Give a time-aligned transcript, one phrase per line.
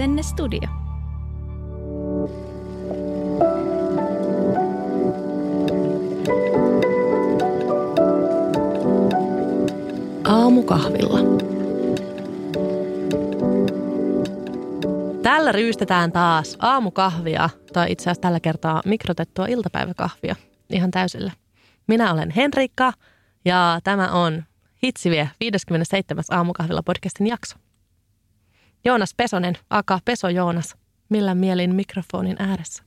[0.00, 0.60] Senne Studio.
[10.24, 11.18] Aamukahvilla.
[15.22, 20.36] Tällä ryystetään taas aamukahvia, tai itse asiassa tällä kertaa mikrotettua iltapäiväkahvia
[20.70, 21.32] ihan täysillä.
[21.86, 22.92] Minä olen Henrikka
[23.44, 24.44] ja tämä on
[24.84, 26.24] Hitsivie 57.
[26.30, 27.56] aamukahvilla podcastin jakso.
[28.84, 30.76] Joonas Pesonen, aka Peso Joonas,
[31.08, 32.82] millä mielin mikrofonin ääressä?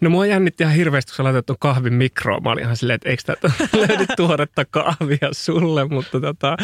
[0.00, 2.42] No mua jännitti ihan hirveästi, kun sä laitat tuon kahvin mikroon.
[2.42, 3.52] Mä olin ihan silleen, että eikö täältä
[3.88, 6.56] löydy tuoretta kahvia sulle, mutta tota,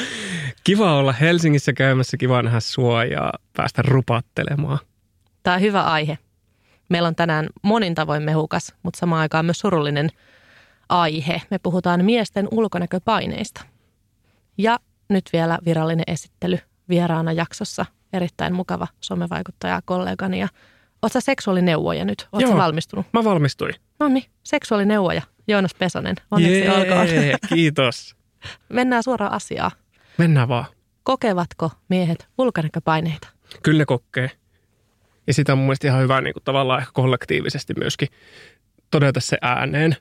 [0.64, 4.78] kiva olla Helsingissä käymässä, kiva nähdä sua ja päästä rupattelemaan.
[5.42, 6.18] Tämä on hyvä aihe.
[6.88, 10.08] Meillä on tänään monin tavoin mehukas, mutta samaan aikaan myös surullinen
[10.88, 11.42] aihe.
[11.50, 13.64] Me puhutaan miesten ulkonäköpaineista.
[14.58, 14.78] Ja
[15.08, 16.58] nyt vielä virallinen esittely
[16.88, 17.86] vieraana jaksossa.
[18.12, 20.48] Erittäin mukava somevaikuttaja kollegani ja
[21.02, 22.28] Oletko seksuaalineuvoja nyt?
[22.32, 23.06] Oletko valmistunut?
[23.12, 23.74] mä valmistuin.
[24.00, 25.22] No niin, seksuaalineuvoja.
[25.48, 27.06] Joonas Pesonen, onneksi Jee, olkoon.
[27.54, 28.16] kiitos.
[28.68, 29.70] Mennään suoraan asiaan.
[30.18, 30.64] Mennään vaan.
[31.02, 33.28] Kokevatko miehet ulkonäköpaineita?
[33.62, 34.30] Kyllä kokee.
[35.26, 38.08] Ja sitä on mun mielestä ihan hyvä niin kuin tavallaan ehkä kollektiivisesti myöskin
[38.90, 39.96] todeta se ääneen,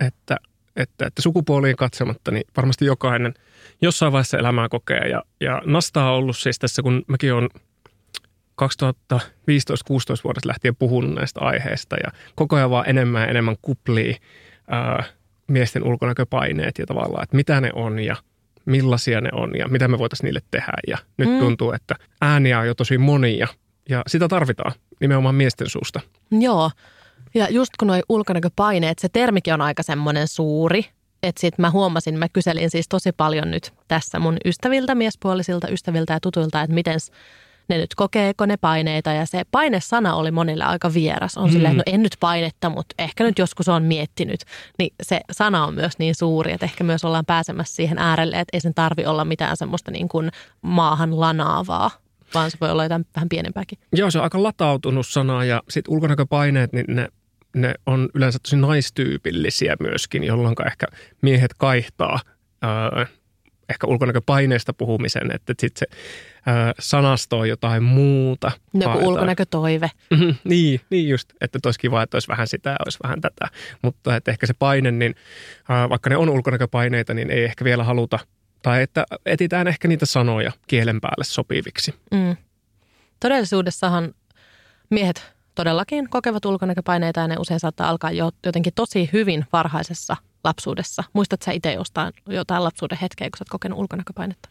[0.00, 0.36] että,
[0.76, 3.34] että, että sukupuoliin katsematta, niin varmasti jokainen
[3.82, 5.08] jossain vaiheessa elämää kokee.
[5.08, 7.48] Ja, ja Nasta on ollut siis tässä, kun mäkin olen
[8.62, 9.16] 2015-16
[10.24, 14.16] vuodesta lähtien puhunut näistä aiheista ja koko ajan vaan enemmän ja enemmän kuplii
[14.68, 15.04] ää,
[15.46, 18.16] miesten ulkonäköpaineet ja tavallaan, että mitä ne on ja
[18.64, 20.72] millaisia ne on ja mitä me voitaisiin niille tehdä.
[20.88, 21.38] Ja nyt mm.
[21.38, 23.48] tuntuu, että ääniä on jo tosi monia
[23.88, 26.00] ja sitä tarvitaan nimenomaan miesten suusta.
[26.30, 26.70] Joo.
[27.34, 30.84] Ja just kun nuo ulkonäköpaineet, se termikin on aika semmoinen suuri,
[31.22, 36.12] että sitten mä huomasin, mä kyselin siis tosi paljon nyt tässä mun ystäviltä, miespuolisilta ystäviltä
[36.12, 36.98] ja tutuilta, että miten
[37.68, 41.36] ne nyt kokeeko ne paineita ja se painesana oli monille aika vieras.
[41.36, 41.52] On mm.
[41.52, 44.40] silleen, että no en nyt painetta, mutta ehkä nyt joskus on miettinyt.
[44.78, 48.56] Niin se sana on myös niin suuri, että ehkä myös ollaan pääsemässä siihen äärelle, että
[48.56, 50.30] ei sen tarvi olla mitään semmoista niin kuin
[50.62, 51.90] maahan lanaavaa
[52.34, 53.78] vaan se voi olla jotain vähän pienempääkin.
[53.92, 57.08] Joo, se on aika latautunut sana ja sitten ulkonäköpaineet, niin ne,
[57.56, 60.86] ne on yleensä tosi naistyypillisiä myöskin, jolloin ehkä
[61.22, 62.20] miehet kaihtaa
[62.64, 63.04] öö,
[63.68, 65.86] ehkä ulkonäköpaineista puhumisen, että sitten se
[66.48, 68.52] ö, sanastoo jotain muuta.
[68.74, 69.90] Joku ulkonäkötoive.
[70.10, 73.48] Mm-hmm, niin, niin just, että olisi kiva, että olisi vähän sitä ja olisi vähän tätä.
[73.82, 75.14] Mutta että ehkä se paine, niin
[75.70, 78.18] ö, vaikka ne on ulkonäköpaineita, niin ei ehkä vielä haluta,
[78.62, 81.94] tai että etitään ehkä niitä sanoja kielen päälle sopiviksi.
[82.10, 82.36] Mm.
[83.20, 84.14] Todellisuudessahan
[84.90, 91.04] miehet todellakin kokevat ulkonäköpaineita ja ne usein saattaa alkaa jo jotenkin tosi hyvin varhaisessa lapsuudessa?
[91.12, 94.48] Muistatko sä itse jostain jotain lapsuuden hetkeä, kun sä oot kokenut ulkonäköpainetta?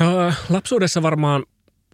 [0.00, 1.44] Uh, lapsuudessa varmaan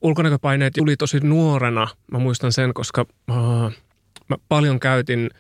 [0.03, 1.88] ulkonäköpaineet tuli tosi nuorena.
[2.12, 3.72] Mä muistan sen, koska uh,
[4.28, 5.31] mä paljon käytin,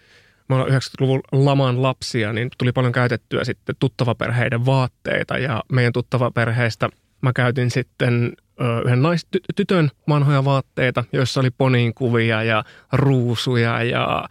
[0.48, 5.38] mä olen 90-luvun laman lapsia, niin tuli paljon käytettyä sitten tuttavaperheiden vaatteita.
[5.38, 6.88] Ja meidän tuttavaperheistä
[7.22, 8.32] mä käytin sitten
[8.84, 14.28] yhden naistytön vanhoja vaatteita, joissa oli poniin kuvia ja ruusuja ja,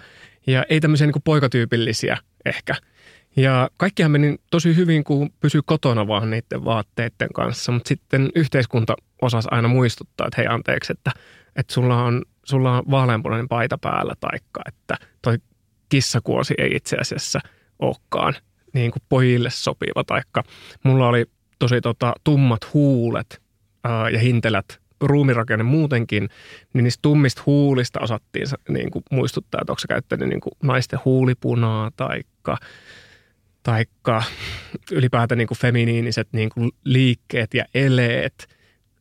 [0.48, 2.76] ja ei tämmöisiä niin poikatyypillisiä ehkä–
[3.36, 8.96] ja kaikkihan meni tosi hyvin, kun pysyi kotona vaan niiden vaatteiden kanssa, mutta sitten yhteiskunta
[9.22, 11.12] osasi aina muistuttaa, että hei anteeksi, että,
[11.56, 15.38] että sulla, on, sulla on vaaleanpunainen paita päällä, taikka että toi
[15.90, 17.40] kissakuosi ei itse asiassa
[17.80, 18.34] olekaan
[18.74, 20.44] niin kuin pojille sopiva, taikka.
[20.84, 21.26] Mulla oli
[21.60, 23.42] tosi tota, tummat huulet
[24.12, 26.30] ja hintelät ruumirakenne muutenkin,
[26.74, 31.00] niin niistä tummista huulista osattiin niin kuin muistuttaa, että onko se käyttänyt niin kuin naisten
[31.06, 32.58] huulipunaa taikka
[33.64, 34.24] taikka
[34.92, 38.48] ylipäätään niin kuin feminiiniset niin kuin liikkeet ja eleet,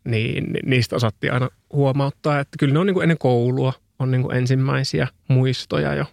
[0.05, 4.23] niin niistä osattiin aina huomauttaa, että kyllä ne on niin kuin ennen koulua, on niin
[4.23, 6.05] kuin ensimmäisiä muistoja jo.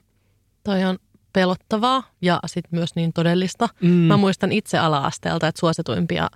[0.64, 0.98] Toi on
[1.34, 3.70] pelottavaa ja sitten myös niin todellista.
[3.82, 3.90] Mm.
[3.90, 6.28] Mä muistan itse ala-asteelta, että suosituimpia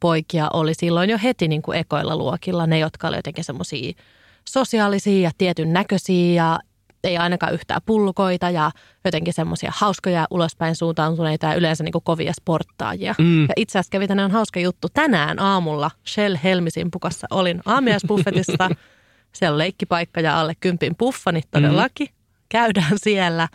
[0.00, 3.92] poikia oli silloin jo heti niin kuin ekoilla luokilla ne, jotka oli jotenkin semmoisia
[4.48, 6.60] sosiaalisia ja tietyn näköisiä ja
[7.04, 8.70] ei ainakaan yhtään pullukoita ja
[9.04, 13.14] jotenkin semmoisia hauskoja ulospäin suuntautuneita ja yleensä niin kuin kovia sporttaajia.
[13.18, 13.42] Mm.
[13.42, 14.88] Ja itse asiassa kävi tänään hauska juttu.
[14.94, 18.68] Tänään aamulla Shell Helmisin pukassa olin aamiaisbuffetissa.
[19.36, 22.06] Siellä on leikkipaikka ja alle kympin puffanit todellakin.
[22.06, 22.14] Mm.
[22.48, 23.48] Käydään siellä.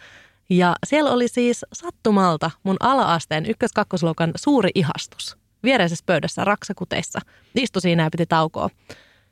[0.49, 5.37] Ja siellä oli siis sattumalta mun ala-asteen ykkös-kakkosluokan suuri ihastus.
[5.63, 7.19] Viereisessä pöydässä raksakuteissa.
[7.55, 8.69] Istui siinä ja piti taukoa.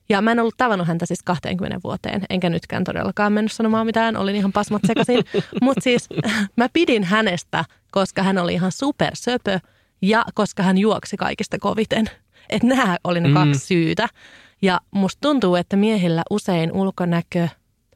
[0.10, 4.18] Ja mä en ollut tavannut häntä siis 20 vuoteen, enkä nytkään todellakaan mennyt sanomaan mitään,
[4.18, 5.24] olin ihan pasmat sekaisin.
[5.62, 6.10] Mutta siis
[6.58, 9.60] mä pidin hänestä, koska hän oli ihan supersöpö
[10.02, 12.10] ja koska hän juoksi kaikista koviten.
[12.50, 13.34] Että nämä oli ne mm.
[13.34, 14.08] kaksi syytä.
[14.62, 17.48] Ja musta tuntuu, että miehillä usein ulkonäkö,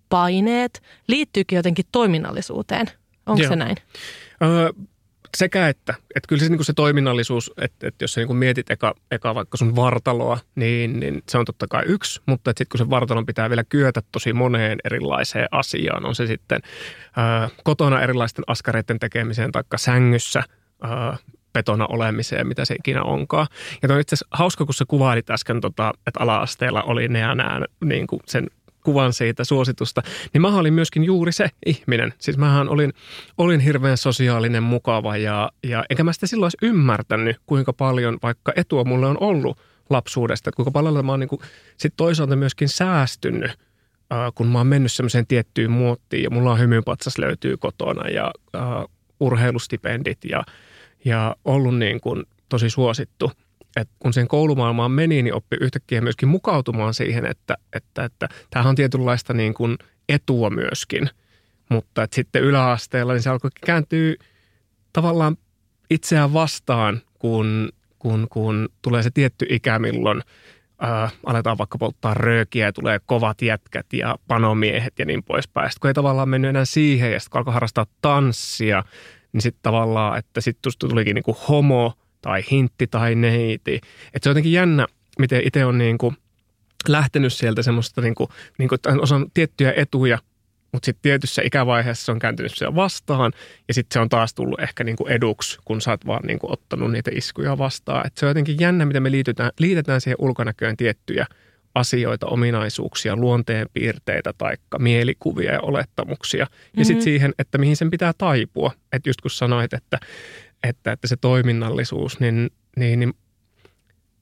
[0.10, 2.88] paineet liittyykin jotenkin toiminnallisuuteen.
[3.26, 3.78] Onko se näin?
[4.44, 4.70] Öö,
[5.38, 5.94] sekä että.
[6.16, 8.96] Että kyllä se, niin kuin se toiminnallisuus, että, että jos sä niin kuin mietit eka,
[9.12, 12.22] eka vaikka sun vartaloa, niin, niin se on totta kai yksi.
[12.26, 16.62] Mutta sitten kun se vartalon pitää vielä kyetä tosi moneen erilaiseen asiaan, on se sitten
[17.18, 20.44] öö, kotona erilaisten askareiden tekemiseen tai sängyssä
[20.84, 20.90] öö,
[21.54, 23.48] petona olemiseen, mitä se ikinä onkaan.
[23.82, 27.36] Ja on itse asiassa hauska, kun sä kuvailit äsken, tota, että ala-asteella oli ne ja
[27.36, 28.48] nämä niin kuin sen
[28.86, 30.02] kuvan siitä suositusta,
[30.34, 32.14] niin mä olin myöskin juuri se ihminen.
[32.18, 32.94] Siis mähän olin,
[33.38, 38.84] olin hirveän sosiaalinen, mukava ja, ja enkä mä sitä silloin ymmärtänyt, kuinka paljon vaikka etua
[38.84, 39.58] mulle on ollut
[39.90, 41.42] lapsuudesta, että kuinka paljon mä oon niin kuin,
[41.78, 46.60] sit toisaalta myöskin säästynyt, äh, kun mä oon mennyt semmoiseen tiettyyn muottiin ja mulla on
[46.60, 48.62] hymypatsas löytyy kotona ja äh,
[49.20, 50.44] urheilustipendit ja,
[51.06, 53.32] ja ollut niin kuin tosi suosittu–
[53.76, 58.70] että kun sen koulumaailmaan meni, niin oppi yhtäkkiä myöskin mukautumaan siihen, että, että, että tämähän
[58.70, 59.78] on tietynlaista niin kuin
[60.10, 61.10] etua myöskin.
[61.70, 64.14] Mutta että sitten yläasteella niin se alkoi kääntyä
[64.94, 65.38] tavallaan
[65.90, 67.70] itseään vastaan, kun,
[68.00, 70.22] kun, kun tulee se tietty ikä, milloin
[70.80, 75.72] ää, aletaan vaikka polttaa röökiä ja tulee kovat jätkät ja panomiehet ja niin poispäin.
[75.72, 78.84] Sitten kun ei tavallaan mennyt enää siihen ja sitten kun alkoi harrastaa tanssia,
[79.34, 81.94] niin sitten tavallaan, että sitten tulikin niin kuin homo–
[82.26, 83.76] tai hintti tai neiti.
[84.14, 84.88] Että se on jotenkin jännä,
[85.20, 86.18] miten itse on niin kuin
[86.88, 90.20] lähtenyt sieltä semmoista, niin kuin, niin kuin, osan tiettyjä etuja,
[90.72, 93.32] mutta sitten tietyssä ikävaiheessa se on kääntynyt siellä vastaan
[93.68, 96.40] ja sitten se on taas tullut ehkä niin kuin eduksi, kun sä oot vaan niin
[96.40, 98.08] kuin ottanut niitä iskuja vastaan.
[98.08, 101.26] Et se on jotenkin jännä, miten me liitytään, liitetään siihen ulkonäköön tiettyjä
[101.76, 106.40] asioita, ominaisuuksia, luonteenpiirteitä tai mielikuvia ja olettamuksia.
[106.40, 106.84] Ja mm-hmm.
[106.84, 108.72] sitten siihen, että mihin sen pitää taipua.
[108.92, 110.00] Että just kun sanoit, että
[110.70, 113.14] että, että se toiminnallisuus, niin, niin, niin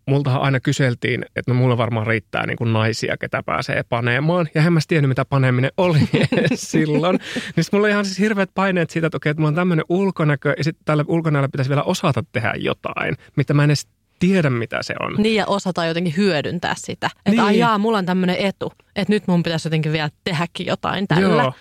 [0.06, 4.48] multahan aina kyseltiin, että no mulla varmaan riittää niin kuin naisia, ketä pääsee paneemaan.
[4.56, 6.00] Ja en mä tiennyt, mitä paneeminen oli
[6.56, 7.20] silloin.
[7.56, 10.54] Niin mulla oli ihan siis hirveät paineet siitä, että okei, että mulla on tämmöinen ulkonäkö,
[10.58, 13.88] ja sitten tällä ulkonäöllä pitäisi vielä osata tehdä jotain, mitä mä en edes
[14.20, 15.16] tiedä, mitä se on.
[15.18, 17.10] Niin, ja osata jotenkin hyödyntää sitä.
[17.16, 17.42] Että niin.
[17.42, 21.44] ajaa, mulla on tämmöinen etu, että nyt mun pitäisi jotenkin vielä tehdäkin jotain tällä.
[21.44, 21.54] Joo,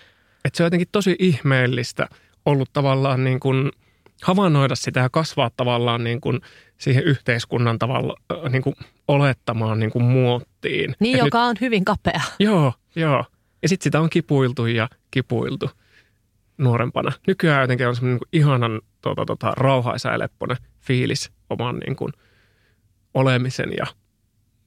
[0.45, 2.09] että se on jotenkin tosi ihmeellistä
[2.47, 3.71] ollut tavallaan niin kuin–
[4.23, 6.41] havainnoida sitä ja kasvaa tavallaan niin kuin
[6.79, 8.15] siihen yhteiskunnan tavalla
[8.49, 8.75] niin kuin
[9.09, 10.95] olettamaan niin kuin muottiin.
[11.01, 12.21] Niin, Et joka nyt, on hyvin kapea.
[12.39, 13.25] Joo, joo.
[13.63, 15.71] Ja sitten sitä on kipuiltu ja kipuiltu
[16.59, 17.13] nuorempana.
[17.27, 22.13] Nykyään jotenkin on semmoinen niin ihanan tota, tota, rauhaisa ja lepponen fiilis oman niin kuin,
[23.15, 23.87] olemisen ja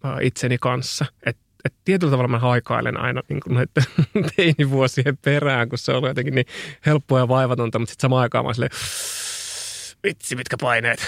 [0.06, 1.06] ä, itseni kanssa.
[1.26, 4.06] Et, et tietyllä tavalla mä haikailen aina niin kuin näiden
[4.36, 6.48] teinivuosien perään, kun se on jotenkin niin
[6.86, 8.72] helppoa ja vaivatonta, mutta sitten samaan aikaan mä silleen,
[10.06, 11.00] Vitsi, mitkä paineet.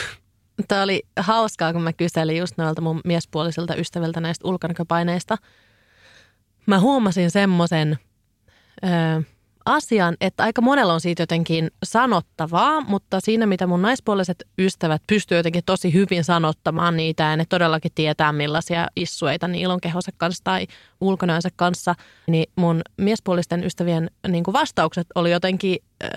[0.68, 5.38] Tämä oli hauskaa, kun mä kyselin just noilta mun miespuolisilta ystäviltä näistä ulkonäköpaineista.
[6.66, 7.98] Mä huomasin semmoisen
[9.66, 15.38] asian, että aika monella on siitä jotenkin sanottavaa, mutta siinä mitä mun naispuoliset ystävät pystyy
[15.38, 20.44] jotenkin tosi hyvin sanottamaan niitä ja ne todellakin tietää millaisia issueita niillä on kehonsa kanssa
[20.44, 20.68] tai
[21.02, 21.96] ulkonäönsä kanssa,
[22.28, 25.78] niin mun miespuolisten ystävien niin vastaukset oli jotenkin...
[26.04, 26.10] Äh,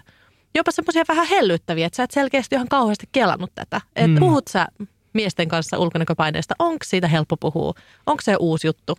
[0.54, 3.80] jopa semmoisia vähän hellyttäviä, että sä et selkeästi ihan kauheasti kelannut tätä.
[3.96, 4.18] Että mm.
[4.18, 4.66] puhut sä
[5.12, 7.72] miesten kanssa ulkonäköpaineista, onko siitä helppo puhua?
[8.06, 8.98] Onko se uusi juttu?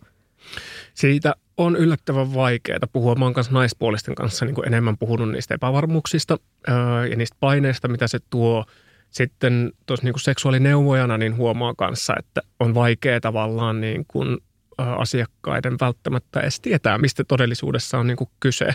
[0.94, 3.14] Siitä on yllättävän vaikeaa puhua.
[3.14, 7.88] Mä oon kanssa naispuolisten kanssa niin kuin enemmän puhunut niistä epävarmuuksista öö, ja niistä paineista,
[7.88, 8.64] mitä se tuo.
[9.10, 14.38] Sitten tuossa niin seksuaalineuvojana niin huomaa kanssa, että on vaikea tavallaan niin kuin
[14.78, 18.72] asiakkaiden välttämättä edes tietää, mistä todellisuudessa on niin kuin kyse.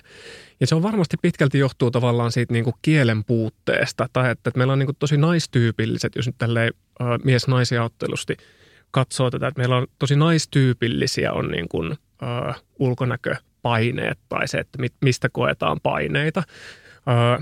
[0.59, 4.57] Ja se on varmasti pitkälti johtuu tavallaan siitä niin kuin kielen puutteesta, tai että, että
[4.57, 6.73] meillä on niin kuin tosi naistyypilliset, jos nyt tälleen
[7.23, 8.37] mies-naisia ottelusti
[8.91, 14.79] katsoo tätä, että meillä on tosi naistyypillisiä on niin kuin, äh, ulkonäköpaineet tai se, että
[15.01, 16.43] mistä koetaan paineita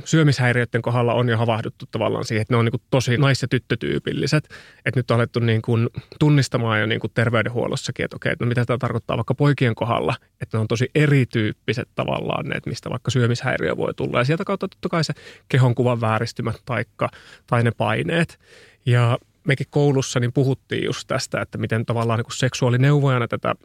[0.05, 4.49] syömishäiriöiden kohdalla on jo havahduttu tavallaan siihen, että ne on niin tosi nais- ja tyttötyypilliset.
[4.85, 8.49] Että nyt on alettu niin kuin tunnistamaan jo niin kuin terveydenhuollossakin, että okei, että no
[8.49, 12.89] mitä tämä tarkoittaa vaikka poikien kohdalla, että ne on tosi erityyppiset tavallaan ne, että mistä
[12.89, 14.19] vaikka syömishäiriö voi tulla.
[14.19, 15.13] Ja sieltä kautta totta kai se
[15.49, 17.09] kehonkuvan vääristymät taikka,
[17.47, 18.39] tai ne paineet.
[18.85, 23.55] Ja mekin koulussa niin puhuttiin just tästä, että miten tavallaan niin seksuaalineuvojana tätä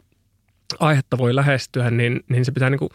[0.79, 2.89] aihetta voi lähestyä, niin, niin se pitää niin kuin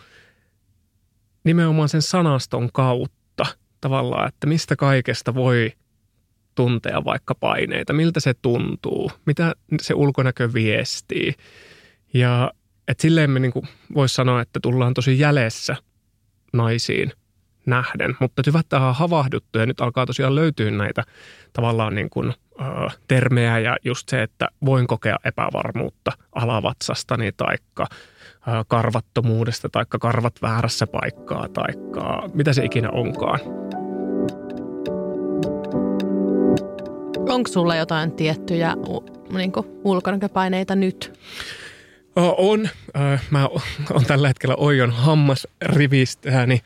[1.47, 3.47] nimenomaan sen sanaston kautta
[3.81, 5.73] tavallaan, että mistä kaikesta voi
[6.55, 11.35] tuntea vaikka paineita, miltä se tuntuu, mitä se ulkonäkö viestii.
[12.15, 12.51] Ja
[12.89, 13.53] että silleen me niin
[13.95, 15.77] voisi sanoa, että tullaan tosi jäljessä
[16.53, 17.13] naisiin
[17.67, 18.17] nähden.
[18.21, 21.03] Mutta hyvä, että on havahduttu ja nyt alkaa tosiaan löytyä näitä
[21.53, 22.65] tavallaan niin kuin, ö,
[23.09, 27.87] termejä ja just se, että voin kokea epävarmuutta alavatsastani taikka
[28.69, 33.41] karvattomuudesta taikka karvat väärässä paikkaa taikka mitä se ikinä onkaan.
[37.29, 38.75] Onko sulla jotain tiettyjä
[39.31, 39.53] niin
[39.85, 41.21] ulkonäköpaineita nyt?
[42.37, 42.69] On.
[43.31, 43.49] Mä
[43.91, 46.61] oon tällä hetkellä Oijon hammasrivistä, niin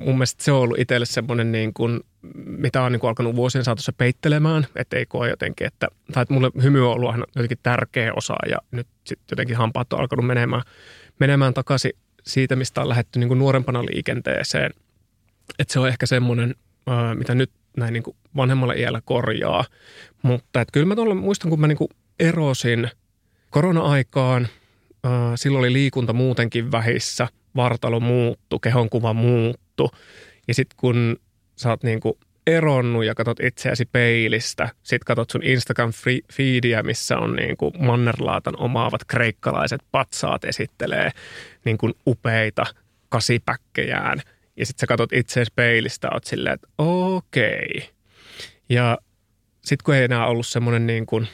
[0.00, 2.00] mun mielestä se on ollut itselle semmoinen niin kuin,
[2.34, 6.34] mitä on niin kuin alkanut vuosien saatossa peittelemään, että ei koe jotenkin, että, tai että
[6.34, 10.62] mulle hymy on ollut jotenkin tärkeä osa ja nyt sitten jotenkin hampaat on alkanut menemään,
[11.20, 11.92] menemään takaisin
[12.22, 14.70] siitä, mistä on lähdetty niin kuin nuorempana liikenteeseen.
[15.58, 16.54] Että se on ehkä semmoinen,
[17.14, 19.64] mitä nyt näin niin kuin vanhemmalla iällä korjaa.
[20.22, 22.90] Mutta että kyllä mä tuolla muistan, kun mä niin kuin erosin
[23.50, 24.48] korona-aikaan–
[25.34, 29.90] silloin oli liikunta muutenkin vähissä, vartalo muuttu, kehonkuva muuttu.
[30.48, 31.16] Ja sitten kun
[31.56, 37.72] sä oot niinku eronnut ja katsot itseäsi peilistä, sitten katsot sun Instagram-feediä, missä on niinku
[37.78, 41.10] mannerlaatan omaavat kreikkalaiset patsaat esittelee
[41.64, 42.66] niinku upeita
[43.08, 44.22] kasipäkkejään.
[44.56, 47.90] Ja sitten sä katsot itseäsi peilistä, oot silleen, että okei.
[48.68, 48.98] Ja
[49.64, 51.28] sitten kun ei enää ollut semmoinen niin kuin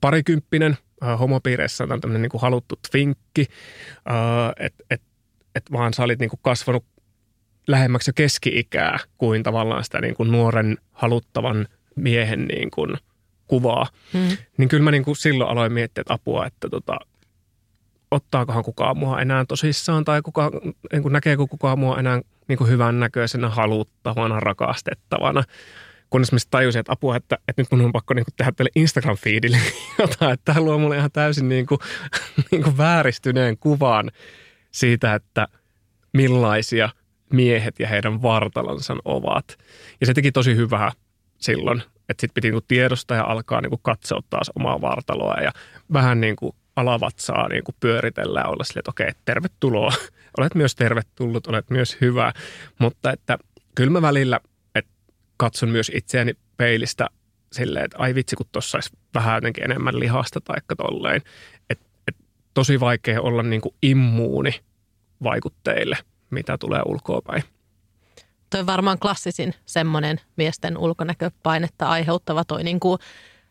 [0.00, 3.46] parikymppinen, äh, homopiireissä on tämmöinen niin kuin haluttu twinkki,
[4.10, 5.02] äh, että et,
[5.54, 6.84] et vaan sä olit niin kuin kasvanut
[7.66, 12.96] lähemmäksi jo keski-ikää kuin tavallaan sitä niin kuin nuoren haluttavan miehen niin kuin
[13.46, 13.86] kuvaa.
[14.12, 14.36] Mm.
[14.56, 16.98] Niin kyllä mä niin kuin silloin aloin miettiä, että apua, että tota,
[18.10, 20.50] ottaakohan kukaan mua enää tosissaan tai kuka,
[20.92, 25.42] niin kuin näkeekö kukaan mua enää niin kuin hyvän näköisenä, haluttavana, rakastettavana
[26.10, 29.58] kunnes mä tajusin, että apua, että, että nyt mun on pakko niinku tehdä tälle Instagram-feedille
[29.98, 31.78] jotain, että tämä luo mulle ihan täysin niinku,
[32.50, 34.10] niinku vääristyneen kuvan
[34.70, 35.48] siitä, että
[36.12, 36.88] millaisia
[37.32, 39.58] miehet ja heidän vartalonsa ovat.
[40.00, 40.92] Ja se teki tosi hyvää
[41.38, 45.52] silloin, että sitten piti niinku tiedostaa ja alkaa niinku katsoa taas omaa vartaloa ja
[45.92, 49.92] vähän niinku alavatsaa niinku pyöritellä ja olla sille, että okei, tervetuloa.
[50.38, 52.32] Olet myös tervetullut, olet myös hyvä,
[52.78, 53.38] mutta että
[53.74, 54.40] kyllä mä välillä–
[55.36, 57.06] katson myös itseäni peilistä
[57.52, 61.22] silleen, että ai vitsi, kun tuossa olisi vähän jotenkin enemmän lihasta tai tolleen.
[61.70, 62.16] Et, et
[62.54, 64.60] tosi vaikea olla niin kuin immuuni
[65.22, 65.98] vaikutteille,
[66.30, 67.42] mitä tulee ulkoapäin.
[68.50, 72.98] Toi varmaan klassisin semmoinen miesten ulkonäköpainetta aiheuttava toi niin kuin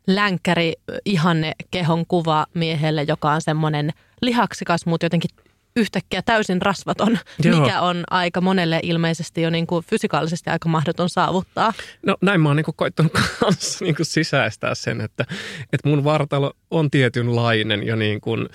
[0.07, 0.73] länkkäri
[1.05, 3.91] ihanne kehon kuva miehelle, joka on semmoinen
[4.21, 5.29] lihaksikas, mutta jotenkin
[5.75, 7.61] yhtäkkiä täysin rasvaton, Joo.
[7.61, 11.73] mikä on aika monelle ilmeisesti jo niin kuin fysikaalisesti aika mahdoton saavuttaa.
[12.05, 15.25] No näin mä oon niin kuin koittanut kanssa niin kuin sisäistää sen, että,
[15.73, 18.49] että mun vartalo on tietynlainen jo niin kuin,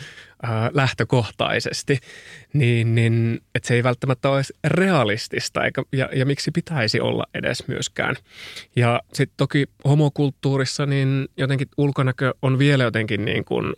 [0.44, 1.98] äh, lähtökohtaisesti,
[2.52, 7.68] niin, niin että se ei välttämättä ole realistista eikä, ja, ja miksi pitäisi olla edes
[7.68, 8.16] myöskään.
[8.76, 13.72] Ja sitten toki homokulttuurissa niin jotenkin ulkonäkö on vielä jotenkin niin kuin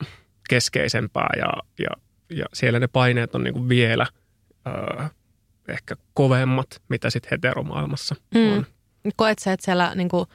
[0.48, 1.90] keskeisempää ja, ja
[2.32, 4.06] ja siellä ne paineet on niin kuin vielä
[4.66, 5.06] öö,
[5.68, 8.52] ehkä kovemmat, mitä sitten heteromaailmassa mm.
[8.52, 8.66] on.
[9.16, 10.26] Koet sä, että siellä niin kuin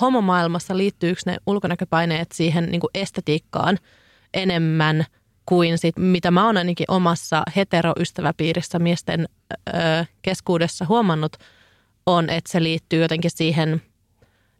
[0.00, 3.78] homomaailmassa liittyykö ne ulkonäköpaineet siihen niin kuin estetiikkaan
[4.34, 5.04] enemmän
[5.46, 9.28] kuin sit, mitä mä oon ainakin omassa heteroystäväpiirissä miesten
[9.68, 11.36] öö, keskuudessa huomannut,
[12.06, 13.82] on, että se liittyy jotenkin siihen,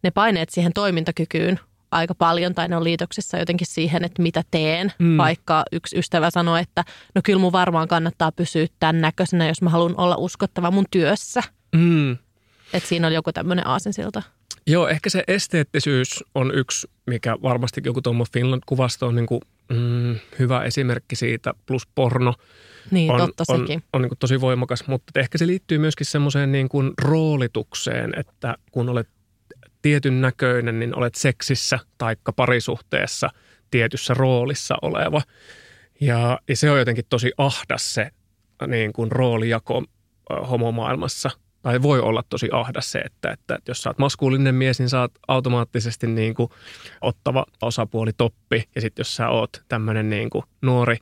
[0.03, 4.93] ne paineet siihen toimintakykyyn aika paljon tai ne on liitoksissa jotenkin siihen, että mitä teen.
[4.99, 5.17] Mm.
[5.17, 9.71] Vaikka yksi ystävä sanoi, että no kyllä mun varmaan kannattaa pysyä tämän näköisenä, jos mä
[9.71, 11.43] haluan olla uskottava mun työssä.
[11.77, 12.13] Mm.
[12.73, 14.23] Että siinä on joku tämmöinen aasinsilta.
[14.67, 20.17] Joo, ehkä se esteettisyys on yksi, mikä varmasti joku Tom Finland-kuvasto on niin kuin, mm,
[20.39, 22.35] hyvä esimerkki siitä, plus porno.
[22.91, 23.77] Niin, on, totta on, sekin.
[23.79, 28.13] On, on niin kuin tosi voimakas, mutta ehkä se liittyy myöskin semmoiseen niin kuin roolitukseen,
[28.17, 29.09] että kun olet
[29.89, 33.31] tietyn näköinen, niin olet seksissä tai parisuhteessa
[33.71, 35.23] tietyssä roolissa oleva.
[36.01, 38.11] Ja, ja se on jotenkin tosi ahdas se
[38.67, 39.85] niin kuin roolijako
[40.51, 41.31] homomaailmassa.
[41.63, 44.89] Tai voi olla tosi ahdas se, että, että, että jos sä oot maskuulinen mies, niin
[44.89, 46.51] sä oot automaattisesti niin kuin
[47.01, 48.69] ottava osapuoli toppi.
[48.75, 50.97] Ja sitten jos sä oot tämmöinen niin kuin nuori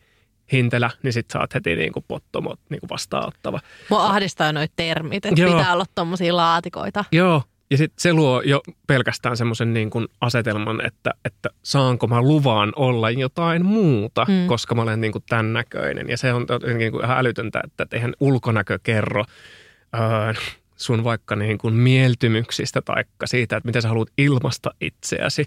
[0.52, 3.61] hintelä, niin sit sä oot heti niin kuin pottomot niin kuin vastaanottava.
[3.90, 5.57] Mua ahdistaa noit termit, että Joo.
[5.57, 7.05] pitää olla tommosia laatikoita.
[7.12, 12.23] Joo, ja sitten se luo jo pelkästään semmoisen niin kuin asetelman, että, että saanko mä
[12.23, 14.46] luvan olla jotain muuta, mm.
[14.46, 16.08] koska mä olen niin kuin tämän näköinen.
[16.08, 16.46] Ja se on
[16.78, 19.25] niin kuin ihan älytöntä, että eihän ulkonäkö kerro
[19.94, 20.35] öö,
[20.76, 25.46] sun vaikka niin kuin mieltymyksistä tai siitä, että miten sä haluat ilmasta itseäsi.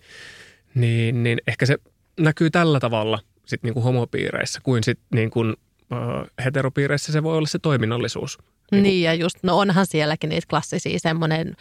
[0.76, 1.78] Niin, niin ehkä se
[2.20, 5.56] näkyy tällä tavalla sit niin kuin homopiireissä kuin sit niin kuin,
[5.94, 6.00] öö,
[6.46, 8.38] heteropiireissä se voi olla se toiminnallisuus
[8.72, 11.56] Niin, niin ja just, no onhan sielläkin niitä klassisia semmoinen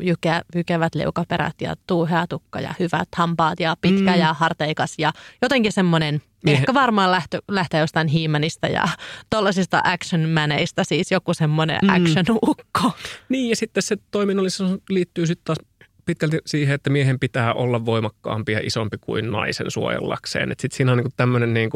[0.00, 4.20] jykä, jykevät leukaperät ja tuuhea tukka ja hyvät hampaat ja pitkä mm.
[4.20, 5.12] ja harteikas ja
[5.42, 6.56] jotenkin semmoinen, niin.
[6.56, 8.88] ehkä varmaan lähtö, lähtee jostain hiimenistä ja
[9.30, 11.88] tollasista action-mäneistä, siis joku semmoinen mm.
[11.88, 12.92] action-ukko.
[13.28, 15.58] Niin ja sitten se toiminnallisuus liittyy sitten taas
[16.04, 20.48] pitkälti siihen, että miehen pitää olla voimakkaampi ja isompi kuin naisen suojellakseen.
[20.48, 21.70] Sitten siinä on niin tämmöinen niin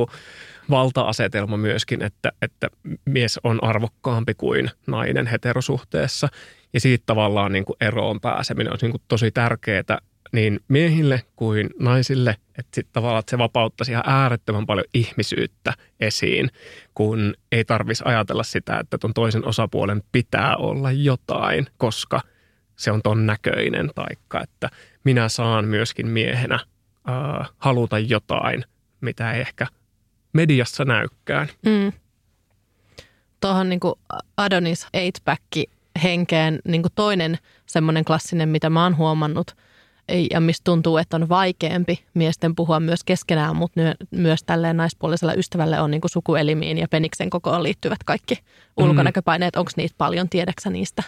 [0.70, 2.70] valta-asetelma myöskin, että, että
[3.04, 6.28] mies on arvokkaampi kuin nainen heterosuhteessa.
[6.72, 9.98] Ja siitä tavallaan niin kuin eroon pääseminen on niin kuin tosi tärkeää
[10.32, 16.50] niin miehille kuin naisille, että sitten tavallaan että se vapauttaisi ihan äärettömän paljon ihmisyyttä esiin,
[16.94, 22.20] kun ei tarvitsisi ajatella sitä, että tuon toisen osapuolen pitää olla jotain, koska
[22.76, 24.70] se on ton näköinen, taikka että
[25.04, 26.54] minä saan myöskin miehenä
[27.08, 28.64] äh, haluta jotain,
[29.00, 29.66] mitä ei ehkä
[30.32, 31.48] mediassa näykkään.
[31.66, 31.92] Mm.
[33.40, 33.80] Tuohon niin
[34.36, 35.64] Adonis 8
[36.02, 39.56] henkeen niin toinen semmoinen klassinen, mitä mä oon huomannut–
[40.30, 45.80] ja mistä tuntuu, että on vaikeampi miesten puhua myös keskenään, mutta myös tälleen naispuolisella ystävälle
[45.80, 48.84] on niin kuin sukuelimiin ja peniksen kokoon liittyvät kaikki mm.
[48.84, 49.56] ulkonäköpaineet.
[49.56, 51.02] Onko niitä paljon, tiedäksä niistä?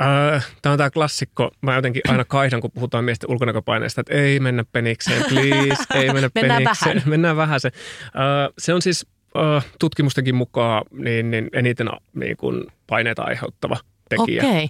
[0.00, 1.50] Öö, tämä on tämä klassikko.
[1.60, 6.30] Mä jotenkin aina kaihdan, kun puhutaan miesten ulkonäköpaineista, että ei mennä penikseen, please, ei mennä
[6.34, 6.96] Mennään penikseen.
[6.96, 7.10] Vähän.
[7.16, 7.70] Mennään vähän se.
[8.16, 13.76] Öö, se on siis öö, tutkimustenkin mukaan niin, niin eniten niin kuin paineita aiheuttava
[14.08, 14.68] tekijä, okay.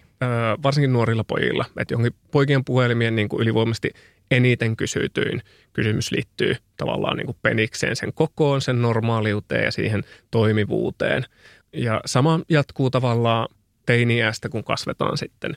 [0.62, 1.64] Varsinkin nuorilla pojilla.
[1.78, 3.90] Että johonkin poikien puhelimien niin kuin ylivoimaisesti
[4.30, 5.42] eniten kysytyin
[5.72, 11.24] kysymys liittyy tavallaan niin kuin penikseen, sen kokoon, sen normaaliuteen ja siihen toimivuuteen.
[11.72, 13.48] Ja sama jatkuu tavallaan
[13.86, 15.56] teiniästä, kun kasvetaan sitten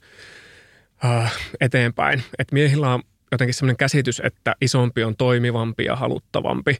[1.06, 2.24] äh, eteenpäin.
[2.39, 6.78] Että miehillä on jotenkin sellainen käsitys, että isompi on toimivampi ja haluttavampi.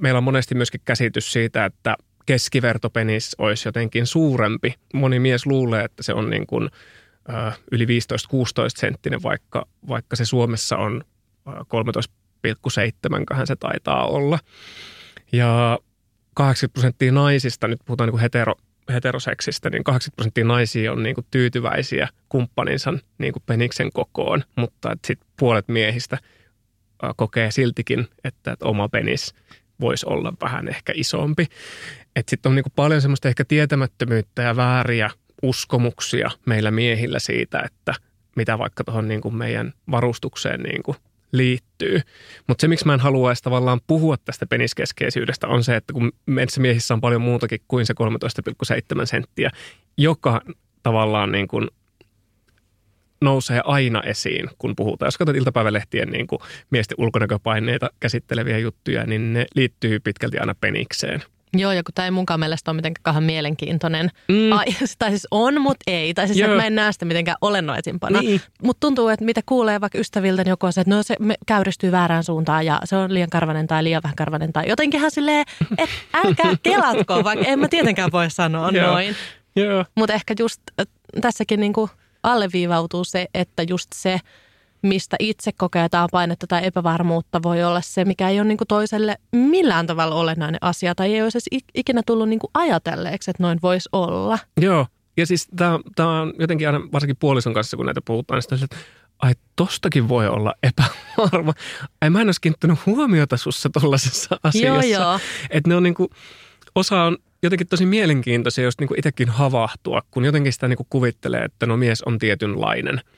[0.00, 4.74] Meillä on monesti myöskin käsitys siitä, että keskivertopenis olisi jotenkin suurempi.
[4.94, 6.70] Moni mies luulee, että se on niin kuin,
[7.28, 7.88] ö, yli 15-16
[8.76, 11.04] senttinen, vaikka, vaikka se Suomessa on
[11.48, 14.38] 13,7 se taitaa olla.
[15.32, 15.78] Ja
[16.34, 18.54] 80 prosenttia naisista, nyt puhutaan niin kuin hetero,
[18.92, 24.96] heteroseksistä, niin 80 prosenttia naisia on niin kuin tyytyväisiä kumppaninsa niin kuin peniksen kokoon, mutta
[25.06, 26.18] sitten puolet miehistä
[27.16, 29.34] kokee siltikin, että, että oma penis
[29.80, 31.46] voisi olla vähän ehkä isompi.
[32.16, 35.10] Että sitten on niin paljon semmoista ehkä tietämättömyyttä ja vääriä
[35.42, 37.94] uskomuksia meillä miehillä siitä, että
[38.36, 40.96] mitä vaikka tuohon niin meidän varustukseen niin
[41.32, 42.00] liittyy.
[42.46, 46.60] Mutta se, miksi mä en haluaisi tavallaan puhua tästä peniskeskeisyydestä, on se, että kun meissä
[46.60, 47.94] miehissä on paljon muutakin kuin se
[49.00, 49.50] 13,7 senttiä,
[49.96, 50.40] joka
[50.82, 51.68] tavallaan niin kuin
[53.20, 55.06] nousee aina esiin, kun puhutaan.
[55.06, 61.22] Jos katsot iltapäivälehtien niin kuin miesten ulkonäköpaineita käsitteleviä juttuja, niin ne liittyy pitkälti aina penikseen–
[61.58, 64.10] Joo, ja kun tämä ei munkaan mielestä ole mitenkään mielenkiintoinen.
[64.28, 64.52] Mm.
[64.52, 64.66] Ai,
[64.98, 66.14] tai siis on, mutta ei.
[66.14, 68.20] Tai siis, että mä en näe sitä mitenkään olennoisimpana.
[68.20, 68.40] Niin.
[68.62, 71.16] Mutta tuntuu, että mitä kuulee vaikka ystäviltä, niin joku on se, että no se
[71.46, 74.52] käyristyy väärään suuntaan ja se on liian karvanen tai liian vähän karvanen.
[74.52, 75.44] Tai jotenkinhan silleen,
[75.78, 79.16] että älkää kelatko, vaikka en mä tietenkään voi sanoa noin.
[79.94, 80.62] Mutta ehkä just
[81.20, 81.90] tässäkin niinku
[82.22, 84.20] alleviivautuu se, että just se,
[84.86, 88.68] mistä itse kokee tämä painetta tai epävarmuutta voi olla se, mikä ei ole niin kuin
[88.68, 93.58] toiselle millään tavalla olennainen asia tai ei olisi ikinä tullut niin kuin ajatelleeksi, että noin
[93.62, 94.38] voisi olla.
[94.60, 95.48] Joo, ja siis
[95.96, 98.76] tämä on jotenkin aina varsinkin puolison kanssa, kun näitä puhutaan, niin että
[99.18, 101.54] ai tostakin voi olla epävarma.
[102.00, 104.86] Ai mä en olisi kiinnittänyt huomiota sussa tuollaisessa asiassa.
[104.86, 105.20] Joo, joo.
[105.50, 106.08] Että ne on niin kuin,
[106.74, 111.44] osa on jotenkin tosi mielenkiintoisia, jos niin itsekin havahtua, kun jotenkin sitä niin kuin kuvittelee,
[111.44, 113.00] että no mies on tietynlainen–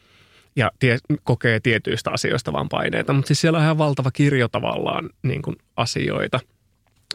[0.58, 3.12] ja tie, kokee tietyistä asioista vaan paineita.
[3.12, 6.40] Mutta siis siellä on ihan valtava kirjo tavallaan niin kuin asioita.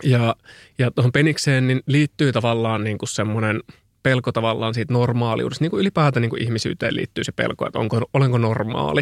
[0.03, 0.35] Ja,
[0.77, 3.59] ja tuohon penikseen niin liittyy tavallaan niin kuin semmoinen
[4.03, 5.63] pelko tavallaan siitä normaaliudesta.
[5.63, 9.01] Niin kuin ylipäätään niin kuin ihmisyyteen liittyy se pelko, että onko, olenko normaali.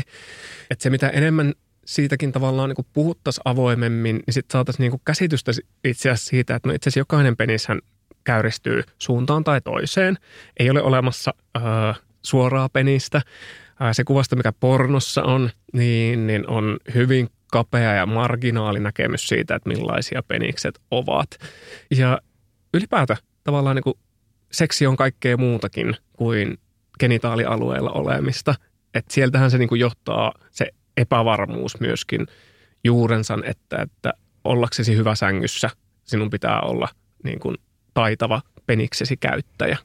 [0.70, 1.54] Että se mitä enemmän
[1.86, 5.52] siitäkin tavallaan niin puhuttaisiin avoimemmin, niin sitten saataisiin niin käsitystä
[5.84, 7.80] itse asiassa siitä, että no itse asiassa jokainen penishän
[8.24, 10.18] käyristyy suuntaan tai toiseen.
[10.60, 11.64] Ei ole olemassa öö,
[12.22, 13.22] suoraa penistä,
[13.92, 19.70] se kuvasto, mikä pornossa on, niin, niin on hyvin kapea ja marginaali näkemys siitä, että
[19.70, 21.38] millaisia penikset ovat.
[21.98, 22.22] Ja
[22.74, 23.98] ylipäätä tavallaan niin kuin
[24.52, 26.58] seksi on kaikkea muutakin kuin
[27.00, 28.56] genitaalialueella olemista.
[28.94, 30.68] Että sieltähän se niin kuin johtaa se
[30.98, 32.28] epävarmuus myöskin
[32.84, 34.14] juurensa, että, että
[34.44, 35.70] ollaksesi hyvä sängyssä
[36.04, 36.88] sinun pitää olla
[37.24, 37.58] niin kuin
[37.94, 39.78] taitava peniksesi käyttäjä.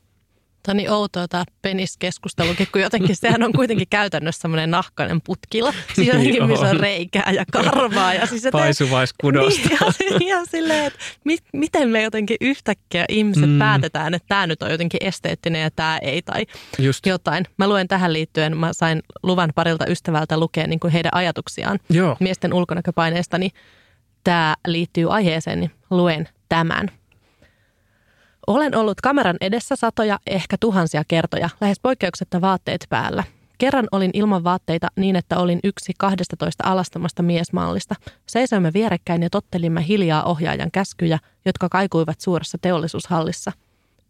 [0.67, 5.75] Tämä on niin outoa tämä peniskeskustelukin, kun jotenkin sehän on kuitenkin käytännössä semmoinen nahkainen putkila.
[5.95, 8.15] Siis jotenkin, Niin missä on reikää ja karvaa.
[8.15, 9.69] Ja siis tee- Paisuvaiskudosta.
[9.69, 13.59] Niin, ja, ja silleen, että mit, miten me jotenkin yhtäkkiä ihmiset mm.
[13.59, 16.47] päätetään, että tämä nyt on jotenkin esteettinen ja tämä ei tai
[16.79, 17.45] Just, jotain.
[17.59, 22.17] Mä luen tähän liittyen, mä sain luvan parilta ystävältä lukea niin kuin heidän ajatuksiaan joo.
[22.21, 23.51] miesten ulkonäköpaineesta, niin
[24.25, 26.91] tämä liittyy aiheeseen, niin luen tämän.
[28.47, 33.25] Olen ollut kameran edessä satoja, ehkä tuhansia kertoja, lähes poikkeuksetta vaatteet päällä.
[33.59, 37.95] Kerran olin ilman vaatteita niin, että olin yksi 12 alastomasta miesmallista.
[38.27, 43.53] Seisoimme vierekkäin ja tottelimme hiljaa ohjaajan käskyjä, jotka kaikuivat suuressa teollisuushallissa.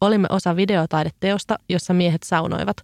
[0.01, 2.77] Olimme osa videotaideteosta, jossa miehet saunoivat.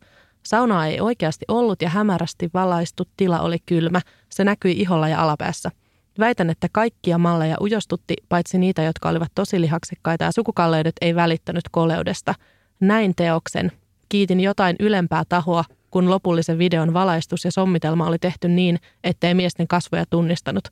[0.42, 4.00] Saunaa ei oikeasti ollut ja hämärästi valaistu tila oli kylmä.
[4.28, 5.70] Se näkyi iholla ja alapäässä.
[6.18, 11.64] Väitän, että kaikkia malleja ujostutti, paitsi niitä, jotka olivat tosi lihaksikkaita ja sukukalleudet ei välittänyt
[11.70, 12.35] koleudesta.
[12.81, 13.72] Näin teoksen.
[14.09, 19.68] Kiitin jotain ylempää tahoa, kun lopullisen videon valaistus ja sommitelma oli tehty niin, ettei miesten
[19.68, 20.68] kasvoja tunnistanut.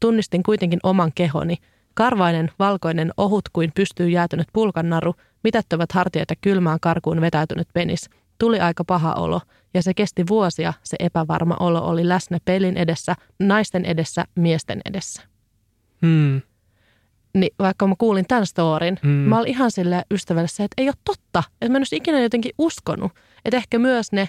[0.00, 1.56] Tunnistin kuitenkin oman kehoni.
[1.94, 8.10] Karvainen, valkoinen, ohut kuin pystyy jäätynyt pulkannaru, mitättömät hartiat ja kylmään karkuun vetäytynyt penis.
[8.38, 9.40] Tuli aika paha olo,
[9.74, 15.22] ja se kesti vuosia, se epävarma olo oli läsnä pelin edessä, naisten edessä, miesten edessä.
[16.06, 16.40] Hmm.
[17.34, 19.08] Niin vaikka mä kuulin tämän storin, Mm.
[19.10, 19.14] mm.
[19.14, 21.42] mä olin ihan sille ystävälle se, että ei ole totta.
[21.52, 23.12] Että mä en olisi ikinä jotenkin uskonut.
[23.44, 24.28] Että ehkä myös ne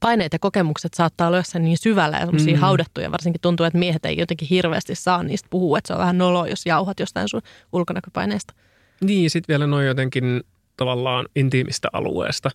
[0.00, 2.58] paineet ja kokemukset saattaa olla jossain niin syvällä ja semmoisia Mm.
[2.58, 2.60] mm.
[2.60, 3.12] haudattuja.
[3.12, 5.78] Varsinkin tuntuu, että miehet ei jotenkin hirveästi saa niistä puhua.
[5.78, 8.54] Että se on vähän noloa, jos jauhat jostain sun ulkonäköpaineesta.
[9.04, 10.42] Niin, sitten vielä noin jotenkin
[10.76, 12.50] tavallaan intiimistä alueesta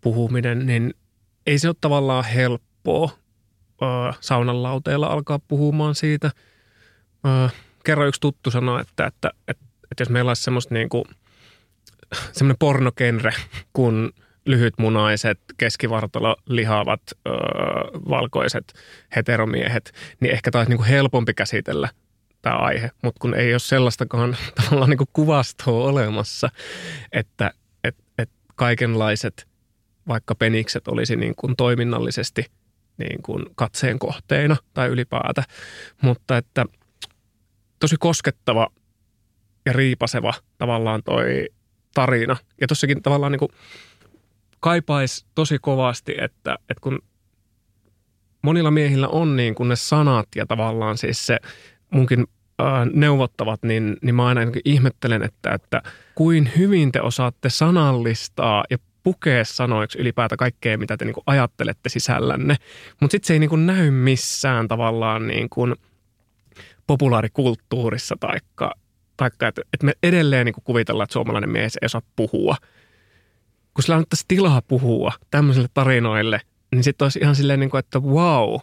[0.00, 0.94] puhuminen, niin
[1.46, 3.10] ei se ole tavallaan helppoa
[4.20, 6.30] saunan lauteella alkaa puhumaan siitä.
[7.84, 11.04] Kerran yksi tuttu sanoi, että, että, että, että jos meillä olisi semmoista niin kuin,
[12.32, 13.32] semmoinen pornogenre,
[13.72, 14.12] kun
[14.46, 17.30] lyhytmunaiset, keskivartalo lihavat, ö,
[18.08, 18.74] valkoiset
[19.16, 21.88] heteromiehet, niin ehkä taisi niin kuin helpompi käsitellä
[22.42, 26.48] tämä aihe, mutta kun ei ole sellaistakaan tavallaan niin kuin kuvastoa olemassa,
[27.12, 27.50] että
[27.84, 29.48] et, et kaikenlaiset
[30.08, 32.46] vaikka penikset olisi niin kuin toiminnallisesti
[32.98, 35.44] niin kuin katseen kohteena tai ylipäätä,
[36.00, 36.64] mutta että
[37.78, 38.68] tosi koskettava
[39.66, 41.48] ja riipaseva tavallaan toi
[41.94, 42.36] tarina.
[42.60, 43.50] Ja tossakin tavallaan niin
[44.60, 46.98] kaipaisi tosi kovasti, että, että kun
[48.42, 51.38] monilla miehillä on niin kuin ne sanat ja tavallaan siis se
[51.92, 52.26] munkin
[52.58, 55.82] ää, neuvottavat, niin, niin mä aina ihmettelen, että, että
[56.14, 61.88] kuin hyvin te osaatte sanallistaa ja pukea sanoiksi ylipäätä kaikkea, mitä te niin kuin ajattelette
[61.88, 62.56] sisällänne.
[63.00, 65.74] Mutta sitten se ei niin kuin näy missään tavallaan niin kuin
[66.86, 68.74] populaarikulttuurissa taikka,
[69.16, 72.56] taikka että, että me edelleen niin kuin kuvitellaan, että suomalainen mies ei osaa puhua.
[73.74, 76.40] Kun sillä annettaisiin tilaa puhua tämmöisille tarinoille,
[76.72, 78.60] niin sitten olisi ihan silleen, niin kuin, että wow,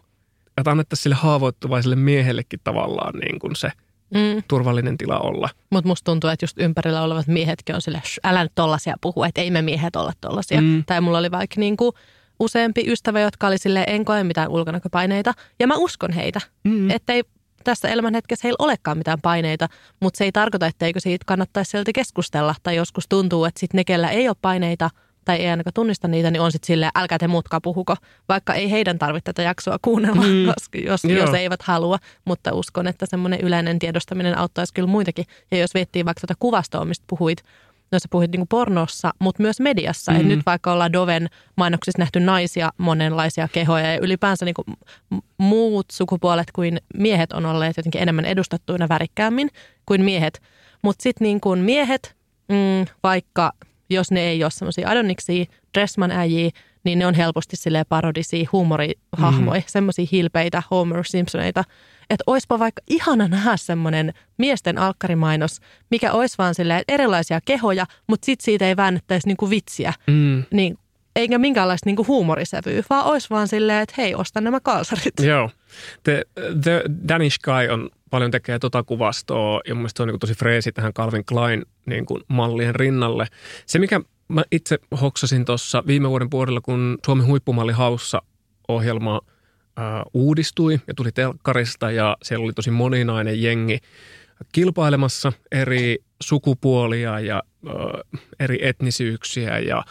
[0.60, 3.72] että annettaisiin sille haavoittuvaiselle miehellekin tavallaan niin kuin se
[4.14, 4.44] Mm.
[4.48, 5.50] turvallinen tila olla.
[5.70, 9.42] Mutta musta tuntuu, että just ympärillä olevat miehetkin on sille, älä nyt tollasia puhua, että
[9.42, 10.62] ei me miehet olla tollasia.
[10.62, 10.84] Mm.
[10.86, 11.94] Tai mulla oli vaikka niinku
[12.40, 15.34] useampi ystävä, jotka oli sille en koe mitään ulkonäköpaineita.
[15.60, 16.90] Ja mä uskon heitä, Mm.
[16.90, 17.24] että ei
[17.64, 19.68] tässä elämänhetkessä heillä olekaan mitään paineita,
[20.02, 22.56] mutta se ei tarkoita, etteikö siitä kannattaisi silti keskustella.
[22.64, 24.90] Tai joskus tuntuu, että sitten ne, kellä ei ole paineita
[25.30, 27.96] tai ei ainakaan tunnista niitä, niin on sitten silleen, älkää te muutkaan puhuko,
[28.30, 30.54] vaikka ei heidän tarvitse tätä jaksoa kuunnella, Mm.
[30.54, 31.18] koska jos, Joo.
[31.26, 31.98] jos eivät halua.
[32.26, 35.26] Mutta uskon, että semmoinen yleinen tiedostaminen auttaisi kyllä muitakin.
[35.52, 37.44] Ja jos viettii vaikka tuota kuvastoa, mistä puhuit,
[37.92, 40.12] no sä puhuit niinku pornossa, mutta myös mediassa.
[40.12, 40.20] Mm.
[40.20, 44.46] Et nyt vaikka ollaan Doven mainoksissa nähty naisia, monenlaisia kehoja ja ylipäänsä
[45.10, 49.50] m- muut sukupuolet kuin miehet on olleet jotenkin enemmän edustettuina värikkäämmin
[49.86, 50.42] kuin miehet.
[50.82, 52.16] Mutta sitten niin kuin miehet,
[52.48, 53.52] mm, vaikka
[53.90, 56.50] jos ne ei ole semmoisia adonniksi, dressman äijiä,
[56.84, 59.66] niin ne on helposti silleen parodisia huumorihahmoja, mm.
[59.68, 61.64] semmoisia hilpeitä Homer Simpsoneita.
[62.10, 65.60] Että oispa vaikka ihana nähdä semmoinen miesten alkkarimainos,
[65.92, 69.94] mikä olisi vaan silleen erilaisia kehoja, mutta sit siitä ei väännettäisi niinku vitsiä.
[70.08, 70.44] Mm.
[70.52, 70.78] Niin,
[71.16, 75.14] eikä minkäänlaista niinku huumorisävyä, vaan olisi vaan silleen, että hei, ostan nämä kalsarit.
[75.22, 75.50] Joo.
[76.04, 76.24] The,
[76.64, 80.34] the Danish Guy on paljon tekee tota kuvastoa ja mun mielestä se on niin tosi
[80.34, 83.28] freesi tähän Calvin Klein niin kuin mallien rinnalle.
[83.66, 88.22] Se, mikä mä itse hoksasin tuossa viime vuoden puolella, kun Suomen huippumalli haussa
[88.68, 89.22] ohjelma
[89.78, 93.80] ää, uudistui ja tuli telkkarista ja siellä oli tosi moninainen jengi
[94.52, 97.74] kilpailemassa eri sukupuolia ja ää,
[98.40, 99.84] eri etnisyyksiä ja,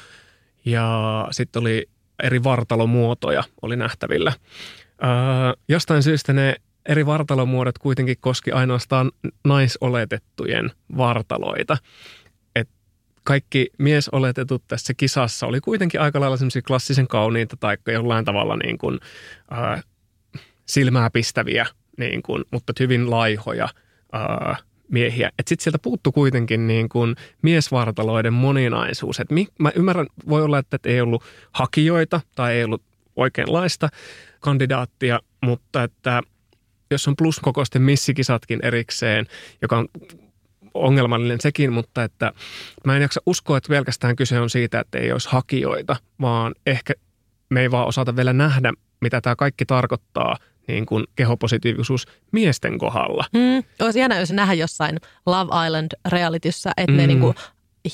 [0.65, 1.89] ja sitten oli
[2.23, 4.33] eri vartalomuotoja oli nähtävillä.
[5.01, 6.57] Ää, jostain syystä ne
[6.89, 9.11] eri vartalomuodot kuitenkin koski ainoastaan
[9.45, 11.77] naisoletettujen vartaloita.
[12.57, 12.69] Et
[13.25, 18.79] kaikki miesoletetut tässä kisassa oli kuitenkin aika lailla semmoisia klassisen kauniita tai jollain tavalla niin
[18.79, 18.99] kuin,
[19.53, 19.85] äh,
[20.67, 21.67] silmää pistäviä,
[21.99, 23.69] niin kuin, mutta hyvin laihoja
[24.15, 25.31] äh, miehiä.
[25.47, 29.21] Sitten sieltä puuttu kuitenkin niin kuin miesvartaloiden moninaisuus.
[29.21, 32.83] Et mi, mä ymmärrän, voi olla, että ei ollut hakijoita tai ei ollut
[33.17, 33.89] oikeanlaista
[34.41, 36.23] kandidaattia, mutta että
[36.91, 39.27] jos on pluskokoisten missikisatkin erikseen,
[39.63, 39.89] joka on
[40.75, 42.33] ongelmallinen sekin, mutta että
[42.85, 46.95] mä en jaksa uskoa, että pelkästään kyse on siitä, että ei olisi hakijoita, vaan ehkä
[47.51, 50.37] me ei vaan osata vielä nähdä, mitä tämä kaikki tarkoittaa
[50.69, 53.25] niin kuin kehopositiivisuus miesten kohdalla.
[53.33, 56.97] Mm, olisi jännä, jos nähdä jossain Love Island realityssä, että mm.
[56.97, 57.35] ne niin kuin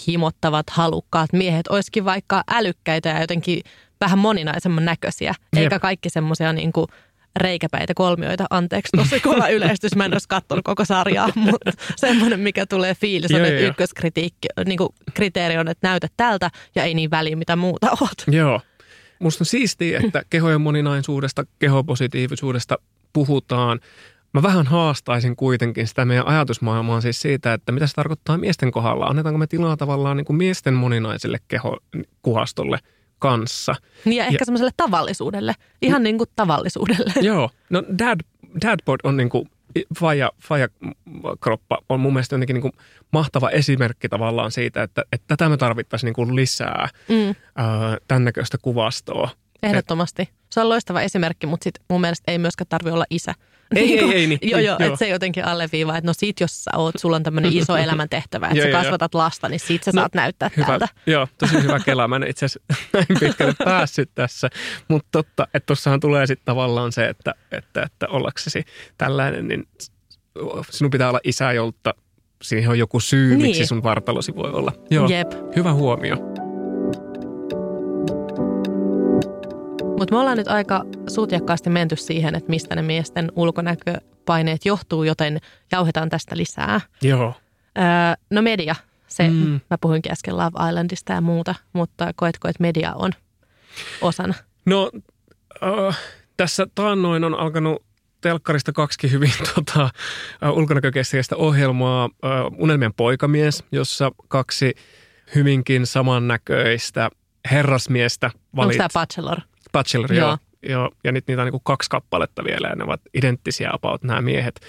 [0.06, 3.62] himottavat, halukkaat miehet olisikin vaikka älykkäitä ja jotenkin
[4.00, 5.62] vähän moninaisemman näköisiä, Jep.
[5.62, 6.86] eikä kaikki semmoisia niin kuin
[7.36, 8.46] reikäpäitä kolmioita.
[8.50, 9.96] Anteeksi, tosi kova yleistys.
[9.96, 14.78] Mä en olisi katsonut koko sarjaa, mutta semmoinen, mikä tulee fiilis, on, että ykköskritiikki, niin
[14.78, 18.24] kuin kriteeri on, että näytä tältä ja ei niin väliä, mitä muuta oot.
[18.26, 18.60] Joo.
[19.18, 22.78] Musta on siistiä, että kehojen moninaisuudesta, kehopositiivisuudesta
[23.12, 23.80] puhutaan.
[24.32, 29.06] Mä vähän haastaisin kuitenkin sitä meidän ajatusmaailmaa siis siitä, että mitä se tarkoittaa miesten kohdalla.
[29.06, 32.78] Annetaanko me tilaa tavallaan niin kuin miesten moninaiselle kehokuhastolle–
[33.24, 33.74] kanssa.
[34.04, 37.12] Niin ja ehkä ja, semmoiselle tavallisuudelle, ihan niin kuin tavallisuudelle.
[37.30, 38.20] Joo, no dad,
[38.64, 39.50] dadbod on niin kuin
[39.98, 40.68] faja, faja
[41.40, 42.72] kroppa on mun mielestä jotenkin niin kuin
[43.12, 47.34] mahtava esimerkki tavallaan siitä, että, että tätä me tarvittaisiin niin kuin lisää, mm.
[48.08, 49.30] tämän näköistä kuvastoa.
[49.62, 50.22] Ehdottomasti.
[50.22, 53.34] Et, se on loistava esimerkki, mutta sit mun mielestä ei myöskään tarvi olla isä.
[53.76, 56.64] Ei, niin ei, ei, niin, joo, joo, että se jotenkin alleviivaa, että no sit jos
[56.64, 60.00] sä oot, sulla on tämmöinen iso elämäntehtävä, että sä kasvatat lasta, niin sit sä no,
[60.00, 60.88] saat näyttää hyvä, tältä.
[61.06, 62.08] Joo, tosi hyvä kela.
[62.08, 62.60] Mä en itse asiassa
[62.92, 64.50] näin pitkälle päässyt tässä,
[64.88, 68.64] mutta totta, että tossahan tulee sitten tavallaan se, että, että, että ollaksesi
[68.98, 69.68] tällainen, niin
[70.70, 71.94] sinun pitää olla isä, jolta
[72.42, 73.40] siihen on joku syy, niin.
[73.40, 74.72] miksi sun vartalosi voi olla.
[74.90, 75.32] Joo, Jep.
[75.56, 76.43] hyvä huomio.
[79.98, 85.40] Mutta me ollaan nyt aika sutjakkaasti menty siihen, että mistä ne miesten ulkonäköpaineet johtuu, joten
[85.72, 86.80] jauhetaan tästä lisää.
[87.02, 87.34] Joo.
[87.78, 87.84] Öö,
[88.30, 88.74] no media,
[89.06, 89.60] se, mm.
[89.70, 93.12] mä puhuinkin äsken Love Islandista ja muuta, mutta koetko, että media on
[94.00, 94.34] osana?
[94.66, 94.90] No
[95.62, 95.98] äh,
[96.36, 97.82] tässä taannoin on alkanut
[98.20, 99.90] telkkarista kaksi hyvin tota,
[100.52, 102.04] ulkonäkökeskeistä ohjelmaa.
[102.04, 104.74] Äh, Unelmien poikamies, jossa kaksi
[105.34, 107.10] hyvinkin samannäköistä
[107.50, 108.80] herrasmiestä valit.
[108.80, 109.40] Onko tämä Bachelor?
[109.74, 110.28] Bachelor, joo.
[110.28, 110.38] joo.
[110.62, 110.90] joo.
[111.04, 114.60] Ja nyt niitä on niin kaksi kappaletta vielä ja ne ovat identtisiä about nämä miehet.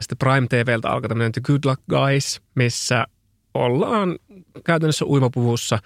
[0.00, 3.06] Sitten Prime TVltä alkoi tämmöinen The Good Luck Guys, missä
[3.54, 4.18] ollaan
[4.64, 5.78] käytännössä uimapuvussa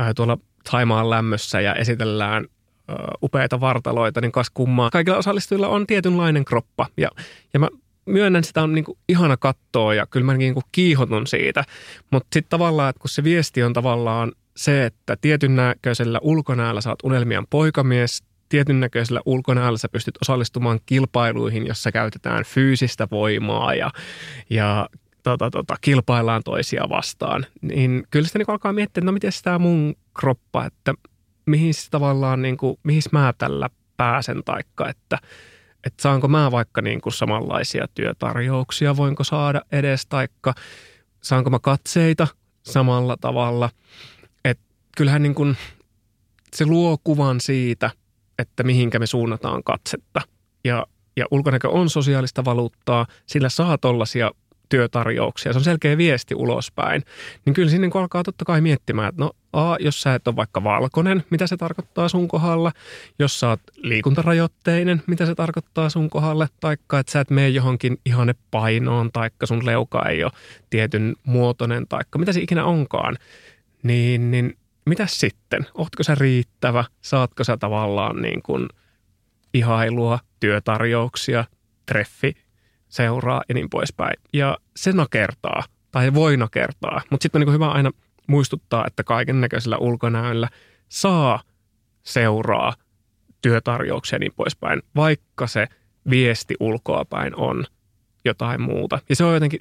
[0.00, 0.38] äh, tuolla
[0.70, 2.44] Taimaan lämmössä ja esitellään
[2.90, 4.90] äh, upeita vartaloita, niin kas kummaa.
[4.90, 7.08] Kaikilla osallistujilla on tietynlainen kroppa ja,
[7.54, 7.68] ja mä
[8.06, 11.64] myönnän, sitä on niin kuin ihana katsoa ja kyllä mä niin kuin kiihotun siitä.
[12.10, 16.98] Mutta sitten tavallaan, että kun se viesti on tavallaan se, että tietyn näköisellä ulkonäöllä saat
[17.02, 23.90] unelmien poikamies, tietyn näköisellä ulkonäöllä sä pystyt osallistumaan kilpailuihin, jossa käytetään fyysistä voimaa ja,
[24.50, 24.88] ja
[25.22, 29.58] tota, tota, kilpaillaan toisia vastaan, niin kyllä sitä niin alkaa miettiä, että no miten tämä
[29.58, 30.94] mun kroppa, että
[31.46, 35.18] mihin tavallaan, niin kuin, mihin mä tällä pääsen, taikka että,
[35.84, 40.54] että saanko mä vaikka niin kuin samanlaisia työtarjouksia, voinko saada edes, taikka
[41.22, 42.26] saanko mä katseita
[42.62, 43.70] samalla tavalla–
[44.98, 45.56] kyllähän niin kuin
[46.54, 47.90] se luo kuvan siitä,
[48.38, 50.20] että mihinkä me suunnataan katsetta.
[50.64, 54.30] Ja, ja ulkonäkö on sosiaalista valuuttaa, sillä saa tollaisia
[54.68, 57.02] työtarjouksia, se on selkeä viesti ulospäin,
[57.44, 60.36] niin kyllä sinne kun alkaa totta kai miettimään, että no A, jos sä et ole
[60.36, 62.72] vaikka valkoinen, mitä se tarkoittaa sun kohdalla,
[63.18, 67.98] jos sä oot liikuntarajoitteinen, mitä se tarkoittaa sun kohdalle, taikka että sä et mene johonkin
[68.04, 70.32] ihanne painoon, taikka sun leuka ei ole
[70.70, 73.16] tietyn muotoinen, taikka mitä se ikinä onkaan,
[73.82, 74.56] niin, niin
[74.88, 75.66] mitä sitten?
[75.74, 76.84] Ootko sä riittävä?
[77.00, 78.68] Saatko sä tavallaan niin kuin
[79.54, 81.44] ihailua, työtarjouksia,
[81.86, 82.34] treffi,
[82.88, 84.14] seuraa ja niin poispäin.
[84.32, 87.00] Ja se nakertaa, tai voi nakertaa.
[87.10, 87.90] Mutta sitten on niin hyvä aina
[88.26, 90.48] muistuttaa, että kaiken näköisellä ulkonäöllä
[90.88, 91.42] saa
[92.02, 92.74] seuraa
[93.42, 95.66] työtarjouksia ja niin poispäin, vaikka se
[96.10, 97.64] viesti ulkoapäin on
[98.24, 98.98] jotain muuta.
[99.08, 99.60] Ja se on jotenkin,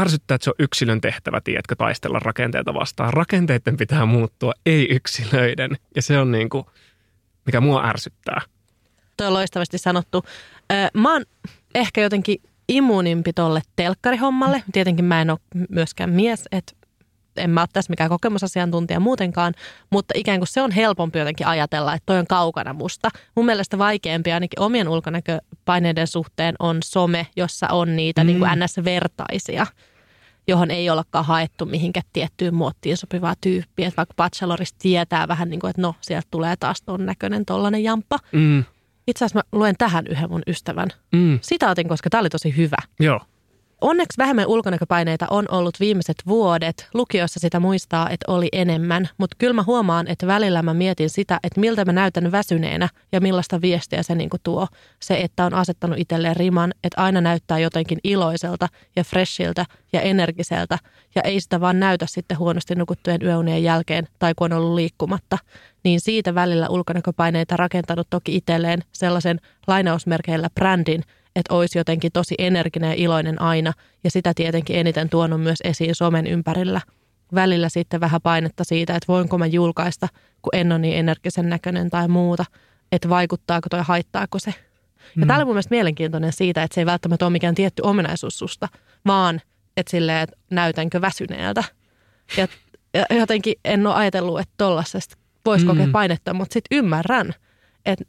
[0.00, 3.12] ärsyttää, että se on yksilön tehtävä, tiedätkö, taistella rakenteita vastaan.
[3.12, 5.76] Rakenteiden pitää muuttua, ei yksilöiden.
[5.96, 6.64] Ja se on niin kuin,
[7.46, 8.40] mikä mua ärsyttää.
[9.16, 10.24] Tuo on loistavasti sanottu.
[10.94, 11.24] Mä oon
[11.74, 14.62] ehkä jotenkin immuunimpi tolle telkkarihommalle.
[14.72, 16.72] Tietenkin mä en ole myöskään mies, että
[17.36, 19.54] en mä ole tässä mikään kokemusasiantuntija muutenkaan,
[19.90, 23.10] mutta ikään kuin se on helpompi jotenkin ajatella, että toi on kaukana musta.
[23.34, 28.26] Mun mielestä vaikeampi ainakin omien ulkonäköpaineiden suhteen on some, jossa on niitä mm.
[28.26, 29.66] niin kuin NS-vertaisia.
[30.48, 33.88] Johon ei ollakaan haettu mihinkä tiettyyn muottiin sopivaa tyyppiä.
[33.88, 37.84] Että vaikka Bachelorista tietää vähän niin kuin, että no, sieltä tulee taas ton näköinen tollainen
[37.84, 38.18] jamppa.
[38.32, 38.64] Mm.
[39.06, 41.38] Itse asiassa mä luen tähän yhden mun ystävän mm.
[41.42, 42.76] sitaatin, koska tämä oli tosi hyvä.
[43.00, 43.20] Joo.
[43.80, 46.88] Onneksi vähemmän ulkonäköpaineita on ollut viimeiset vuodet.
[46.94, 51.40] Lukiossa sitä muistaa, että oli enemmän, mutta kyllä mä huomaan, että välillä mä mietin sitä,
[51.42, 54.66] että miltä mä näytän väsyneenä ja millaista viestiä se niinku tuo.
[55.02, 60.78] Se, että on asettanut itselleen riman, että aina näyttää jotenkin iloiselta ja freshiltä ja energiseltä
[61.14, 65.38] ja ei sitä vaan näytä sitten huonosti nukuttujen yöunien jälkeen tai kun on ollut liikkumatta.
[65.84, 71.02] Niin siitä välillä ulkonäköpaineita rakentanut toki itselleen sellaisen lainausmerkeillä brändin–
[71.36, 73.72] että olisi jotenkin tosi energinen ja iloinen aina.
[74.04, 76.80] Ja sitä tietenkin eniten tuonut myös esiin somen ympärillä.
[77.34, 80.08] Välillä sitten vähän painetta siitä, että voinko mä julkaista,
[80.42, 82.44] kun en ole niin energisen näköinen tai muuta.
[82.92, 84.54] Että vaikuttaako tai haittaako se.
[85.16, 85.26] Ja mm.
[85.26, 88.68] tämä oli mun mielestä mielenkiintoinen siitä, että se ei välttämättä ole mikään tietty ominaisuus susta,
[89.06, 89.40] vaan
[89.76, 91.64] että silleen, että näytänkö väsyneeltä.
[92.36, 92.48] Ja,
[92.94, 95.92] ja jotenkin en ole ajatellut, että tollaisesta voisi kokea mm.
[95.92, 97.34] painetta, mutta sitten ymmärrän,
[97.86, 98.04] että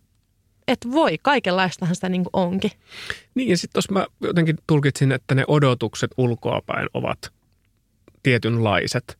[0.71, 2.71] että voi, kaikenlaistahan sitä niin onkin.
[3.35, 7.33] Niin ja sitten tuossa mä jotenkin tulkitsin, että ne odotukset ulkoapäin ovat
[8.23, 9.19] tietynlaiset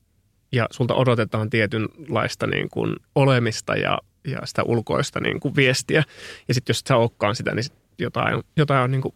[0.51, 6.03] ja sulta odotetaan tietynlaista niin kuin olemista ja, ja sitä ulkoista niin kuin viestiä.
[6.47, 9.15] Ja sitten jos et sä olekaan sitä, niin sit jotain, jotain on niin kuin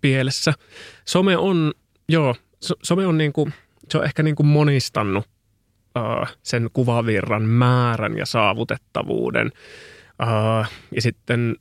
[0.00, 0.54] pielessä.
[1.04, 1.72] Some on,
[2.08, 2.34] joo,
[2.82, 3.54] some on niin kuin,
[3.90, 5.24] se on ehkä niin kuin monistannut
[5.98, 9.52] uh, sen kuvavirran määrän ja saavutettavuuden.
[10.94, 11.56] Ja sitten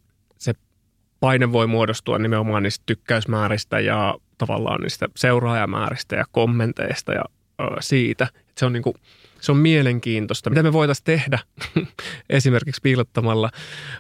[1.20, 7.24] paine voi muodostua nimenomaan niistä tykkäysmääristä ja tavallaan niistä seuraajamääristä ja kommenteista ja
[7.62, 8.28] ö, siitä.
[8.40, 8.96] Että se on niin kuin,
[9.42, 10.50] se on mielenkiintoista.
[10.50, 11.40] Mitä me voitaisiin tehdä
[12.30, 13.50] esimerkiksi piilottamalla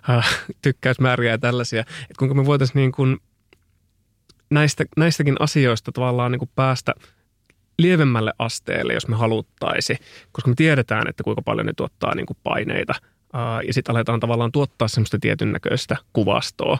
[0.09, 3.19] äh, tykkäysmääriä ja tällaisia, että kuinka me voitaisiin niin
[4.49, 6.93] näistä, näistäkin asioista tavallaan niin kuin päästä
[7.77, 9.97] lievemmälle asteelle, jos me haluttaisi,
[10.31, 12.93] koska me tiedetään, että kuinka paljon ne tuottaa niin kuin paineita–
[13.67, 16.77] ja sitten aletaan tavallaan tuottaa semmoista tietyn näköistä kuvastoa.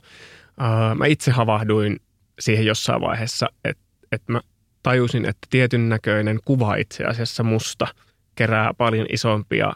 [0.96, 2.00] Mä itse havahduin
[2.40, 4.42] siihen jossain vaiheessa, että, että mä
[4.84, 7.88] tajusin, että tietyn näköinen kuva itse asiassa musta
[8.36, 9.74] kerää paljon isompia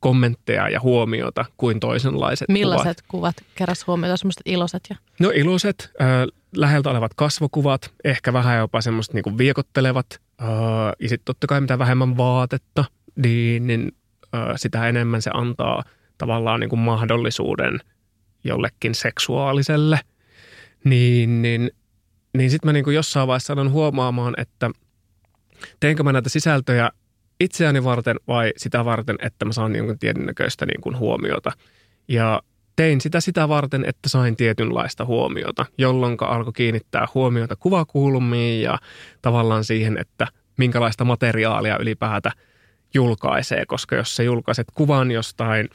[0.00, 4.82] kommentteja ja huomiota kuin toisenlaiset Millaiset kuvat, kuvat keräs huomiota, semmoiset iloiset?
[4.90, 4.96] Ja...
[5.20, 6.08] No iloiset, äh,
[6.56, 10.06] läheltä olevat kasvokuvat, ehkä vähän jopa semmoista niinku viekottelevat
[10.42, 10.48] äh,
[11.00, 12.84] ja sitten totta kai mitä vähemmän vaatetta,
[13.16, 13.92] niin, niin
[14.56, 15.82] sitä enemmän se antaa
[16.18, 17.78] tavallaan niin kuin mahdollisuuden
[18.44, 20.00] jollekin seksuaaliselle,
[20.84, 21.70] niin, niin,
[22.38, 24.70] niin sitten mä niin kuin jossain vaiheessa sanon huomaamaan, että
[25.80, 26.90] teenkö mä näitä sisältöjä
[27.40, 31.52] itseäni varten vai sitä varten, että mä saan jonkun tietyn näköistä niin kuin huomiota.
[32.08, 32.42] Ja
[32.76, 38.78] tein sitä sitä varten, että sain tietynlaista huomiota, jolloin alkoi kiinnittää huomiota kuvakulmiin ja
[39.22, 42.32] tavallaan siihen, että minkälaista materiaalia ylipäätä–
[42.94, 45.68] julkaisee, koska jos sä julkaiset kuvan jostain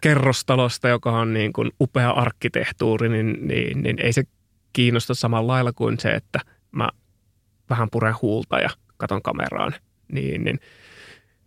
[0.00, 4.22] kerrostalosta, joka on niin kuin upea arkkitehtuuri, niin, niin, niin ei se
[4.72, 6.40] kiinnosta samalla lailla kuin se, että
[6.72, 6.88] mä
[7.70, 9.74] vähän puren huulta ja katon kameraan.
[10.12, 10.60] Niin, niin,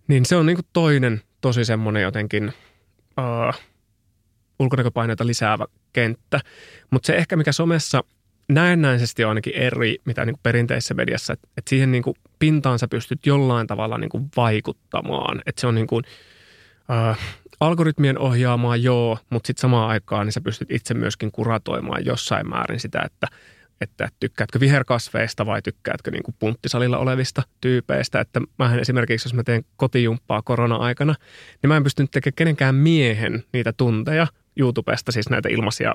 [0.08, 2.54] niin se on niin kuin toinen tosi semmoinen jotenkin
[3.17, 3.62] uh,
[4.60, 6.39] ulkonäköpaineita lisäävä kenttä.
[6.91, 8.04] Mutta se ehkä mikä somessa–
[8.50, 12.88] näennäisesti ainakin eri, mitä niin kuin perinteisessä mediassa, että, että siihen niin kuin pintaan sä
[12.88, 15.42] pystyt jollain tavalla niin kuin vaikuttamaan.
[15.46, 16.04] Että se on niin kuin,
[16.92, 17.20] äh,
[17.60, 22.80] algoritmien ohjaamaan joo, mutta sitten samaan aikaan niin sä pystyt itse myöskin kuratoimaan jossain määrin
[22.80, 23.28] sitä, että,
[23.82, 28.20] että tykkäätkö viherkasveista vai tykkäätkö niin kuin punttisalilla olevista tyypeistä.
[28.20, 31.16] Että mähän esimerkiksi, jos mä teen kotijumppaa korona-aikana,
[31.62, 34.28] niin mä en pystynyt tekemään kenenkään miehen niitä tunteja
[34.60, 35.94] YouTubesta, siis näitä ilmaisia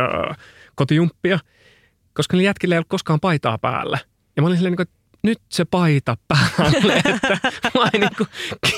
[0.00, 0.34] öö,
[0.74, 1.38] kotijumppia–
[2.16, 3.98] koska niillä jätkillä ei ollut koskaan paitaa päällä.
[4.36, 7.38] Ja mä olin silleen, niin kuin, että nyt se paita päälle, että
[7.74, 8.28] mä ei niin kuin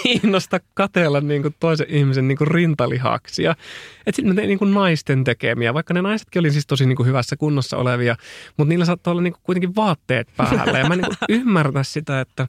[0.02, 3.50] kiinnosta katella niin kuin toisen ihmisen niin kuin rintalihaksia.
[3.50, 6.96] Että sitten mä tein niin kuin naisten tekemiä, vaikka ne naisetkin oli siis tosi niin
[6.96, 8.16] kuin hyvässä kunnossa olevia,
[8.56, 10.78] mutta niillä saattoi olla niin kuin kuitenkin vaatteet päällä.
[10.78, 12.48] Ja mä en niin ymmärrä sitä, että,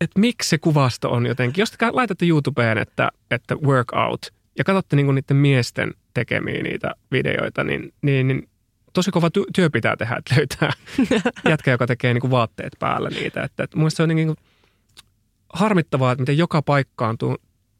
[0.00, 1.62] että miksi se kuvasto on jotenkin.
[1.62, 6.94] Jos te laitatte YouTubeen, että, että workout, ja katsotte niin kuin niiden miesten tekemiä niitä
[7.12, 8.48] videoita, niin, niin, niin
[8.92, 10.72] tosi kova työ pitää tehdä, että löytää
[11.50, 13.42] jätkä, joka tekee niin kuin vaatteet päällä niitä.
[13.42, 14.38] Että, että mun se on niin kuin
[15.52, 17.16] harmittavaa, että miten joka paikkaan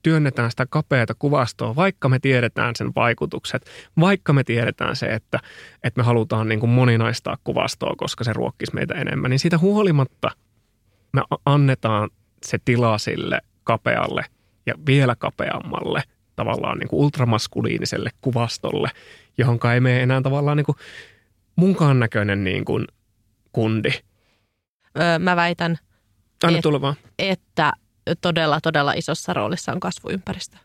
[0.03, 3.70] työnnetään sitä kapeata kuvastoa, vaikka me tiedetään sen vaikutukset,
[4.01, 5.39] vaikka me tiedetään se, että,
[5.84, 10.30] että me halutaan niin kuin moninaistaa kuvastoa, koska se ruokkisi meitä enemmän, niin siitä huolimatta
[11.12, 12.11] me annetaan
[12.47, 14.24] se tila sille kapealle
[14.66, 16.03] ja vielä kapeammalle
[16.37, 18.91] tavallaan niin kuin ultramaskuliiniselle kuvastolle,
[19.41, 20.76] johon ei mene enää tavallaan niin kuin
[21.57, 22.86] munkaan näköinen niin kuin
[23.53, 23.91] kundi.
[25.01, 25.78] Öö, mä väitän,
[26.45, 26.95] Anna Et- tulla vaan.
[27.18, 27.72] että
[28.20, 30.57] todella, todella isossa roolissa on kasvuympäristö.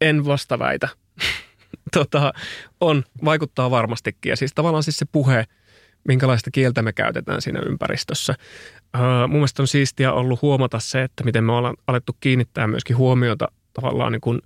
[0.00, 0.88] En vasta väitä.
[1.96, 2.32] tota,
[2.80, 4.30] on, vaikuttaa varmastikin.
[4.30, 5.44] Ja siis tavallaan siis se puhe,
[6.08, 8.34] minkälaista kieltä me käytetään siinä ympäristössä.
[8.96, 12.96] Öö, mun mielestä on siistiä ollut huomata se, että miten me ollaan alettu kiinnittää myöskin
[12.96, 14.40] huomiota tavallaan niin kuin,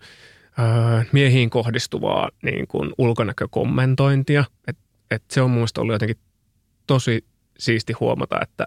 [1.12, 4.44] miehiin kohdistuvaa niin kuin ulkonäkökommentointia.
[4.66, 4.78] Et,
[5.10, 6.18] et se on mun mielestä ollut jotenkin
[6.86, 7.24] tosi
[7.58, 8.66] siisti huomata, että,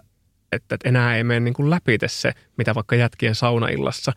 [0.52, 4.12] että, että enää ei mene niin kuin läpite se, mitä vaikka jätkien saunaillassa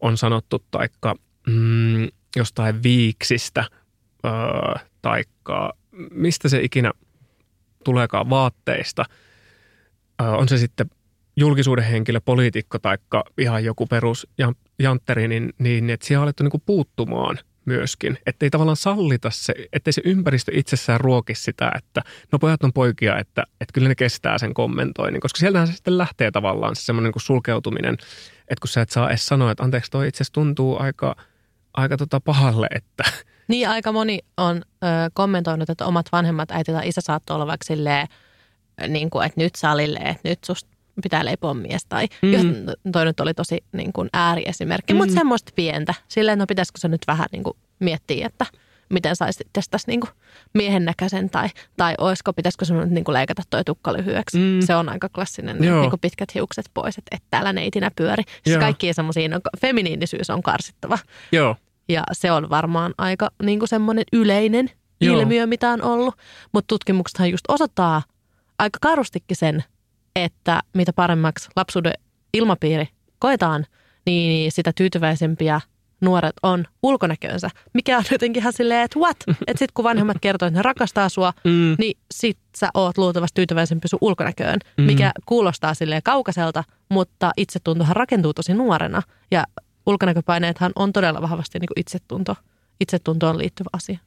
[0.00, 1.14] on sanottu, taikka
[1.46, 3.64] mm, jostain viiksistä,
[4.24, 5.72] öö, taikka
[6.10, 6.92] mistä se ikinä
[7.84, 9.04] tuleekaan vaatteista.
[10.22, 10.90] Öö, on se sitten
[11.36, 16.42] julkisuuden henkilö, poliitikko taikka ihan joku perus jan- jantteri, niin, niin että siihen on alettu
[16.42, 18.18] niinku puuttumaan myöskin.
[18.26, 22.72] Että ei tavallaan sallita se, ettei se ympäristö itsessään ruoki sitä, että no pojat on
[22.72, 25.20] poikia, että, että kyllä ne kestää sen kommentoinnin.
[25.20, 27.94] Koska sieltähän se sitten lähtee tavallaan se semmoinen niin sulkeutuminen,
[28.40, 31.16] että kun sä et saa edes sanoa, että anteeksi toi itse tuntuu aika,
[31.74, 33.04] aika tota pahalle, että
[33.48, 37.64] Niin aika moni on ö, kommentoinut, että omat vanhemmat äiti tai isä saattoi olla vaikka
[37.64, 38.06] silleen,
[38.88, 41.84] niin kuin, että nyt salille, että nyt susta pitää leipoa mies.
[41.88, 42.28] Tai Mm.
[42.30, 42.92] mm.
[42.92, 44.96] toi nyt oli tosi niin kuin ääriesimerkki, mm.
[44.96, 45.94] Mutta semmoista pientä.
[46.08, 48.46] Silleen, no pitäisikö se nyt vähän niin kuin miettiä, että
[48.88, 50.10] miten saisi tästä niin kuin
[50.54, 54.38] miehen näköisen tai, tai olisiko, pitäisikö sun nyt niin kuin leikata toi tukka lyhyeksi.
[54.38, 54.60] Mm.
[54.60, 55.80] Se on aika klassinen, Joo.
[55.80, 58.22] niin kuin pitkät hiukset pois, että et täällä neitinä pyöri.
[58.26, 58.60] Siis Joo.
[58.60, 60.98] kaikki semmoisia, no, feminiinisyys on karsittava.
[61.32, 61.56] joo,
[61.88, 64.70] Ja se on varmaan aika niin kuin semmoinen yleinen.
[65.00, 65.20] Joo.
[65.20, 66.14] ilmiö, mitä on ollut.
[66.52, 68.02] Mutta tutkimuksethan just osoittaa
[68.58, 69.64] aika karustikin sen,
[70.16, 71.92] että mitä paremmaksi lapsuuden
[72.34, 72.88] ilmapiiri
[73.18, 73.66] koetaan,
[74.06, 75.60] niin sitä tyytyväisempiä
[76.00, 77.50] nuoret on ulkonäköönsä.
[77.74, 79.16] Mikä on jotenkin ihan silleen, että what?
[79.46, 83.34] Että sit kun vanhemmat kertoo, että ne rakastaa sua, mm, niin sit sä oot luultavasti
[83.34, 84.84] tyytyväisempi sun ulkonäköön, Mm.
[84.84, 89.02] mikä kuulostaa silleen kaukaiselta, mutta itsetuntohan rakentuu tosi nuorena.
[89.30, 89.44] Ja
[89.86, 92.34] ulkonäköpaineethan on todella vahvasti niin kuin itsetunto,
[92.80, 93.98] itsetuntoon liittyvä asia.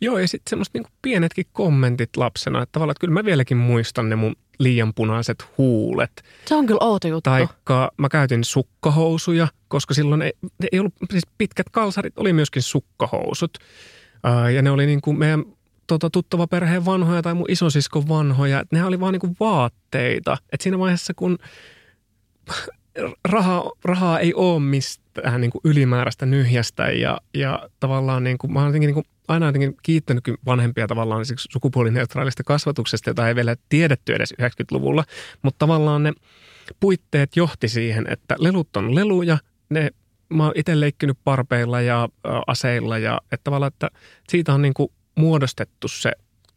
[0.00, 4.08] Joo, ja sitten semmoiset niinku pienetkin kommentit lapsena, että tavallaan, että kyllä mä vieläkin muistan
[4.08, 6.22] ne mun liian punaiset huulet.
[6.46, 7.30] Se on kyllä outo juttu.
[7.30, 10.32] Taikka mä käytin sukkahousuja, koska silloin ei,
[10.72, 13.58] ei ollut, siis pitkät kalsarit oli myöskin sukkahousut.
[14.24, 15.44] Ää, ja ne oli niin kuin meidän
[15.86, 18.60] tota, tuttava perheen vanhoja tai mun isosiskon vanhoja.
[18.60, 20.36] Et nehän oli vaan niin kuin vaatteita.
[20.52, 21.38] Et siinä vaiheessa, kun
[23.24, 28.58] rahaa, rahaa ei ole mistään niin kuin ylimääräistä nyhjästä ja, ja tavallaan niin kuin, mä
[28.58, 33.56] oon jotenkin niin kuin aina jotenkin kiittänytkin vanhempia tavallaan siksi sukupuolineutraalista kasvatuksesta, jota ei vielä
[33.68, 35.04] tiedetty edes 90-luvulla,
[35.42, 36.12] mutta tavallaan ne
[36.80, 39.38] puitteet johti siihen, että lelut on leluja,
[39.70, 39.90] ne
[40.28, 42.08] mä oon itse leikkinyt parpeilla ja ä,
[42.46, 43.90] aseilla ja että tavallaan, että
[44.28, 46.12] siitä on niin kuin muodostettu se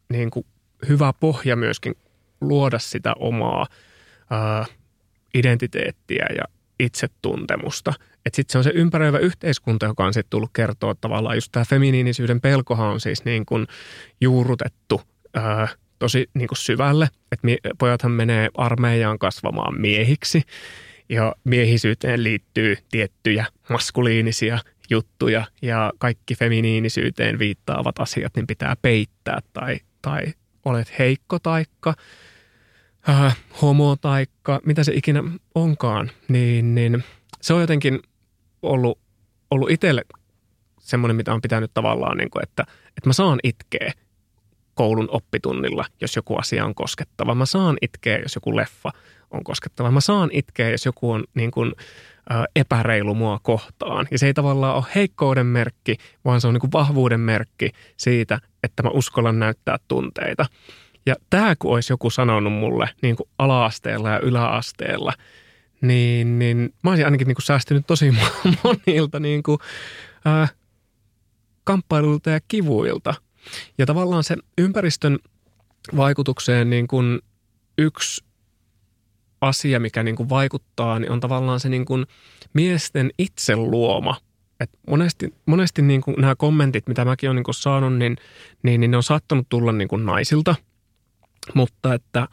[0.09, 0.45] niin kuin
[0.89, 1.95] hyvä pohja myöskin
[2.41, 3.67] luoda sitä omaa
[4.29, 4.65] ää,
[5.33, 6.43] identiteettiä ja
[6.79, 7.93] itsetuntemusta.
[8.25, 11.65] Että sitten se on se ympäröivä yhteiskunta, joka on sitten tullut kertoa tavallaan just tämä
[11.65, 13.67] feminiinisyyden pelkohan on siis niin kuin
[14.21, 15.01] juurrutettu
[15.33, 15.67] ää,
[15.99, 17.09] tosi niin kuin syvälle.
[17.31, 17.47] Että
[17.79, 20.41] pojathan menee armeijaan kasvamaan miehiksi
[21.09, 24.59] ja miehisyyteen liittyy tiettyjä maskuliinisia
[24.89, 30.33] juttuja ja kaikki feminiinisyyteen viittaavat asiat niin pitää peittää tai, tai
[30.65, 31.93] olet heikko taikka
[33.09, 35.23] äh, homo taikka mitä se ikinä
[35.55, 37.03] onkaan, niin, niin
[37.41, 37.99] se on jotenkin
[38.61, 38.99] ollut,
[39.51, 40.01] ollut itselle
[40.79, 43.93] semmoinen, mitä on pitänyt tavallaan, niin kuin, että, että mä saan itkeä
[44.73, 47.35] koulun oppitunnilla, jos joku asia on koskettava.
[47.35, 48.91] Mä saan itkeä, jos joku leffa
[49.31, 49.91] on koskettava.
[49.91, 51.73] Mä saan itkeä, jos joku on niin kuin,
[52.31, 54.07] ä, epäreilu mua kohtaan.
[54.11, 58.39] Ja se ei tavallaan ole heikkouden merkki, vaan se on niin kuin vahvuuden merkki siitä,
[58.63, 60.45] että mä uskallan näyttää tunteita.
[61.05, 65.13] Ja tämä kun olisi joku sanonut mulle niin kuin ala-asteella ja yläasteella,
[65.81, 68.13] niin, niin mä olisin ainakin niin kuin säästynyt tosi
[68.63, 69.57] monilta niin kuin,
[70.25, 70.47] ää,
[71.63, 73.13] kamppailuilta ja kivuilta.
[73.77, 75.19] Ja tavallaan se ympäristön
[75.95, 77.19] vaikutukseen niin kuin
[77.77, 78.23] yksi
[79.41, 82.05] asia, mikä niin kuin vaikuttaa, niin on tavallaan se niin kuin
[82.53, 84.17] miesten itse luoma.
[84.59, 88.17] Et monesti monesti niin kuin nämä kommentit, mitä mäkin olen niin kuin saanut, niin,
[88.63, 90.55] niin, niin ne on saattanut tulla niin kuin naisilta.
[91.53, 92.27] Mutta että,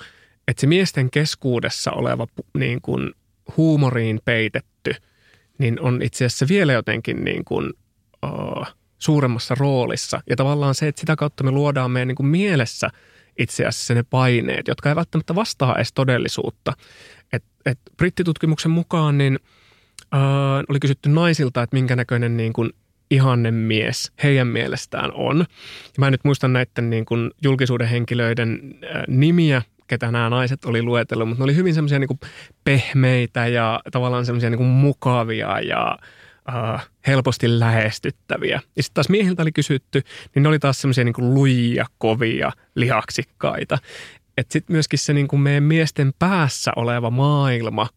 [0.48, 2.26] että se miesten keskuudessa oleva
[2.58, 3.12] niin kuin
[3.56, 4.94] huumoriin peitetty,
[5.58, 7.72] niin on itse asiassa vielä jotenkin niin kuin,
[8.26, 8.66] uh,
[8.98, 10.20] suuremmassa roolissa.
[10.30, 12.90] Ja tavallaan se, että sitä kautta me luodaan meidän niin kuin mielessä
[13.38, 16.72] itse asiassa ne paineet, jotka ei välttämättä vastaa edes todellisuutta.
[17.32, 19.38] Et, et brittitutkimuksen mukaan niin
[20.14, 22.70] uh, oli kysytty naisilta, että minkä näköinen niin kuin
[23.10, 25.38] ihanne mies heidän mielestään on.
[25.38, 30.64] Ja mä en nyt muista näiden niin kuin julkisuuden henkilöiden äh, nimiä, ketä nämä naiset
[30.64, 32.20] oli luetellut, mutta ne oli hyvin semmoisia niin
[32.64, 35.98] pehmeitä ja tavallaan semmoisia niin mukavia ja
[36.48, 38.60] uh, helposti lähestyttäviä.
[38.76, 40.02] Ja sitten taas miehiltä oli kysytty,
[40.34, 43.78] niin ne oli taas semmoisia niin lujia, kovia, lihaksikkaita.
[44.36, 47.88] Että sitten myöskin se niin kuin meidän miesten päässä oleva maailma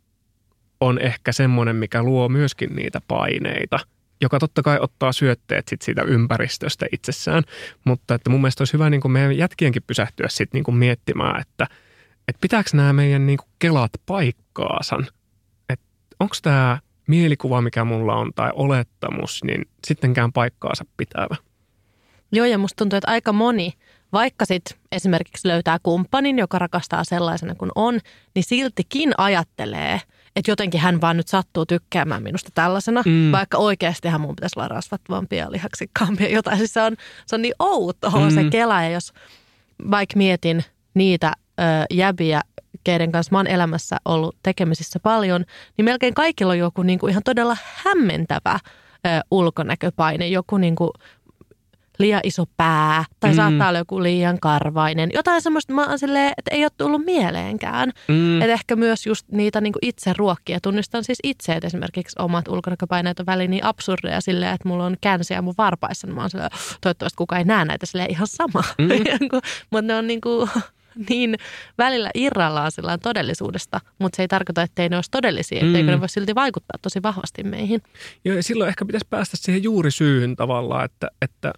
[0.82, 3.80] on ehkä semmoinen, mikä luo myöskin niitä paineita–
[4.22, 7.43] joka totta kai ottaa syötteet sit siitä ympäristöstä itsessään.
[7.86, 11.41] Mutta että mun mielestä olisi hyvä niin kuin meidän jätkienkin pysähtyä sit niin kuin miettimään,
[11.41, 11.67] että,
[12.28, 14.97] että pitääkö nämä meidän niin kuin kelat paikkaansa.
[16.19, 21.36] Onko tämä mielikuva, mikä mulla on, tai olettamus, niin sittenkään paikkaansa pitävä.
[22.32, 23.74] Joo, ja musta tuntuu, että aika moni,
[24.13, 27.99] vaikka sitten esimerkiksi löytää kumppanin, joka rakastaa sellaisena kuin on,
[28.36, 30.01] niin siltikin ajattelee–
[30.36, 33.32] että jotenkin hän vaan nyt sattuu tykkäämään minusta tällaisena, mm.
[33.32, 36.58] vaikka oikeastihan mun pitäisi olla rasvattavampi ja lihaksikkaampia jotain.
[36.58, 38.36] Siis se on, se on niin outoa mm.
[38.36, 39.14] se kela ja jos
[39.92, 40.64] vaikka mietin
[40.94, 42.42] niitä ö, jäbiä,
[42.84, 45.46] keiden kanssa mä oon elämässä ollut tekemisissä paljon,
[45.78, 50.90] niin melkein kaikilla on joku niin kuin ihan todella hämmentävä ö, ulkonäköpaine, joku niin kuin
[52.00, 53.36] liian iso pää tai mm.
[53.36, 55.10] saattaa olla joku liian karvainen.
[55.14, 57.92] Jotain semmoista, mä oon silleen, että ei ole tullut mieleenkään.
[58.08, 58.42] Mm.
[58.42, 60.60] Että ehkä myös just niitä niin kuin itse ruokkia.
[60.62, 64.98] Tunnistan siis itse, että esimerkiksi omat ulkonäköpaineet on väliin niin absurdeja silleen, että mulla on
[65.02, 66.08] känsiä mun varpaissa.
[66.08, 66.50] Niin mä oon silleen,
[66.82, 68.64] toivottavasti kukaan ei näe näitä silleen ihan sama.
[68.78, 68.88] Mm.
[69.72, 70.50] Mutta ne on niin kuin
[71.10, 71.36] niin
[71.78, 75.92] välillä irrallaan sillä todellisuudesta, mutta se ei tarkoita, että ne olisi todellisia, etteikö mm.
[75.92, 77.82] ne voi silti vaikuttaa tosi vahvasti meihin.
[78.26, 81.54] Joo, ja silloin ehkä pitäisi päästä siihen juurisyyhyn tavallaan, että, että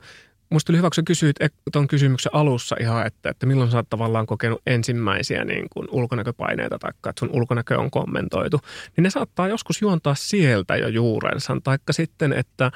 [0.54, 1.36] Musta tuli hyvä, kun sä kysyit
[1.72, 6.80] tuon kysymyksen alussa ihan, että, että milloin sä oot tavallaan kokenut ensimmäisiä niin kuin ulkonäköpaineita
[6.80, 8.60] tai että sun ulkonäkö on kommentoitu,
[8.98, 11.58] niin ne saattaa joskus juontaa sieltä jo juurensa.
[11.64, 12.72] Taikka sitten, että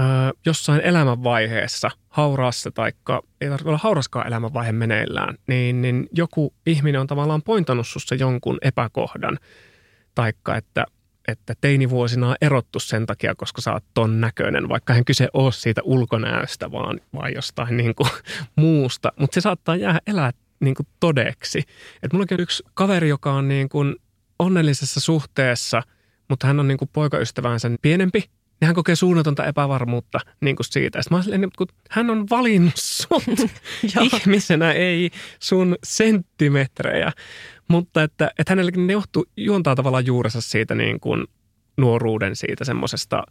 [0.00, 0.02] ö,
[0.46, 7.06] jossain elämänvaiheessa, hauraassa taikka ei tarvitse olla hauraskaan elämänvaihe meneillään, niin, niin joku ihminen on
[7.06, 9.38] tavallaan pointannut sussa jonkun epäkohdan.
[10.14, 10.86] Taikka, että
[11.28, 15.52] että teinivuosina on erottu sen takia, koska sä oot ton näköinen, vaikka hän kyse ole
[15.52, 18.10] siitä ulkonäöstä, vaan, vaan jostain niin kuin
[18.56, 19.12] muusta.
[19.20, 20.30] Mutta se saattaa jäädä elää
[20.60, 21.62] niin kuin todeksi.
[22.02, 23.96] Et mulla on yksi kaveri, joka on niin kuin
[24.38, 25.82] onnellisessa suhteessa,
[26.28, 28.24] mutta hän on niin kuin poikaystävänsä pienempi,
[28.60, 31.02] niin hän kokee suunnatonta epävarmuutta niin kuin siitä.
[31.02, 33.22] Sitten mä silleen, kun hän on valinnut sut
[34.12, 37.12] ihmisenä, ei sun senttimetrejä.
[37.68, 41.26] Mutta että, että hänellekin ne johtuu, juontaa tavallaan juurensa siitä niin kuin
[41.76, 43.22] nuoruuden siitä semmoisesta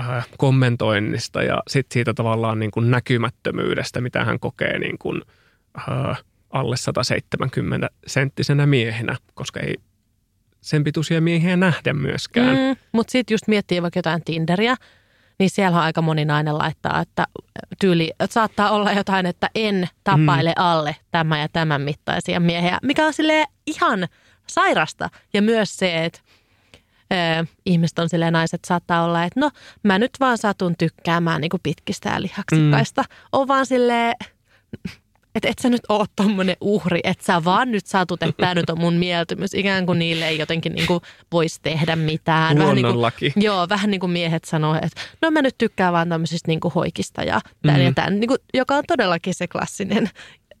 [0.00, 5.22] äh, kommentoinnista ja sitten siitä tavallaan niin kuin näkymättömyydestä, mitä hän kokee niin kuin,
[5.78, 9.74] äh, alle 170 senttisenä miehenä, koska ei
[10.68, 12.56] sen pituisia miehiä nähdä myöskään.
[12.56, 14.76] Mm, mutta sitten just miettii vaikka jotain Tinderiä,
[15.38, 17.26] niin siellä on aika moni nainen laittaa, että
[17.80, 20.64] tyyli, että saattaa olla jotain, että en tapaile mm.
[20.64, 24.08] alle tämä ja tämän mittaisia miehiä, mikä on sille ihan
[24.46, 25.08] sairasta.
[25.34, 26.20] Ja myös se, että
[27.12, 29.50] ö, ihmiset on silleen naiset saattaa olla, että no
[29.82, 33.02] mä nyt vaan satun tykkäämään niin pitkistä ja lihaksikkaista.
[33.02, 33.08] Mm.
[33.32, 34.14] On vaan silleen,
[35.38, 38.70] että et sä nyt oot tommonen uhri, että sä vaan nyt satut, että tämä nyt
[38.70, 39.54] on mun mieltymys.
[39.54, 41.00] Ikään kuin niille ei jotenkin niin kuin
[41.32, 42.58] voisi tehdä mitään.
[42.58, 46.08] Vähän niin kuin, joo, vähän niin kuin miehet sanoo, että no mä nyt tykkään vaan
[46.08, 47.86] tämmöisistä niin kuin hoikista ja tämän mm-hmm.
[47.86, 50.10] ja tämän, niin kuin, joka on todellakin se klassinen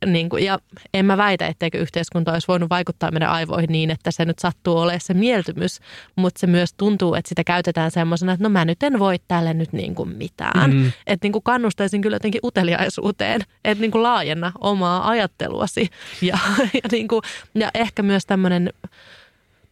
[0.06, 0.58] niin kuin, ja
[0.94, 4.78] en mä väitä, etteikö yhteiskunta olisi voinut vaikuttaa meidän aivoihin niin, että se nyt sattuu
[4.78, 5.80] olemaan se mieltymys,
[6.16, 9.54] mutta se myös tuntuu, että sitä käytetään semmoisena, että no mä nyt en voi tälle
[9.54, 10.70] nyt niin kuin mitään.
[10.70, 10.92] Mm.
[11.06, 15.90] Että niin kuin kannustaisin kyllä jotenkin uteliaisuuteen, että niin kuin laajenna omaa ajatteluasi
[16.22, 16.38] ja,
[16.74, 17.22] ja, niin kuin,
[17.54, 18.72] ja ehkä myös tämmöinen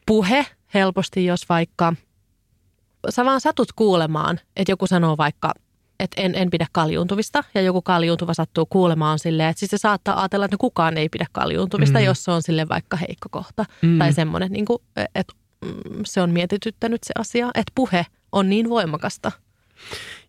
[0.07, 1.95] puhe helposti, jos vaikka
[3.11, 5.53] sä vaan satut kuulemaan, että joku sanoo vaikka–
[6.01, 10.21] että en, en pidä kaljuuntuvista ja joku kaljuuntuva sattuu kuulemaan silleen, että siis se saattaa
[10.21, 12.05] ajatella, että kukaan ei pidä kaljuuntuvista, mm.
[12.05, 13.99] jos se on sille vaikka heikko kohta mm.
[13.99, 14.83] tai semmoinen, niin kuin,
[15.15, 15.33] että
[15.65, 19.33] mm, se on mietityttänyt se asia, että puhe on niin voimakasta.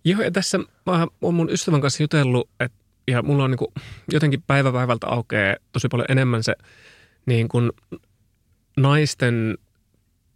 [0.05, 3.71] Joo, ja tässä mä oon mun ystävän kanssa jutellut, että, ja mulla on niin kuin,
[4.11, 6.55] jotenkin päivä päivältä aukeaa tosi paljon enemmän se
[7.25, 7.71] niin kuin,
[8.77, 9.57] naisten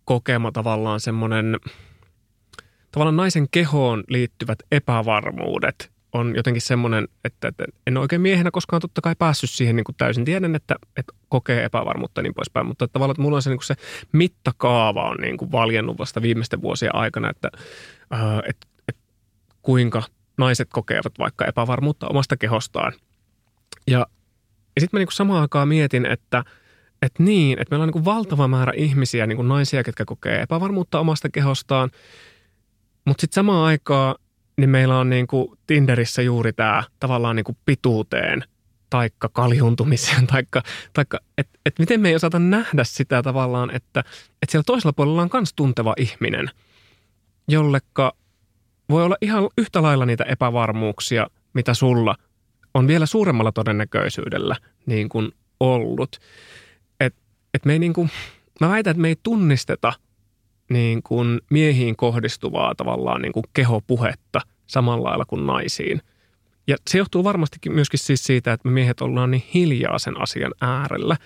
[0.06, 1.58] kokema tavallaan semmoinen–
[2.92, 9.02] tavallaan naisen kehoon liittyvät epävarmuudet on jotenkin semmoinen, että, että en oikein miehenä koskaan totta
[9.02, 10.26] kai päässyt siihen niin kuin täysin.
[10.26, 13.58] Tiedän, että, että kokee epävarmuutta niin poispäin, mutta että tavallaan että mulla on se, niin
[13.58, 13.76] kuin se
[14.12, 17.50] mittakaava on niin kuin valjennut vasta viimeisten vuosien aikana, että,
[18.14, 19.02] äh, että, että
[19.62, 20.04] kuinka
[20.38, 22.94] naiset kokevat vaikka epävarmuutta omasta kehostaan.
[23.88, 24.08] Ja,
[24.76, 26.44] ja sitten mä niin kuin samaan aikaan mietin, että,
[27.02, 30.42] että niin, että meillä on niin kuin valtava määrä ihmisiä, niin kuin naisia, ketkä kokee
[30.42, 31.90] epävarmuutta omasta kehostaan–
[33.06, 34.16] mutta sitten samaan aikaan
[34.58, 35.28] niin meillä on niin
[35.68, 38.44] Tinderissä juuri tämä tavallaan niin kuin pituuteen
[38.90, 40.62] taikka kaljuntumiseen, taikka,
[40.94, 44.00] taikka että et miten me ei osata nähdä sitä tavallaan, että,
[44.42, 46.50] että siellä toisella puolella on myös tunteva ihminen,
[47.48, 48.14] jollekka
[48.90, 52.16] voi olla ihan yhtä lailla niitä epävarmuuksia, mitä sulla
[52.74, 56.20] on vielä suuremmalla todennäköisyydellä niin kuin ollut.
[57.00, 57.16] Et,
[57.54, 58.10] et me ei niin kuin,
[58.62, 59.94] mä väitän, että me ei tunnisteta
[60.74, 66.02] niin kuin miehiin kohdistuvaa tavallaan niin kuin kehopuhetta samalla lailla kuin naisiin–
[66.68, 70.52] ja se johtuu varmastikin myöskin siis siitä, että me miehet ollaan niin hiljaa sen asian
[70.62, 71.18] äärellä.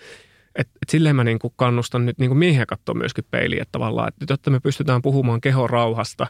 [0.56, 3.72] Et, et silleen mä niin kuin kannustan nyt niin kuin miehiä katsoa myöskin peiliä että
[3.72, 6.28] tavallaan, että jotta me pystytään puhumaan kehon rauhasta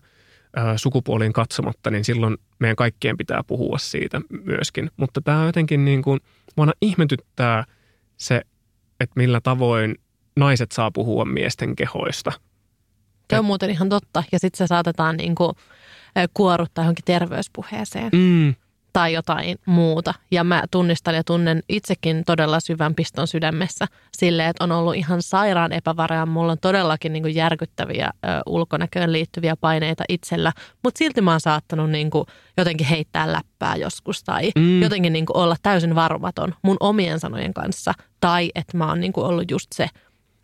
[0.55, 4.91] ää, sukupuoliin katsomatta, niin silloin meidän kaikkien pitää puhua siitä myöskin.
[4.97, 6.19] Mutta tämä jotenkin niin kuin,
[6.57, 7.63] vaan ihmetyttää
[8.17, 8.41] se,
[8.99, 9.95] että millä tavoin
[10.35, 12.31] naiset saa puhua miesten kehoista.
[13.29, 14.23] Se on muuten ihan totta.
[14.31, 15.51] Ja sitten se saatetaan niin kuin
[16.33, 18.09] kuoruttaa johonkin terveyspuheeseen.
[18.13, 18.55] Mm,
[18.93, 20.13] tai jotain muuta.
[20.31, 23.85] Ja mä tunnistan ja tunnen itsekin todella syvän piston sydämessä
[24.17, 26.25] sille, että on ollut ihan sairaan epävaraa.
[26.25, 30.53] Mulla on todellakin niin kuin järkyttäviä ö, ulkonäköön liittyviä paineita itsellä,
[30.83, 32.25] mutta silti mä oon saattanut niin kuin
[32.57, 34.81] jotenkin heittää läppää joskus tai mm.
[34.81, 37.93] jotenkin niin kuin olla täysin varovaton mun omien sanojen kanssa.
[38.19, 39.87] Tai että mä oon niin kuin ollut just se,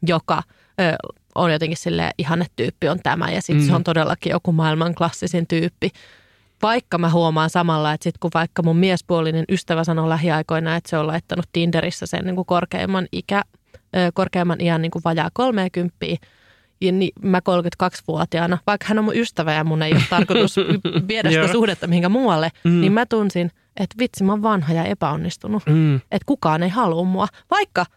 [0.08, 0.44] joka
[0.80, 0.96] ö,
[1.36, 3.68] on jotenkin sille ihannetyyppi on tämä ja sitten mm.
[3.68, 5.90] se on todellakin joku maailman klassisin tyyppi
[6.62, 10.98] vaikka mä huomaan samalla, että sit kun vaikka mun miespuolinen ystävä sanoo lähiaikoina, että se
[10.98, 13.42] on laittanut Tinderissä sen niin kuin korkeimman, ikä,
[14.14, 15.96] korkeimman iän niin kuin vajaa 30,
[16.82, 20.56] ja niin mä 32-vuotiaana, vaikka hän on mun ystävä ja mun ei ole tarkoitus
[21.08, 22.82] viedä sitä suhdetta mihinkä muualle, mm.
[22.82, 25.64] niin mä tunsin, että vitsi mä oon vanha ja epäonnistunut.
[25.66, 25.96] Mm.
[25.96, 27.28] Että kukaan ei halua mua.
[27.52, 27.86] Vaikka–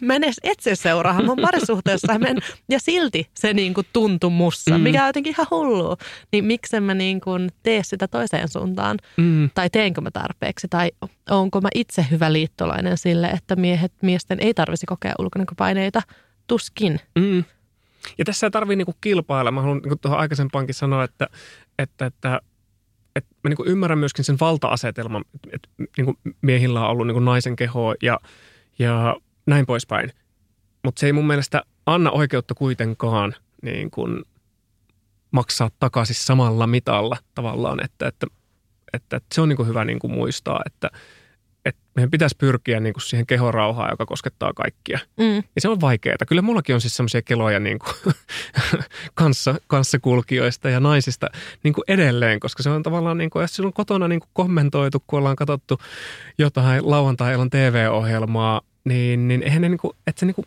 [0.00, 2.38] mä en edes etsi seuraamaan mun parisuhteessa men,
[2.68, 4.80] ja silti se niin kuin tuntui mussa, mm.
[4.80, 5.96] mikä on jotenkin ihan hullu.
[6.32, 8.96] Niin miksen mä niin kuin tee sitä toiseen suuntaan?
[9.16, 9.50] Mm.
[9.54, 10.68] Tai teenkö mä tarpeeksi?
[10.68, 10.90] Tai
[11.30, 16.02] onko mä itse hyvä liittolainen sille, että miehet, miesten ei tarvisi kokea ulkonäköpaineita?
[16.46, 17.00] Tuskin.
[17.18, 17.44] Mm.
[18.18, 19.50] Ja tässä ei tarvitse niinku kilpailla.
[19.50, 21.26] Mä haluan niinku tuohon aikaisempaankin sanoa, että,
[21.78, 22.40] että, että
[23.16, 27.94] että mä niin ymmärrän myöskin sen valta-asetelman, että niin miehillä on ollut niin naisen keho
[28.02, 28.20] ja,
[28.78, 29.16] ja
[29.46, 30.12] näin poispäin.
[30.84, 34.24] Mutta se ei mun mielestä anna oikeutta kuitenkaan niin kuin
[35.30, 38.26] maksaa takaisin samalla mitalla tavallaan, että, että,
[38.92, 40.90] että, että se on niin kuin hyvä niin kuin muistaa, että,
[41.64, 44.98] että meidän pitäisi pyrkiä niin kuin siihen kehorauhaan, joka koskettaa kaikkia.
[45.16, 45.36] Mm.
[45.36, 46.16] Ja se on vaikeaa.
[46.28, 48.14] Kyllä mullakin on siis semmoisia keloja niin kuin
[49.14, 51.26] kanssa, kanssakulkijoista ja naisista
[51.62, 55.02] niin kuin edelleen, koska se on tavallaan, niin kuin, jos on kotona niin kuin kommentoitu,
[55.06, 55.78] kun ollaan katsottu
[56.38, 60.44] jotain lauantai-illan TV-ohjelmaa, niin, niin eihän ne niinku, että se niinku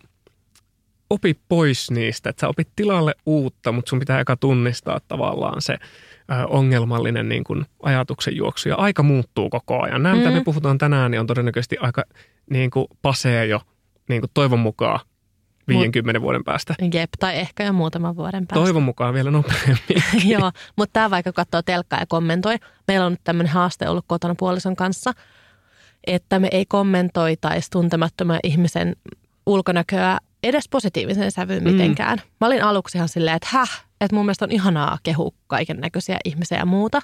[1.10, 5.74] opi pois niistä, että sä opit tilalle uutta, mutta sun pitää eka tunnistaa tavallaan se
[5.74, 8.70] ö, ongelmallinen niin kuin ajatuksen juoksu.
[8.70, 10.04] Ja aika muuttuu koko ajan.
[10.04, 10.20] Nämä, mm.
[10.20, 10.44] mitä me mm.
[10.44, 12.04] puhutaan tänään, niin on todennäköisesti aika
[12.50, 13.62] niin kuin pasee jo
[14.10, 15.00] niin kuin toivon mukaan
[15.68, 16.76] 50 Mut, vuoden päästä.
[16.94, 18.64] Jep, tai ehkä jo muutaman vuoden päästä.
[18.66, 20.04] Toivon mukaan vielä nopeammin.
[20.34, 22.56] Joo, mutta tämä vaikka katsoo telkkaa ja kommentoi.
[22.88, 25.14] Meillä on nyt tämmöinen haaste ollut kotona puolison kanssa–
[26.08, 28.96] että me ei kommentoitaisi tuntemattoman ihmisen
[29.46, 31.72] ulkonäköä edes positiivisen sävyyn mm.
[31.72, 32.18] mitenkään.
[32.18, 32.32] Mm.
[32.42, 36.18] Mä olin aluksi ihan silleen, että häh, että mun mielestä on ihanaa kehu kaiken näköisiä
[36.26, 37.02] ihmisiä ja muuta.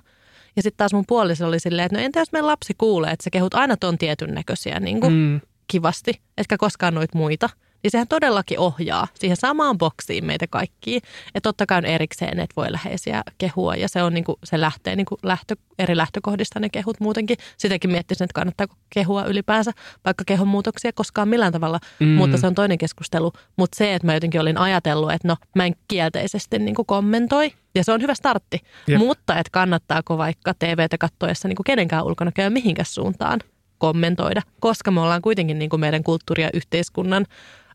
[0.55, 3.23] Ja sitten taas mun puoliso oli silleen, että no entä jos meidän lapsi kuulee, että
[3.23, 5.41] sä kehut aina ton tietyn näköisiä niin kuin mm.
[5.67, 7.49] kivasti, etkä koskaan noit muita–
[7.85, 10.97] niin sehän todellakin ohjaa siihen samaan boksiin meitä kaikkia.
[11.27, 14.61] Että totta kai on erikseen, että voi läheisiä kehua ja se on niin kuin, se
[14.61, 17.37] lähtee niin kuin lähtö, eri lähtökohdista ne kehut muutenkin.
[17.57, 19.71] Sitäkin miettisin, että kannattaako kehua ylipäänsä,
[20.05, 22.07] vaikka kehon muutoksia koskaan millään tavalla, mm.
[22.07, 23.31] mutta se on toinen keskustelu.
[23.57, 27.51] Mutta se, että mä jotenkin olin ajatellut, että no mä en kielteisesti niin kuin kommentoi,
[27.75, 28.61] ja se on hyvä startti.
[28.87, 28.97] Jep.
[28.97, 33.39] Mutta että kannattaako vaikka TVtä kattoessa niin kuin kenenkään ulkonäköä mihinkä suuntaan
[33.77, 37.25] kommentoida, koska me ollaan kuitenkin niin kuin meidän kulttuuri- ja yhteiskunnan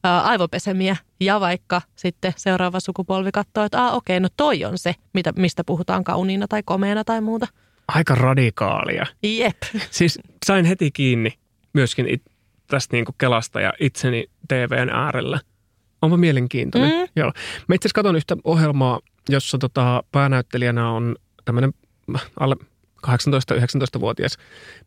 [0.02, 5.32] aivopesemiä ja vaikka sitten seuraava sukupolvi katsoo, että ah, okei, no toi on se, mitä,
[5.36, 7.46] mistä puhutaan kauniina tai komeena tai muuta.
[7.88, 9.06] Aika radikaalia.
[9.22, 9.62] Jep.
[9.90, 11.32] Siis sain heti kiinni
[11.72, 12.22] myöskin it,
[12.66, 15.40] tästä niin kuin Kelasta ja itseni TVn äärellä.
[16.02, 16.90] Onpa mielenkiintoinen.
[16.90, 17.08] Mm.
[17.16, 17.32] Joo.
[17.68, 21.74] Mä itse asiassa katson yhtä ohjelmaa, jossa tota, päänäyttelijänä on tämmöinen
[22.40, 22.56] alle
[23.06, 24.36] 18-19-vuotias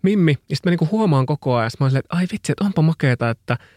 [0.01, 0.37] Mimmi.
[0.49, 2.81] Ja sitten mä niinku huomaan koko ajan, että mä olen että ai vitsi, että onpa
[2.81, 3.57] makeeta, että–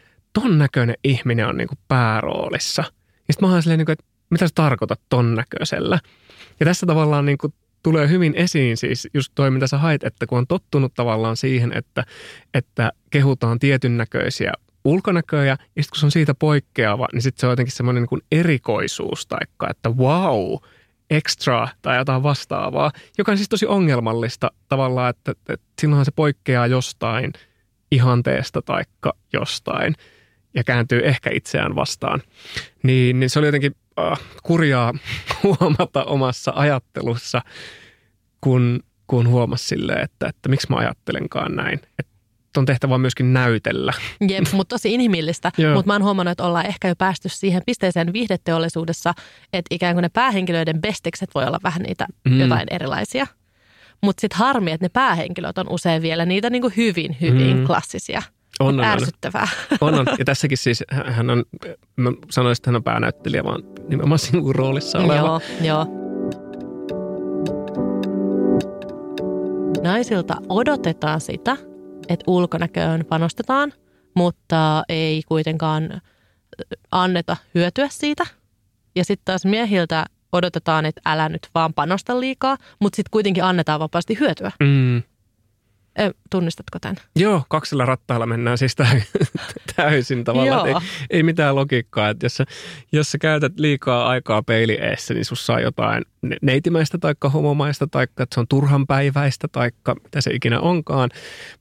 [0.40, 2.82] ton näköinen ihminen on niin kuin pääroolissa.
[3.28, 6.00] Ja sitten mä oon silleen, niin kuin, että mitä sä tarkoitat ton näköisellä?
[6.60, 10.26] Ja tässä tavallaan niin kuin tulee hyvin esiin siis just toi, mitä sä hait, että
[10.26, 12.04] kun on tottunut tavallaan siihen, että,
[12.54, 14.52] että kehutaan tietyn näköisiä
[14.84, 18.08] ulkonäköjä, ja sitten kun se on siitä poikkeava, niin sitten se on jotenkin semmoinen niin
[18.08, 20.54] kuin erikoisuus, taikka että wow,
[21.10, 26.66] extra tai jotain vastaavaa, joka on siis tosi ongelmallista tavallaan, että, että silloinhan se poikkeaa
[26.66, 27.32] jostain–
[27.90, 29.94] ihanteesta taikka jostain
[30.56, 32.22] ja kääntyy ehkä itseään vastaan.
[32.82, 34.94] Niin, niin se oli jotenkin äh, kurjaa
[35.42, 37.42] huomata omassa ajattelussa,
[38.40, 41.80] kun, kun huomasi silleen, että, että miksi mä ajattelenkaan näin.
[41.98, 42.16] Että
[42.56, 43.92] on tehtävä myöskin näytellä.
[44.28, 45.52] Jep, mutta tosi inhimillistä.
[45.74, 49.14] mutta mä oon huomannut, että ollaan ehkä jo päästy siihen pisteeseen viihdeteollisuudessa,
[49.52, 52.40] että ikään kuin ne päähenkilöiden bestekset voi olla vähän niitä mm.
[52.40, 53.26] jotain erilaisia.
[54.02, 57.66] Mutta sitten harmi, että ne päähenkilöt on usein vielä niitä niin kuin hyvin, hyvin mm.
[57.66, 58.22] klassisia.
[58.60, 59.48] On, on, ärsyttävää.
[59.80, 60.06] On, on.
[60.18, 61.44] Ja tässäkin siis hän on,
[61.96, 65.14] mä sanoisin, että hän on päänäyttelijä, vaan nimenomaan sinun roolissa oleva.
[65.14, 65.86] Joo, joo.
[69.82, 71.56] Naisilta odotetaan sitä,
[72.08, 73.72] että ulkonäköön panostetaan,
[74.14, 76.00] mutta ei kuitenkaan
[76.90, 78.26] anneta hyötyä siitä.
[78.96, 83.80] Ja sitten taas miehiltä odotetaan, että älä nyt vaan panosta liikaa, mutta sitten kuitenkin annetaan
[83.80, 84.52] vapaasti hyötyä.
[84.60, 85.02] Mm.
[86.30, 86.96] Tunnistatko tämän?
[87.16, 88.76] Joo, kaksilla rattailla mennään siis
[89.76, 90.68] täysin tavallaan.
[90.68, 90.74] Ei,
[91.10, 92.44] ei mitään logiikkaa, että jos sä,
[92.92, 96.04] jos sä käytät liikaa aikaa peili eessä, niin sussa on jotain
[96.42, 99.70] neitimäistä tai homomaista, tai että se on turhanpäiväistä, tai
[100.02, 101.10] mitä se ikinä onkaan,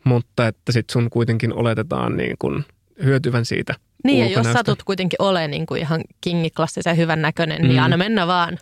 [0.04, 2.66] mutta että sitten sun kuitenkin oletetaan niin kuin
[3.04, 3.76] hyötyvän siitä
[4.06, 7.70] niin, ja jos satut kuitenkin ole niin kuin ihan kingiklassisen hyvän näköinen, niin mm.
[7.70, 8.58] niin anna mennä vaan.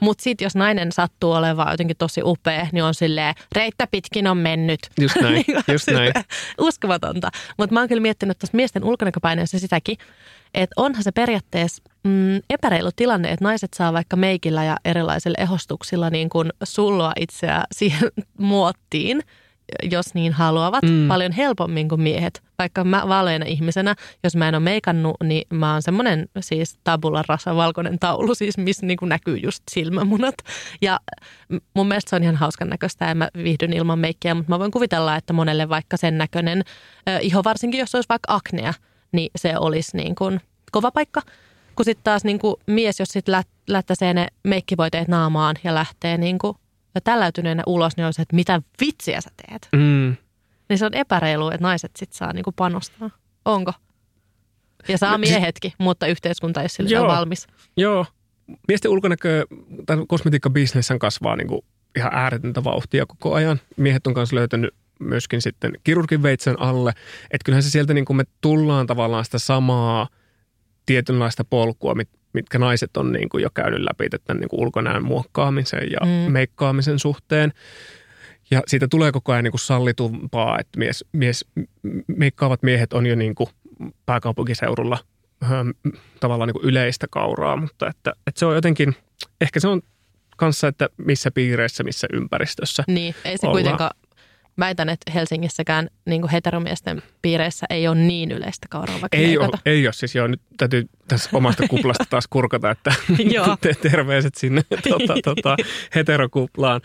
[0.00, 4.36] Mutta sitten jos nainen sattuu olemaan jotenkin tosi upea, niin on silleen, reittä pitkin on
[4.36, 4.80] mennyt.
[5.00, 6.12] Just näin, niin just näin.
[6.60, 7.30] Uskomatonta.
[7.58, 9.96] Mutta mä oon kyllä miettinyt tuossa miesten ulkonäköpaineessa sitäkin,
[10.54, 16.10] että onhan se periaatteessa mm, epäreilu tilanne, että naiset saa vaikka meikillä ja erilaisilla ehostuksilla
[16.10, 19.22] niin kuin sulloa itseä siihen muottiin–
[19.90, 21.08] jos niin haluavat, mm.
[21.08, 22.42] paljon helpommin kuin miehet.
[22.58, 23.94] Vaikka mä vaaleina ihmisenä,
[24.24, 28.58] jos mä en ole meikannut, niin mä oon semmoinen siis tabula rasa, valkoinen taulu, siis
[28.58, 30.34] missä niin kuin näkyy just silmämunat.
[30.82, 31.00] Ja
[31.74, 34.70] mun mielestä se on ihan hauskan näköistä ja mä viihdyn ilman meikkiä, mutta mä voin
[34.70, 36.62] kuvitella, että monelle vaikka sen näköinen
[37.08, 38.74] äh, iho, varsinkin jos olisi vaikka aknea,
[39.12, 40.40] niin se olisi niin kuin
[40.72, 41.22] kova paikka.
[41.74, 46.38] Kun sitten taas niin kuin mies, jos sitten lättäsee ne meikkivoiteet naamaan ja lähtee niin
[46.38, 46.56] kuin
[46.98, 49.68] ja tälläytyneenä ulos, niin on se, että mitä vitsiä sä teet.
[49.72, 50.16] Mm.
[50.68, 53.10] Niin se on epäreilu, että naiset sit saa niinku panostaa.
[53.44, 53.72] Onko?
[54.88, 57.46] Ja saa no, miehetkin, mutta yhteiskunta ei sille valmis.
[57.76, 58.06] Joo.
[58.68, 59.46] Miesten ulkonäkö,
[59.86, 61.64] tai kosmetiikkabisnes kasvaa niinku
[61.96, 63.60] ihan ääretöntä vauhtia koko ajan.
[63.76, 66.92] Miehet on kanssa löytänyt myöskin sitten kirurgin veitsen alle.
[67.30, 70.08] Että kyllähän se sieltä niin kuin me tullaan tavallaan sitä samaa
[70.86, 71.94] tietynlaista polkua,
[72.32, 76.32] mitkä naiset on niin kuin jo käynyt läpi tämän niin kuin ulkonäön muokkaamisen ja mm.
[76.32, 77.52] meikkaamisen suhteen.
[78.50, 81.44] Ja siitä tulee koko ajan niin kuin sallitumpaa, että mies, mies,
[82.06, 83.50] meikkaavat miehet on jo niin kuin
[84.06, 84.98] pääkaupunkiseudulla
[85.42, 85.70] ähm,
[86.20, 88.96] tavallaan niin kuin yleistä kauraa, mutta että, että se on jotenkin,
[89.40, 89.82] ehkä se on
[90.36, 93.54] kanssa, että missä piireissä, missä ympäristössä Niin, ei se ollaan.
[93.62, 93.90] kuitenkaan
[94.58, 99.58] väitän, että Helsingissäkään niin kuin heteromiesten piireissä ei ole niin yleistä kauraa vaikka ei ole,
[99.66, 102.92] ei ole, siis joo, nyt täytyy tässä omasta kuplasta taas kurkata, että
[103.90, 105.56] terveiset sinne tuota, tuota,
[105.94, 106.80] heterokuplaan.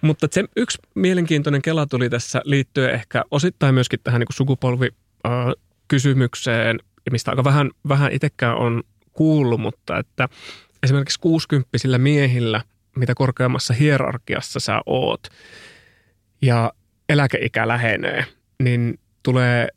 [0.00, 6.78] Mutta se yksi mielenkiintoinen kela tuli tässä liittyen ehkä osittain myöskin tähän niin sukupolvikysymykseen,
[7.10, 10.28] mistä aika vähän, vähän itsekään on kuullut, mutta että
[10.82, 12.62] esimerkiksi 60 miehillä,
[12.96, 15.28] mitä korkeammassa hierarkiassa sä oot,
[16.42, 16.72] ja
[17.08, 18.24] eläkeikä lähenee,
[18.62, 19.68] niin tulee,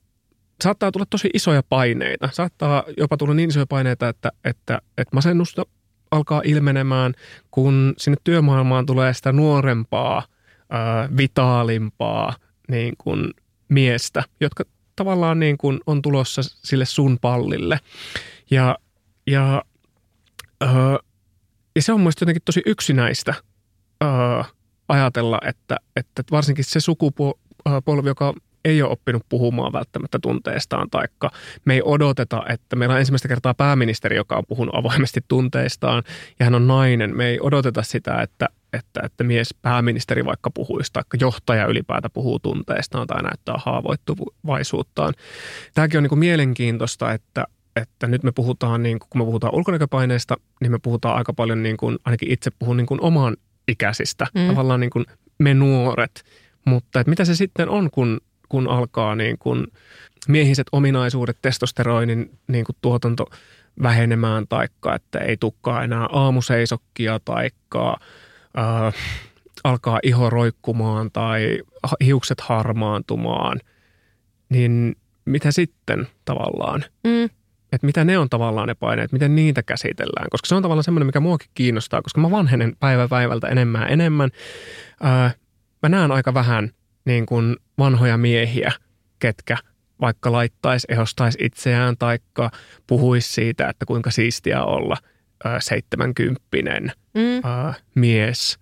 [0.64, 2.30] saattaa tulla tosi isoja paineita.
[2.34, 5.64] Saattaa jopa tulla niin isoja paineita, että, että, että masennusta
[6.12, 7.14] alkaa ilmenemään,
[7.52, 10.24] kun sinne työmaailmaan tulee sitä nuorempaa,
[10.70, 12.34] ää, vitaalimpaa
[12.68, 13.34] niin kuin
[13.70, 14.64] miestä, jotka
[14.96, 17.80] tavallaan niin kuin on tulossa sille sun pallille.
[18.52, 18.78] Ja,
[19.28, 19.64] ja,
[20.62, 20.98] ää,
[21.76, 23.34] ja se on mielestäni jotenkin tosi yksinäistä
[24.02, 24.46] ää,
[24.92, 28.34] ajatella, että, että varsinkin se sukupolvi, joka
[28.66, 31.32] ei ole oppinut puhumaan välttämättä tunteistaan, taikka
[31.66, 36.04] me ei odoteta, että meillä on ensimmäistä kertaa pääministeri, joka on puhunut avoimesti tunteistaan,
[36.40, 37.18] ja hän on nainen.
[37.18, 42.40] Me ei odoteta sitä, että, että, että mies pääministeri vaikka puhuisi, tai johtaja ylipäätä puhuu
[42.40, 45.14] tunteistaan tai näyttää haavoittuvaisuuttaan.
[45.74, 50.36] Tämäkin on niin kuin mielenkiintoista, että, että nyt me puhutaan, niin kun me puhutaan ulkonäköpaineista,
[50.62, 53.38] niin me puhutaan aika paljon, niin kuin, ainakin itse puhun niin kuin oman
[53.68, 54.48] ikäisistä, mm.
[54.48, 55.06] tavallaan niin kuin
[55.38, 56.24] me nuoret.
[56.66, 59.68] Mutta että mitä se sitten on, kun, kun alkaa niin kuin
[60.28, 63.26] miehiset ominaisuudet, testosteroinin niin kuin tuotanto
[63.84, 67.98] vähenemään, taikka että ei tukkaa enää aamuseisokkia, taikka
[68.58, 68.94] äh,
[69.64, 71.60] alkaa iho roikkumaan tai
[72.06, 73.60] hiukset harmaantumaan,
[74.50, 74.96] niin
[75.26, 76.84] mitä sitten tavallaan?
[77.04, 77.30] Mm
[77.72, 80.28] että mitä ne on tavallaan ne paineet, miten niitä käsitellään.
[80.30, 84.30] Koska se on tavallaan semmoinen, mikä muakin kiinnostaa, koska mä vanhenen päivä päivältä enemmän enemmän.
[85.02, 85.32] Ää,
[85.84, 86.70] mä näen aika vähän
[87.06, 88.72] niin kuin vanhoja miehiä,
[89.20, 89.58] ketkä
[90.02, 92.52] vaikka laittaisi, ehostaisi itseään taikka
[92.88, 94.98] puhuisi siitä, että kuinka siistiä olla
[95.60, 97.42] seitsemänkymppinen mm.
[97.96, 98.60] mies.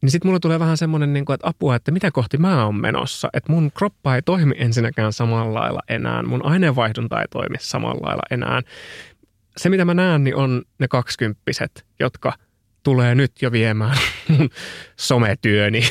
[0.00, 2.80] Niin sitten mulla tulee vähän semmoinen, niin kuin, että apua, että mitä kohti mä oon
[2.80, 3.28] menossa.
[3.32, 6.22] Että mun kroppa ei toimi ensinnäkään samalla lailla enää.
[6.22, 8.62] Mun aineenvaihdunta ei toimi samalla lailla enää.
[9.56, 12.32] Se, mitä mä näen, niin on ne kaksikymppiset, jotka–
[12.88, 14.50] tulee nyt jo viemään mun
[14.96, 15.82] sometyöni.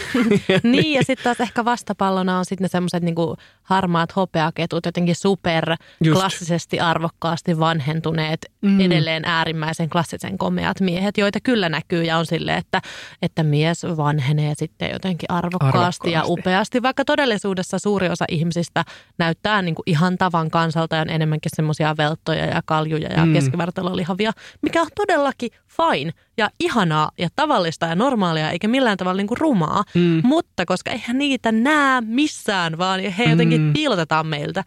[0.64, 5.76] niin ja sitten taas ehkä vastapallona on sitten ne semmoiset niinku harmaat hopeaketut, jotenkin super
[6.04, 6.20] Just.
[6.20, 8.80] klassisesti arvokkaasti vanhentuneet, mm.
[8.80, 12.82] edelleen äärimmäisen klassisen komeat miehet, joita kyllä näkyy ja on sille, että,
[13.22, 16.12] että mies vanhenee sitten jotenkin arvokkaasti, arvokkaasti.
[16.12, 18.86] ja upeasti, vaikka todellisuudessa suuri osa ihmisistä
[19.18, 23.34] näyttää niinku ihan tavan kansalta ja on enemmänkin semmoisia velttoja ja kaljuja ja mm.
[23.34, 24.32] keskivartalolihavia,
[24.62, 29.38] mikä on todellakin fine ja ihanaa ja tavallista ja normaalia eikä millään tavalla niin kuin
[29.38, 29.84] rumaa.
[29.94, 30.22] Mm.
[30.24, 33.74] Mutta koska eihän niitä näe missään, vaan he jotenkin mm.
[33.74, 34.64] piilotetaan meiltä.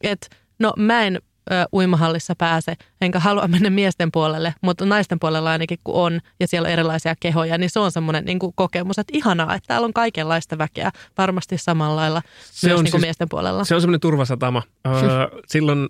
[0.00, 0.26] Että
[0.58, 1.18] no mä en
[1.52, 6.48] ö, uimahallissa pääse, enkä halua mennä miesten puolelle, mutta naisten puolella ainakin kun on ja
[6.48, 9.84] siellä on erilaisia kehoja, niin se on semmoinen niin kuin kokemus, että ihanaa, että täällä
[9.84, 13.64] on kaikenlaista väkeä varmasti samalla lailla se myös on niin kuin siis, miesten puolella.
[13.64, 14.62] Se on semmoinen turvasatama.
[15.52, 15.88] silloin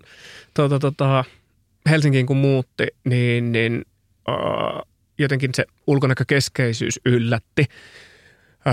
[0.53, 1.23] tuota, tuota,
[1.89, 3.85] Helsinkiin kun muutti, niin, niin
[5.19, 7.65] jotenkin se ulkonäkökeskeisyys yllätti.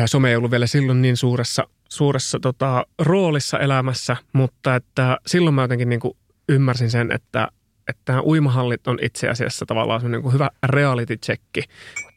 [0.07, 5.63] Some ei ollut vielä silloin niin suuressa, suuressa tota, roolissa elämässä, mutta että silloin mä
[5.63, 6.17] jotenkin niin kuin
[6.49, 7.49] ymmärsin sen, että,
[7.89, 11.63] että uimahallit on itse asiassa tavallaan semmoinen niin hyvä reality checki.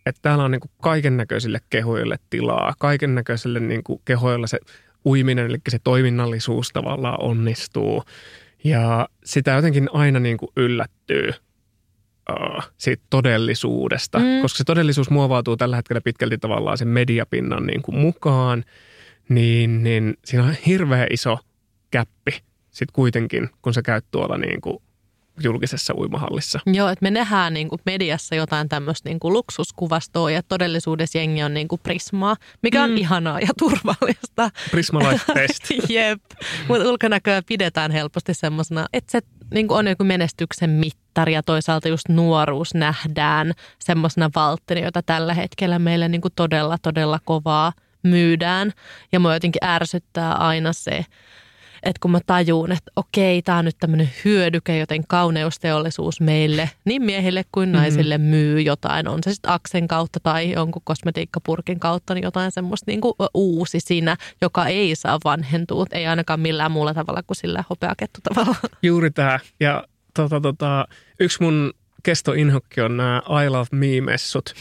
[0.06, 4.60] Että täällä on niin kuin kaiken näköisille kehoille tilaa, kaiken näköisille niin kuin kehoilla se
[5.06, 8.04] uiminen, eli se toiminnallisuus tavallaan onnistuu.
[8.64, 11.32] Ja sitä jotenkin aina niin kuin yllättyy–
[12.32, 14.42] uh, siitä todellisuudesta, mm.
[14.42, 18.64] koska se todellisuus muovautuu tällä hetkellä pitkälti tavallaan sen mediapinnan niin kuin mukaan,
[19.30, 21.38] niin, niin siinä on hirveän iso
[21.92, 22.32] käppi
[22.70, 24.78] sitten kuitenkin, kun sä käyt tuolla niin kuin
[25.44, 26.60] julkisessa uimahallissa.
[26.66, 31.44] Joo, että me nähdään niin kuin mediassa jotain tämmöistä niin kuin luksuskuvastoa ja todellisuudessa jengi
[31.44, 32.98] on niin kuin prismaa, mikä on mm.
[32.98, 34.50] ihanaa ja turvallista.
[34.72, 35.90] Prisma Life Best.
[35.90, 36.22] Jep,
[36.68, 39.20] mutta ulkonäköä pidetään helposti semmoisena, että se
[39.54, 45.34] niin kuin on joku menestyksen mittari ja toisaalta just nuoruus nähdään semmoisena valttina, jota tällä
[45.34, 47.74] hetkellä meille niin kuin todella, todella kovaa
[48.04, 48.72] myydään.
[49.12, 51.06] Ja mua jotenkin ärsyttää aina se,
[51.84, 57.02] että kun mä tajuun, että okei, tämä on nyt tämmöinen hyödyke, joten kauneusteollisuus meille, niin
[57.04, 57.78] miehille kuin mhm.
[57.78, 58.30] naisille mm-hmm.
[58.30, 59.08] myy jotain.
[59.08, 63.80] On se sitten aksen kautta tai jonkun kosmetiikkapurkin kautta, niin jotain semmoista niin kuin uusi
[63.80, 65.86] siinä, joka ei saa vanhentua.
[65.92, 68.56] Ei ainakaan millään muulla tavalla kuin sillä hopeakettu tavalla.
[68.84, 69.40] Juuri tämä.
[69.60, 70.88] Ja tota, tota,
[71.20, 71.74] yksi mun
[72.04, 74.54] kestoinhokki on nämä I Love Me-messut.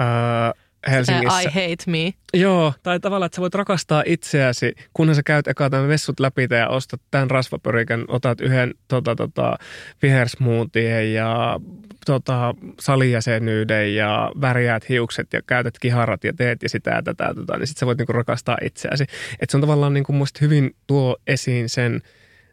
[0.00, 1.40] Öö, Helsingissä.
[1.40, 2.14] I hate me.
[2.34, 6.46] Joo, tai tavallaan, että sä voit rakastaa itseäsi, kunhan sä käyt eka tämän vessut läpi
[6.50, 9.58] ja ostat tämän rasvapörikan, otat yhden tota, tota,
[10.02, 11.60] vihersmoothien ja
[12.06, 17.56] tota, salijäsenyyden ja värjäät hiukset ja käytät kiharat ja teet ja sitä ja tätä, tota,
[17.56, 19.04] niin sit sä voit niinku rakastaa itseäsi.
[19.40, 22.02] Et se on tavallaan niinku musta hyvin tuo esiin sen,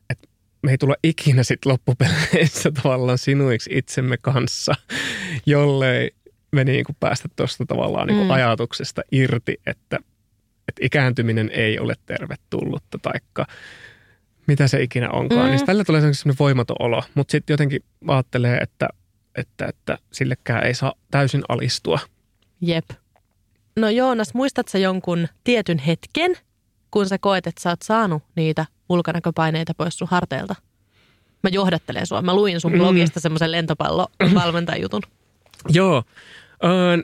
[0.09, 0.27] että
[0.63, 4.73] me ei tulla ikinä sit loppupeleissä tavallaan sinuiksi itsemme kanssa,
[5.45, 6.11] jollei
[6.51, 8.31] me niin kuin päästä tuosta tavallaan niin kuin mm.
[8.31, 9.99] ajatuksesta irti, että,
[10.67, 13.47] että ikääntyminen ei ole tervetullutta, taikka
[14.47, 15.45] mitä se ikinä onkaan.
[15.45, 15.51] Mm.
[15.51, 18.89] Niin tällä tulee sellainen voimaton olo, mutta sitten jotenkin ajattelee, että,
[19.35, 21.99] että, että sillekään ei saa täysin alistua.
[22.61, 22.85] Jep.
[23.75, 26.35] No Joonas, muistatko jonkun tietyn hetken,
[26.91, 30.55] kun sä koet, että sä oot saanut niitä ulkonäköpaineita pois sun harteilta?
[31.43, 32.21] Mä johdattelen sua.
[32.21, 32.77] Mä luin sun mm.
[32.77, 33.21] blogista mm.
[33.21, 35.01] semmoisen lentopallo-valmentajutun.
[35.69, 36.03] Joo.
[36.63, 36.97] Öö,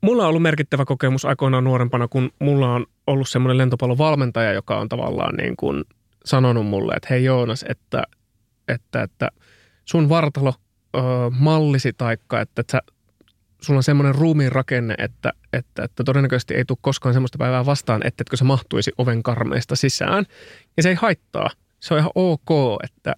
[0.00, 4.88] mulla on ollut merkittävä kokemus aikoinaan nuorempana, kun mulla on ollut semmoinen lentopallovalmentaja, joka on
[4.88, 5.84] tavallaan niin kuin
[6.24, 8.02] sanonut mulle, että hei Joonas, että,
[8.68, 9.28] että, että
[9.84, 10.54] sun vartalo
[10.96, 11.02] öö,
[11.38, 12.80] mallisi taikka, että, että sä,
[13.62, 18.06] sulla on semmoinen ruumiin rakenne, että, että, että todennäköisesti ei tule koskaan semmoista päivää vastaan,
[18.06, 20.24] että se mahtuisi oven karmeista sisään.
[20.76, 21.50] Ja se ei haittaa.
[21.80, 23.14] Se on ihan ok, että,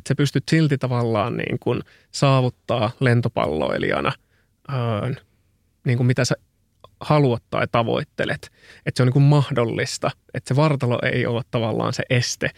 [0.00, 1.80] että, sä pystyt silti tavallaan niin kuin
[2.10, 4.12] saavuttaa lentopalloilijana–
[4.72, 5.14] öö,
[5.86, 6.34] niin kuin mitä sä
[7.00, 8.50] haluat tai tavoittelet.
[8.86, 12.50] Että se on niin kuin mahdollista, että se vartalo ei ole tavallaan se este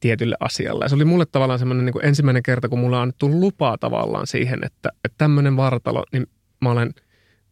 [0.00, 0.84] tietylle asialle.
[0.84, 4.26] Ja se oli mulle tavallaan semmoinen niin ensimmäinen kerta, kun mulla on annettu lupaa tavallaan
[4.26, 6.26] siihen, että, että tämmöinen vartalo, niin
[6.60, 6.94] mä olen,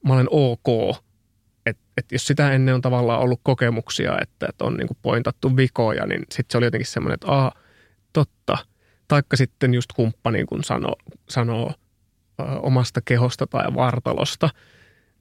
[0.07, 0.97] mä olen ok.
[1.67, 5.57] Että et jos sitä ennen on tavallaan ollut kokemuksia, että, että on niin kuin pointattu
[5.57, 7.53] vikoja, niin sitten se oli jotenkin semmoinen, että aa,
[8.13, 8.59] totta.
[9.09, 10.97] Taikka sitten just kumppani, kun sanoo,
[11.29, 11.73] sanoo
[12.63, 14.51] omasta kehosta tai vartalosta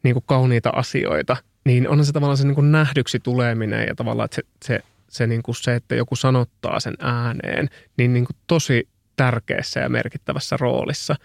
[0.03, 4.25] niin kuin kauniita asioita, niin on se tavallaan se niin kuin nähdyksi tuleminen ja tavallaan,
[4.25, 8.37] että se, se, se, niin kuin se, että joku sanottaa sen ääneen, niin, niin kuin
[8.47, 11.15] tosi tärkeässä ja merkittävässä roolissa,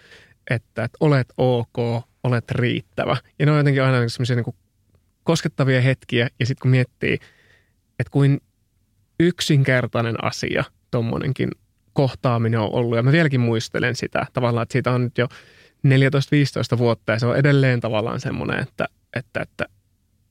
[0.49, 1.77] että, että olet ok,
[2.23, 3.17] olet riittävä.
[3.39, 4.55] Ja ne on jotenkin aina semmoisia niin
[5.23, 7.13] koskettavia hetkiä, ja sitten kun miettii,
[7.99, 8.41] että kuin
[9.19, 11.49] yksinkertainen asia tuommoinenkin
[11.93, 15.27] kohtaaminen on ollut, ja mä vieläkin muistelen sitä tavallaan, että siitä on nyt jo
[16.75, 19.65] 14-15 vuotta, ja se on edelleen tavallaan semmoinen, että, että, että,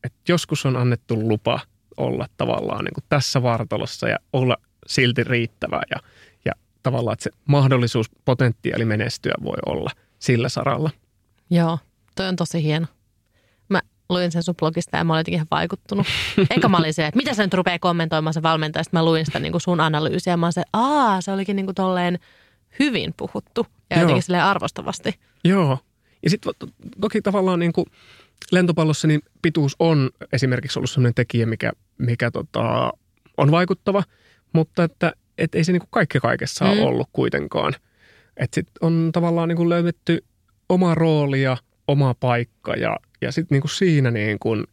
[0.05, 1.61] että joskus on annettu lupa
[1.97, 4.57] olla tavallaan niin kuin tässä vartalossa ja olla
[4.87, 5.97] silti riittävä ja,
[6.45, 6.53] ja
[6.83, 10.91] tavallaan, että se mahdollisuus, potentiaali menestyä voi olla sillä saralla.
[11.51, 11.79] Joo,
[12.15, 12.87] toi on tosi hieno.
[14.11, 16.07] Luin sen sun blogista ja mä olin ihan vaikuttunut.
[16.51, 18.85] Eikä mä olin se, että mitä sä nyt rupeaa kommentoimaan se valmentaja.
[18.85, 21.57] Sitten mä luin sitä niin kuin sun analyysiä ja mä olin se, aa, se olikin
[21.57, 22.19] niin kuin tolleen
[22.79, 24.01] hyvin puhuttu ja Joo.
[24.03, 25.15] jotenkin silleen arvostavasti.
[25.45, 25.79] Joo.
[26.23, 26.53] Ja sitten
[27.01, 27.87] toki tavallaan niin kuin
[28.53, 32.93] lentopallossa niin pituus on esimerkiksi ollut sellainen tekijä, mikä, mikä tota,
[33.37, 34.03] on vaikuttava,
[34.53, 36.71] mutta että et ei se niin kuin kaikki kaikessa mm.
[36.71, 37.75] ole ollut kuitenkaan.
[38.37, 40.25] Että sitten on tavallaan niin kuin löydetty
[40.69, 41.57] oma rooli ja
[41.91, 44.65] oma paikka ja, ja sitten niin kuin siinä niin kuin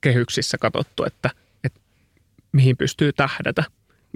[0.00, 1.30] kehyksissä katsottu, että,
[1.64, 1.80] että
[2.52, 3.64] mihin pystyy tähdätä.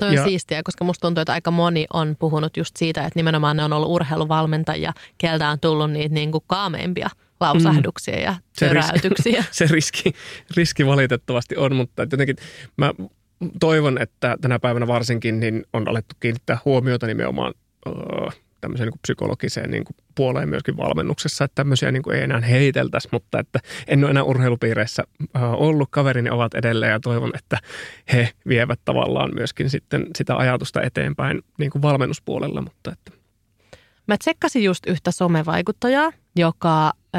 [0.01, 3.19] Toi on ja, siistiä, koska musta tuntuu, että aika moni on puhunut just siitä, että
[3.19, 8.23] nimenomaan ne on ollut urheiluvalmentajia, keltä on tullut niitä niin kuin kaameimpia lausahduksia mm.
[8.23, 9.45] ja töräytyksiä.
[9.51, 10.13] Se, riski, se riski,
[10.57, 12.37] riski valitettavasti on, mutta jotenkin
[12.77, 12.93] mä
[13.61, 17.55] toivon, että tänä päivänä varsinkin niin on alettu kiinnittää huomiota nimenomaan
[17.87, 18.33] uh,
[18.63, 22.41] tämmöiseen niin kuin psykologiseen niin kuin puoleen myöskin valmennuksessa, että tämmöisiä niin kuin ei enää
[22.41, 25.03] heiteltäisi, mutta että en ole enää urheilupiireissä
[25.35, 27.59] ollut, kaverini ovat edelleen ja toivon, että
[28.13, 33.13] he vievät tavallaan myöskin sitten sitä ajatusta eteenpäin niin kuin valmennuspuolella, mutta että.
[34.09, 37.19] Mä tsekkasin just yhtä somevaikuttajaa, joka ö,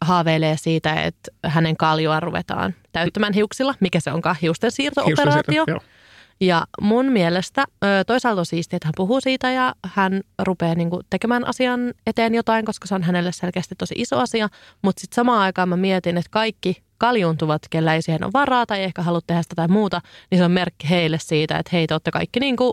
[0.00, 3.74] haaveilee siitä, että hänen kaljoa ruvetaan täyttämään hiuksilla.
[3.80, 4.36] Mikä se onkaan?
[4.42, 5.64] Hiusten siirto-operaatio.
[5.66, 5.95] Hiusten
[6.40, 7.64] ja mun mielestä
[8.06, 12.34] toisaalta on siistiä, että hän puhuu siitä ja hän rupeaa niin kuin tekemään asian eteen
[12.34, 14.48] jotain, koska se on hänelle selkeästi tosi iso asia.
[14.82, 18.82] Mutta sitten samaan aikaan mä mietin, että kaikki kaljuntuvat, kellä ei siihen ole varaa tai
[18.82, 21.94] ehkä halua tehdä sitä tai muuta, niin se on merkki heille siitä, että hei, te
[21.94, 22.72] olette kaikki niin kuin,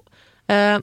[0.52, 0.82] ö,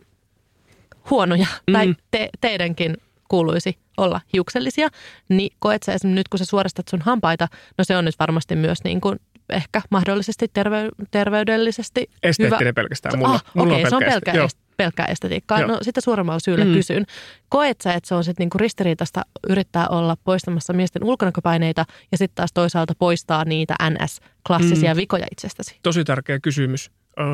[1.11, 1.73] huonoja mm.
[1.73, 2.97] tai te, teidänkin
[3.29, 4.89] kuuluisi olla hiuksellisia,
[5.29, 8.57] niin koet sä esimerkiksi nyt, kun sä suoristat sun hampaita, no se on nyt varmasti
[8.57, 9.21] myös niin kuin
[9.53, 12.73] ehkä mahdollisesti terve- terveydellisesti Esteettinen hyvä.
[12.73, 13.19] pelkästään.
[13.19, 15.61] Mulla, ah, mulla okay, on se on pelkkä, est, pelkkää estetiikkaa.
[15.61, 15.69] Joo.
[15.69, 16.73] No sitä suuremmalla syyllä mm.
[16.73, 17.07] kysyn.
[17.49, 22.35] Koet sä, että se on sitten niinku ristiriitasta yrittää olla poistamassa miesten ulkonäköpaineita ja sitten
[22.35, 24.97] taas toisaalta poistaa niitä NS-klassisia mm.
[24.97, 25.79] vikoja itsestäsi?
[25.83, 26.91] Tosi tärkeä kysymys.
[27.21, 27.27] Öö,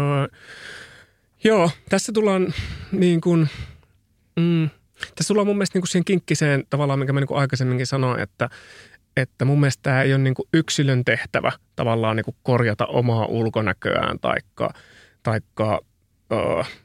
[1.45, 2.55] joo, tässä tullaan
[2.93, 3.49] niin kuin,
[4.37, 4.71] mm,
[5.15, 8.21] tässä tullaan mun mielestä niin kuin siihen kinkkiseen tavallaan, minkä mä niin kuin aikaisemminkin sanoin,
[8.21, 8.49] että,
[9.17, 13.27] että mun mielestä tämä ei ole niin kuin yksilön tehtävä tavallaan niin kuin korjata omaa
[13.27, 14.71] ulkonäköään taikka,
[15.23, 15.81] taikka
[16.33, 16.37] ö,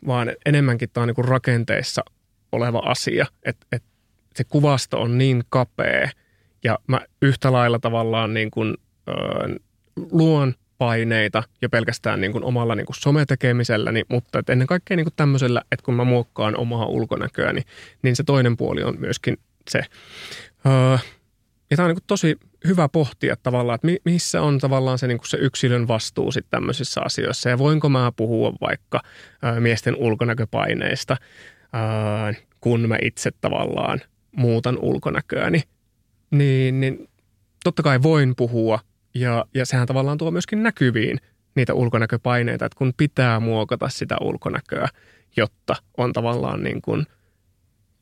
[0.08, 2.02] vaan enemmänkin tämä on niin kuin rakenteissa
[2.52, 3.90] oleva asia, että, että
[4.36, 6.10] se kuvasto on niin kapea
[6.64, 8.78] ja mä yhtä lailla tavallaan niin kuin,
[9.08, 9.14] ö,
[10.12, 15.06] luon paineita jo pelkästään niin kuin omalla niin kuin sometekemiselläni, mutta että ennen kaikkea niin
[15.06, 17.62] kuin tämmöisellä, että kun mä muokkaan omaa ulkonäköäni,
[18.02, 19.38] niin se toinen puoli on myöskin
[19.70, 19.80] se.
[20.66, 20.98] Öö,
[21.72, 25.38] ja tämä on niin tosi hyvä pohtia tavallaan, että missä on tavallaan se, niin se
[25.38, 27.50] yksilön vastuu sitten tämmöisissä asioissa.
[27.50, 29.02] Ja voinko mä puhua vaikka
[29.42, 31.18] ää, miesten ulkonäköpaineista,
[31.74, 34.00] ää, kun mä itse tavallaan
[34.32, 35.62] muutan ulkonäköäni.
[36.32, 37.10] Niin, niin
[37.64, 38.80] totta kai voin puhua
[39.16, 41.18] ja, ja sehän tavallaan tuo myöskin näkyviin
[41.56, 44.88] niitä ulkonäköpaineita, että kun pitää muokata sitä ulkonäköä,
[45.38, 47.06] jotta on tavallaan niin kuin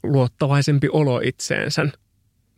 [0.03, 1.85] luottavaisempi olo itseensä–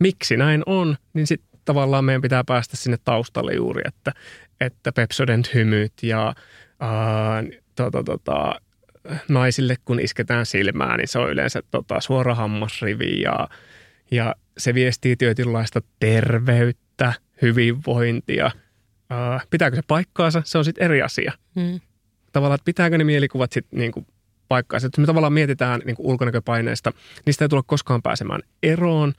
[0.02, 4.12] miksi näin on, niin sitten tavallaan meidän pitää päästä sinne taustalle juuri, että,
[4.60, 6.34] että Pepsodent hymyt ja
[6.80, 7.44] ää,
[7.76, 8.60] tota, tota,
[9.28, 13.48] naisille kun isketään silmään, niin se on yleensä tota, suora hammasrivi ja,
[14.10, 18.50] ja se viestii tietynlaista terveyttä, hyvinvointia.
[19.10, 20.42] Ää, pitääkö se paikkaansa?
[20.44, 21.32] Se on sitten eri asia.
[21.60, 21.80] Hmm.
[22.32, 24.06] Tavallaan, että pitääkö ne mielikuvat sitten niinku
[24.52, 24.86] paikkaansa.
[24.86, 26.92] Että me tavallaan mietitään niin kuin ulkonäköpaineista,
[27.26, 29.12] niistä ei tule koskaan pääsemään eroon,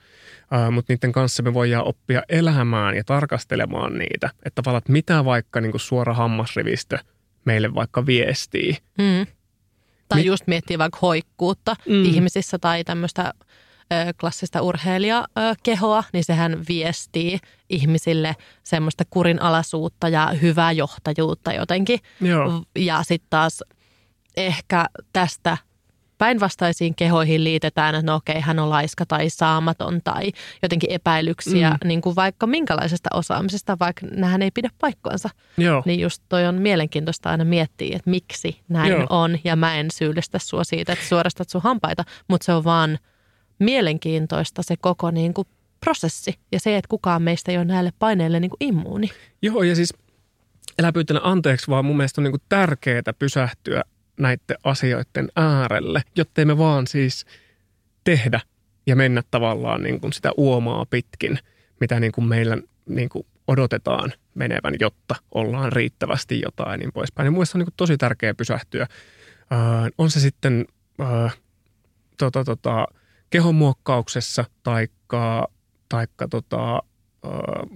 [0.50, 4.30] ää, mutta niiden kanssa me voidaan oppia elämään ja tarkastelemaan niitä.
[4.44, 6.98] Että tavallaan, että mitä vaikka niin kuin suora hammasrivistö
[7.44, 8.76] meille vaikka viestii.
[8.98, 9.26] Mm.
[10.08, 12.04] Tai Mi- just miettiä vaikka hoikkuutta mm.
[12.04, 13.32] ihmisissä tai tämmöistä
[14.20, 17.38] klassista urheilijakehoa, niin sehän viestii
[17.70, 21.98] ihmisille semmoista kurinalaisuutta ja hyvää johtajuutta jotenkin.
[22.20, 22.62] Joo.
[22.76, 23.64] Ja sitten taas
[24.36, 25.56] ehkä tästä
[26.18, 30.32] päinvastaisiin kehoihin liitetään, että no okei, hän on laiska tai saamaton tai
[30.62, 31.88] jotenkin epäilyksiä mm.
[31.88, 35.30] niin kuin vaikka minkälaisesta osaamisesta, vaikka nähän ei pidä paikkoansa.
[35.56, 35.82] Joo.
[35.86, 39.06] Niin just toi on mielenkiintoista aina miettiä, että miksi näin Joo.
[39.10, 42.98] on ja mä en syyllistä sua siitä, että suorastat sun hampaita, mutta se on vaan
[43.58, 45.48] mielenkiintoista se koko niin kuin
[45.80, 49.10] prosessi ja se, että kukaan meistä ei ole näille paineille niin kuin immuuni.
[49.42, 49.94] Joo, ja siis
[50.82, 53.82] älä pyytänä anteeksi, vaan mun mielestä on niin tärkeää pysähtyä
[54.18, 57.26] näiden asioiden äärelle, jottei me vaan siis
[58.04, 58.40] tehdä
[58.86, 61.38] ja mennä tavallaan niin kuin sitä uomaa pitkin,
[61.80, 67.24] mitä niin kuin meillä niin kuin odotetaan menevän, jotta ollaan riittävästi jotain niin poispäin.
[67.24, 68.86] Ja mun mielestä on niin tosi tärkeää pysähtyä.
[69.52, 69.58] Öö,
[69.98, 70.64] on se sitten
[71.00, 71.28] öö,
[72.18, 72.86] tota, tota,
[73.30, 75.48] kehonmuokkauksessa taikka,
[75.88, 76.82] taikka tota,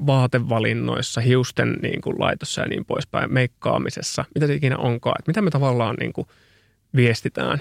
[0.07, 5.17] vaatevalinnoissa, hiusten niin kuin laitossa ja niin poispäin, meikkaamisessa, mitä se ikinä onkaan.
[5.19, 6.27] Että mitä me tavallaan niin kuin
[6.97, 7.59] viestitään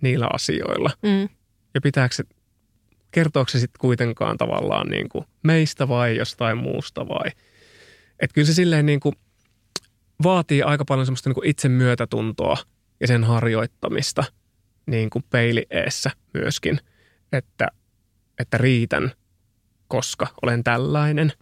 [0.00, 0.90] niillä asioilla.
[1.02, 1.28] Mm.
[1.74, 2.24] Ja pitääkö se,
[3.10, 7.30] kertooko se sitten kuitenkaan tavallaan niin kuin meistä vai jostain muusta vai.
[8.20, 9.14] Että kyllä se silleen niin kuin
[10.22, 12.56] vaatii aika paljon semmoista niin kuin itsemyötätuntoa
[13.00, 14.24] ja sen harjoittamista
[14.86, 16.80] niin kuin peili eessä myöskin,
[17.32, 17.68] että,
[18.38, 19.12] että riitän,
[19.88, 21.32] koska olen tällainen.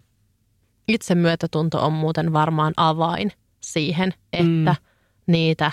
[0.89, 4.87] Itsemyötätunto on muuten varmaan avain siihen, että mm.
[5.27, 5.73] niitä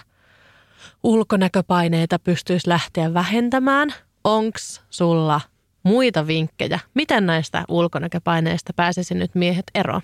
[1.03, 3.93] ulkonäköpaineita pystyisi lähteä vähentämään.
[4.23, 5.41] Onks sulla
[5.83, 6.79] muita vinkkejä?
[6.93, 10.01] Miten näistä ulkonäköpaineista pääsisi nyt miehet eroon?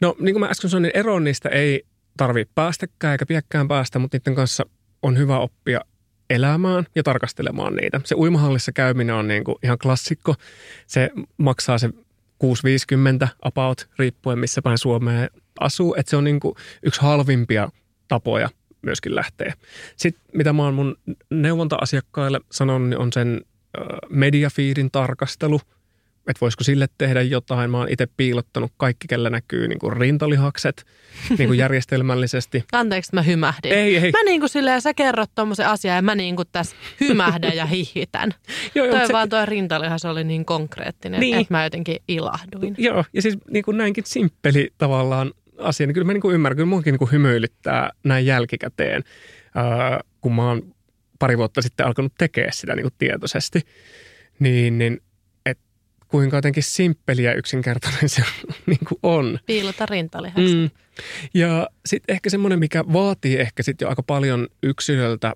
[0.00, 1.86] No niin kuin mä äsken sanoin, niin eroon niistä ei
[2.16, 4.64] tarvitse päästäkään eikä piäkkään päästä, mutta niiden kanssa
[5.02, 5.80] on hyvä oppia
[6.30, 8.00] elämään ja tarkastelemaan niitä.
[8.04, 10.34] Se uimahallissa käyminen on niin kuin ihan klassikko.
[10.86, 11.90] Se maksaa se
[12.44, 15.94] 6,50 about, riippuen missä päin Suomeen asuu.
[15.98, 17.68] Että se on niin kuin yksi halvimpia
[18.08, 18.48] tapoja
[18.82, 19.54] myöskin lähteä.
[19.96, 20.96] Sitten mitä mä oon mun
[21.30, 23.40] neuvonta-asiakkaille sanonut, niin on sen
[24.10, 25.60] mediafiidin tarkastelu,
[26.28, 27.70] että voisiko sille tehdä jotain.
[27.70, 30.84] Mä oon itse piilottanut kaikki, kellä näkyy niin kuin rintalihakset
[31.38, 32.64] niin kuin järjestelmällisesti.
[32.72, 33.72] Anteeksi, mä hymähdin.
[33.72, 34.12] Ei, ei.
[34.12, 37.66] Mä niin kuin silleen, sä kerrot tommosen asian ja mä niin kuin tässä hymähdän ja
[37.66, 38.30] hihitän.
[38.74, 41.38] Joo, joo, toi se- vaan toi rintalihas oli niin konkreettinen, Niin.
[41.38, 42.74] että mä jotenkin ilahduin.
[42.78, 46.56] Joo, ja siis niin kuin näinkin simppeli tavallaan asia, niin kyllä mä niin kuin ymmärrän,
[46.56, 49.04] kyllä munkin niin kuin hymyilyttää näin jälkikäteen,
[49.54, 50.74] ää, kun mä oon
[51.18, 53.60] pari vuotta sitten alkanut tekemään sitä niin kuin tietoisesti,
[54.38, 55.00] niin, niin
[56.12, 58.22] kuinka jotenkin simppeli ja yksinkertainen se
[58.66, 59.38] niin kuin on.
[59.46, 60.52] Piilota rintalihas.
[60.54, 60.70] Mm.
[61.34, 65.32] Ja sitten ehkä semmoinen, mikä vaatii ehkä sitten jo aika paljon yksilöltä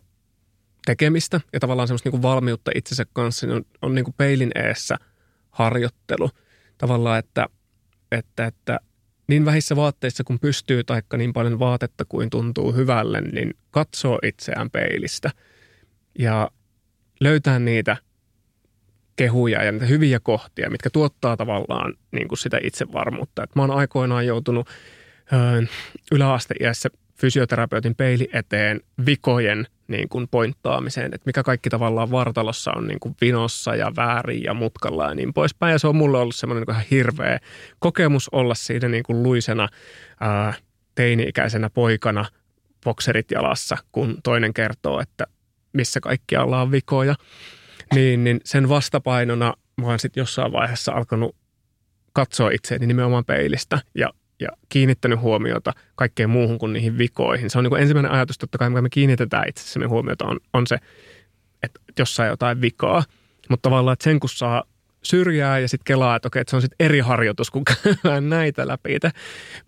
[0.87, 4.97] tekemistä ja tavallaan semmoista niinku valmiutta itsensä kanssa, niin on, on niinku peilin eessä
[5.51, 6.31] harjoittelu.
[6.79, 7.47] Tavallaan, että,
[8.12, 8.81] että, että
[9.29, 14.70] niin vähissä vaatteissa kun pystyy, taikka niin paljon vaatetta kuin tuntuu hyvälle, niin katsoo itseään
[14.70, 15.31] peilistä
[16.18, 16.51] ja
[17.20, 17.97] löytää niitä
[19.17, 23.43] kehuja ja niitä hyviä kohtia, mitkä tuottaa tavallaan niin kuin sitä itsevarmuutta.
[23.43, 24.69] Et mä oon aikoinaan joutunut
[25.33, 25.67] ö,
[26.12, 26.89] yläasteiässä
[27.21, 33.17] fysioterapeutin peili eteen vikojen niin kuin pointtaamiseen, että mikä kaikki tavallaan vartalossa on niin kuin
[33.21, 35.73] vinossa ja väärin ja mutkalla ja niin poispäin.
[35.73, 37.39] Ja se on mulle ollut semmoinen niin ihan hirveä
[37.79, 39.69] kokemus olla siinä niin kuin luisena
[40.21, 40.55] ää,
[40.95, 42.25] teini-ikäisenä poikana
[42.85, 45.27] bokserit jalassa, kun toinen kertoo, että
[45.73, 47.14] missä kaikkialla on vikoja.
[47.95, 51.37] Niin, niin sen vastapainona mä oon sitten jossain vaiheessa alkanut
[52.12, 54.11] katsoa itseäni nimenomaan peilistä ja,
[54.41, 57.51] ja kiinnittänyt huomiota kaikkeen muuhun kuin niihin vikoihin.
[57.51, 60.41] Se on niin kuin ensimmäinen ajatus, totta kai, mikä me kiinnitetään itse me huomiota, on,
[60.53, 60.78] on se,
[61.62, 63.05] että jossain jotain vikaa.
[63.49, 64.62] Mutta tavallaan, että sen kun saa
[65.03, 68.68] syrjää ja sitten kelaa, että okei, että se on sitten eri harjoitus, kun käydään näitä
[68.68, 68.99] läpi.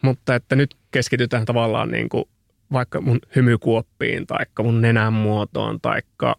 [0.02, 2.24] Mutta että nyt keskitytään tavallaan niin kuin
[2.72, 6.36] vaikka mun hymykuoppiin, tai mun nenän muotoon, taikka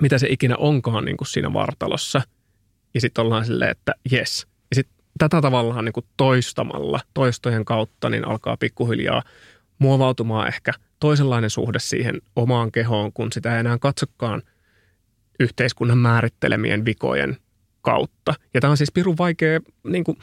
[0.00, 2.22] mitä se ikinä onkaan niin kuin siinä vartalossa.
[2.94, 4.46] Ja sitten ollaan silleen, että jes.
[4.70, 9.22] Ja sitten tätä tavallaan niin kuin toistamalla, toistojen kautta, niin alkaa pikkuhiljaa
[9.78, 14.42] muovautumaan ehkä toisenlainen suhde siihen omaan kehoon, kun sitä ei enää katsokaan
[15.40, 17.36] yhteiskunnan määrittelemien vikojen
[17.82, 18.34] kautta.
[18.54, 20.18] Ja tämä on siis pirun vaikea niin kuin,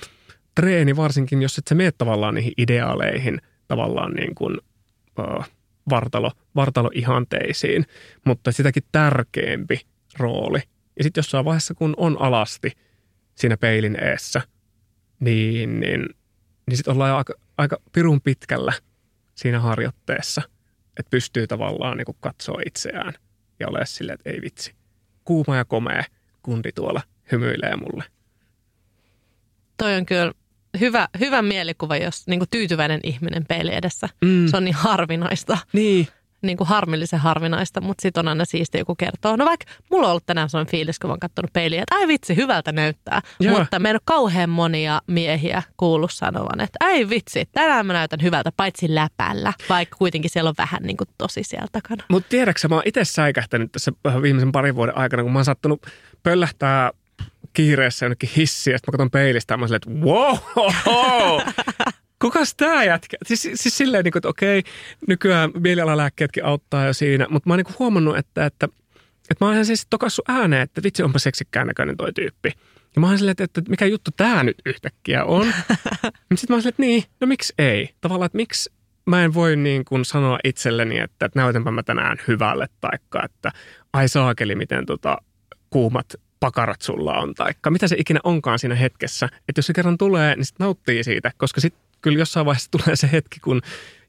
[0.56, 4.58] treeni, varsinkin jos et sä mene tavallaan niihin ideaaleihin tavallaan niin kuin,
[5.20, 5.46] uh,
[5.90, 7.86] vartalo, vartaloihanteisiin,
[8.26, 9.82] mutta sitäkin tärkeämpi
[10.18, 10.60] rooli.
[10.98, 12.72] Ja sitten jossain vaiheessa, kun on alasti
[13.36, 14.42] siinä peilin eessä,
[15.20, 16.10] niin, niin,
[16.68, 18.74] niin sitten ollaan jo aika, aika pirun pitkällä
[19.36, 20.42] siinä harjoitteessa,
[21.00, 23.14] että pystyy tavallaan niin katsoa itseään
[23.60, 24.76] ja ole silleen, että ei vitsi,
[25.26, 26.04] kuuma ja komea
[26.42, 27.02] kundi tuolla
[27.32, 28.04] hymyilee mulle.
[29.78, 30.34] Toi on kyllä
[30.80, 34.10] hyvä, hyvä mielikuva, jos niin tyytyväinen ihminen peili edessä.
[34.26, 34.48] Mm.
[34.48, 35.58] Se on niin harvinaista.
[35.74, 36.08] Niin.
[36.42, 39.36] niin kuin harmillisen harvinaista, mutta sitten on aina siistiä, joku kertoo.
[39.36, 42.08] No vaikka mulla on ollut tänään sellainen fiilis, kun mä oon katsonut peiliä, että ai
[42.08, 43.22] vitsi, hyvältä näyttää.
[43.40, 43.60] Joo.
[43.60, 48.52] Mutta meillä on kauhean monia miehiä kuullut sanovan, että ai vitsi, tänään mä näytän hyvältä,
[48.58, 52.04] paitsi läpällä, vaikka kuitenkin siellä on vähän niin kuin tosi siellä takana.
[52.10, 53.92] Mutta tiedätkö, mä oon itse säikähtänyt tässä
[54.22, 55.86] viimeisen parin vuoden aikana, kun mä oon sattunut
[56.24, 56.92] pöllähtää
[57.54, 60.38] kiireessä jonnekin hissiä, sitten mä katson peilistä ja mä silleen, että wow,
[62.22, 63.18] kukas tää jätkä?
[63.26, 64.64] Siis, siis silleen, niin kuin, että okei,
[65.08, 68.66] nykyään mielialalääkkeetkin auttaa jo siinä, mutta mä oon niin huomannut, että, että,
[69.30, 72.52] että mä oon ihan siis tokassut ääneen, että vitsi onpa seksikkään näköinen toi tyyppi.
[72.96, 75.46] Ja mä oon silleen, että, että mikä juttu tää nyt yhtäkkiä on.
[76.36, 77.90] sitten mä oon silleen, että niin, no miksi ei?
[78.02, 78.72] Tavallaan, että miksi
[79.06, 83.52] mä en voi niin kuin sanoa itselleni, että, että näytänpä mä tänään hyvälle, taikka että
[83.94, 85.18] ai saakeli, miten tota,
[85.70, 89.26] kuumat pakarat sulla on, taikka mitä se ikinä onkaan siinä hetkessä.
[89.26, 92.96] Että jos se kerran tulee, niin sitten nauttii siitä, koska sitten kyllä jossain vaiheessa tulee
[92.96, 93.62] se hetki, kun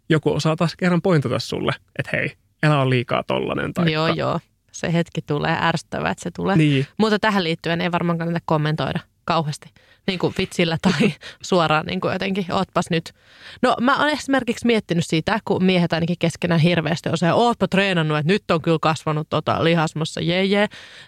[0.09, 2.33] joku osaa taas kerran pointata sulle, että hei,
[2.63, 3.75] elä on liikaa tollanen.
[3.75, 4.41] Taikka, Joo, joo.
[4.73, 6.57] Se hetki tulee ärsyttävää, että se tulee.
[6.57, 6.87] Niin.
[6.99, 9.71] Mutta tähän liittyen ei varmaan kannata kommentoida kauheasti
[10.07, 11.13] niin kuin vitsillä tai
[11.43, 13.13] suoraan niin kuin jotenkin, ootpas nyt.
[13.63, 18.19] No mä oon esimerkiksi miettinyt siitä, kun miehet ainakin keskenään hirveästi on se, ootpa treenannut,
[18.19, 20.67] että nyt on kyllä kasvanut tota lihasmossa, jee jee.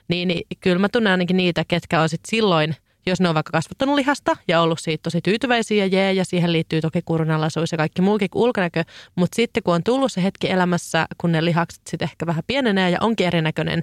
[0.09, 2.77] Niin, niin kyllä mä tunnen ainakin niitä, ketkä on sit silloin
[3.07, 6.81] jos ne on vaikka kasvattanut lihasta ja ollut siitä tosi tyytyväisiä, jee, ja siihen liittyy
[6.81, 8.85] toki kurunalaisuus ja kaikki muukin kuin ulkonäkö,
[9.15, 12.91] mutta sitten kun on tullut se hetki elämässä, kun ne lihakset sitten ehkä vähän pienenee
[12.91, 13.82] ja onkin erinäköinen,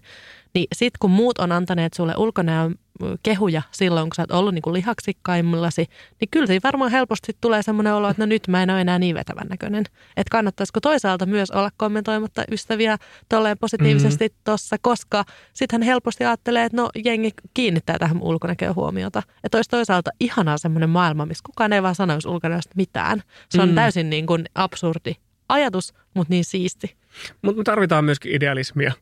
[0.53, 2.75] niin sitten kun muut on antaneet sulle ulkonäön
[3.23, 5.85] kehuja silloin, kun sä oot ollut niin kuin lihaksikkaimmillasi,
[6.19, 8.99] niin kyllä siinä varmaan helposti tulee semmoinen olo, että no nyt mä en ole enää
[8.99, 9.83] niin vetävän näköinen.
[10.17, 12.97] Että kannattaisiko toisaalta myös olla kommentoimatta ystäviä
[13.29, 14.41] tolleen positiivisesti mm-hmm.
[14.43, 15.23] tossa, koska
[15.53, 19.23] sittenhän helposti ajattelee, että no jengi kiinnittää tähän ulkonäköön huomiota.
[19.43, 23.23] Että olisi toisaalta ihanaa semmoinen maailma, missä kukaan ei vaan sanoisi ulkonäöstä mitään.
[23.49, 23.75] Se on mm.
[23.75, 25.13] täysin niin kuin absurdi
[25.49, 26.95] ajatus, mutta niin siisti.
[27.41, 28.93] Mutta me tarvitaan myöskin idealismia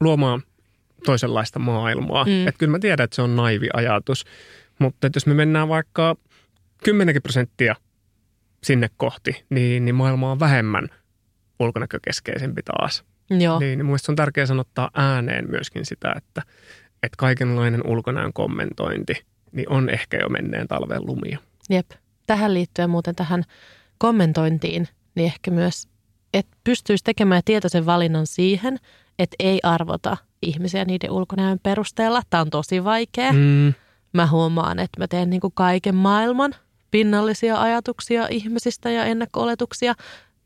[0.00, 0.42] luomaan
[1.04, 2.24] toisenlaista maailmaa.
[2.24, 2.48] Mm.
[2.48, 4.24] Että kyllä mä tiedän, että se on naivi ajatus,
[4.78, 6.16] mutta että jos me mennään vaikka
[6.84, 7.76] 10 prosenttia
[8.62, 10.88] sinne kohti, niin, niin maailma on vähemmän
[11.60, 13.04] ulkonäkökeskeisempi taas.
[13.30, 13.58] Joo.
[13.58, 16.42] Niin, niin mielestäni on tärkeää sanottaa ääneen myöskin sitä, että,
[17.02, 19.14] että kaikenlainen ulkonäön kommentointi
[19.52, 21.38] niin on ehkä jo menneen talven lumia.
[21.70, 21.90] Jep.
[22.26, 23.44] Tähän liittyen muuten tähän
[23.98, 25.88] kommentointiin, niin ehkä myös,
[26.32, 28.78] että pystyisi tekemään tietoisen valinnan siihen,
[29.18, 32.22] että ei arvota ihmisiä niiden ulkonäön perusteella.
[32.30, 33.32] Tämä on tosi vaikea.
[33.32, 33.74] Mm.
[34.12, 36.54] Mä huomaan, että mä teen niin kuin kaiken maailman
[36.90, 39.94] pinnallisia ajatuksia ihmisistä ja ennakko-oletuksia.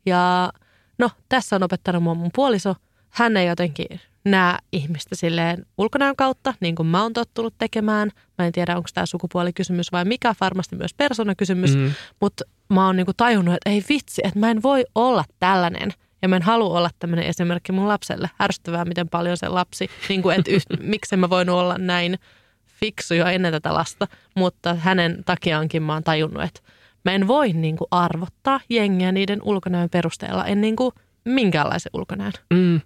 [0.05, 0.51] Ja
[0.97, 2.75] no, tässä on opettanut mua mun puoliso.
[3.17, 8.11] Hän ei jotenkin näe ihmistä silleen ulkonäön kautta, niin kuin mä oon tottunut tekemään.
[8.37, 11.75] Mä en tiedä, onko tämä sukupuolikysymys vai mikä, varmasti myös persoonakysymys.
[11.75, 11.91] Mm.
[12.21, 15.93] Mutta mä oon niin kuin tajunnut, että ei vitsi, että mä en voi olla tällainen–
[16.21, 18.29] ja mä en halua olla tämmöinen esimerkki mun lapselle.
[18.41, 22.19] Ärsyttävää, miten paljon se lapsi, niin kuin, että yht, miksi mä voinut olla näin
[22.65, 24.07] fiksu jo ennen tätä lasta.
[24.35, 26.61] Mutta hänen takiaankin mä oon tajunnut, että
[27.05, 30.45] mä en voi niin kuin, arvottaa jengiä niiden ulkonäön perusteella.
[30.45, 30.91] En niin kuin,
[31.25, 32.33] minkäänlaisen ulkonäön.
[32.53, 32.81] Mm.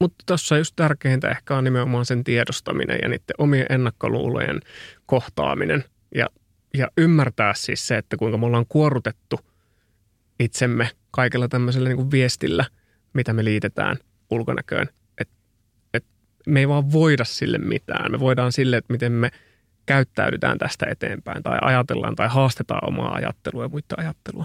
[0.00, 4.60] Mutta tuossa just tärkeintä ehkä on nimenomaan sen tiedostaminen ja niiden omien ennakkoluulojen
[5.06, 5.84] kohtaaminen.
[6.14, 6.26] Ja,
[6.74, 9.40] ja ymmärtää siis se, että kuinka me ollaan kuorutettu
[10.38, 12.64] itsemme– kaikella tämmöisellä niin kuin viestillä,
[13.12, 13.96] mitä me liitetään
[14.30, 14.88] ulkonäköön.
[15.18, 15.28] Et,
[15.94, 16.04] et
[16.46, 18.12] me ei vaan voida sille mitään.
[18.12, 19.30] Me voidaan sille, että miten me
[19.86, 24.44] käyttäydytään tästä eteenpäin tai ajatellaan tai haastetaan omaa ajattelua ja muita ajattelua.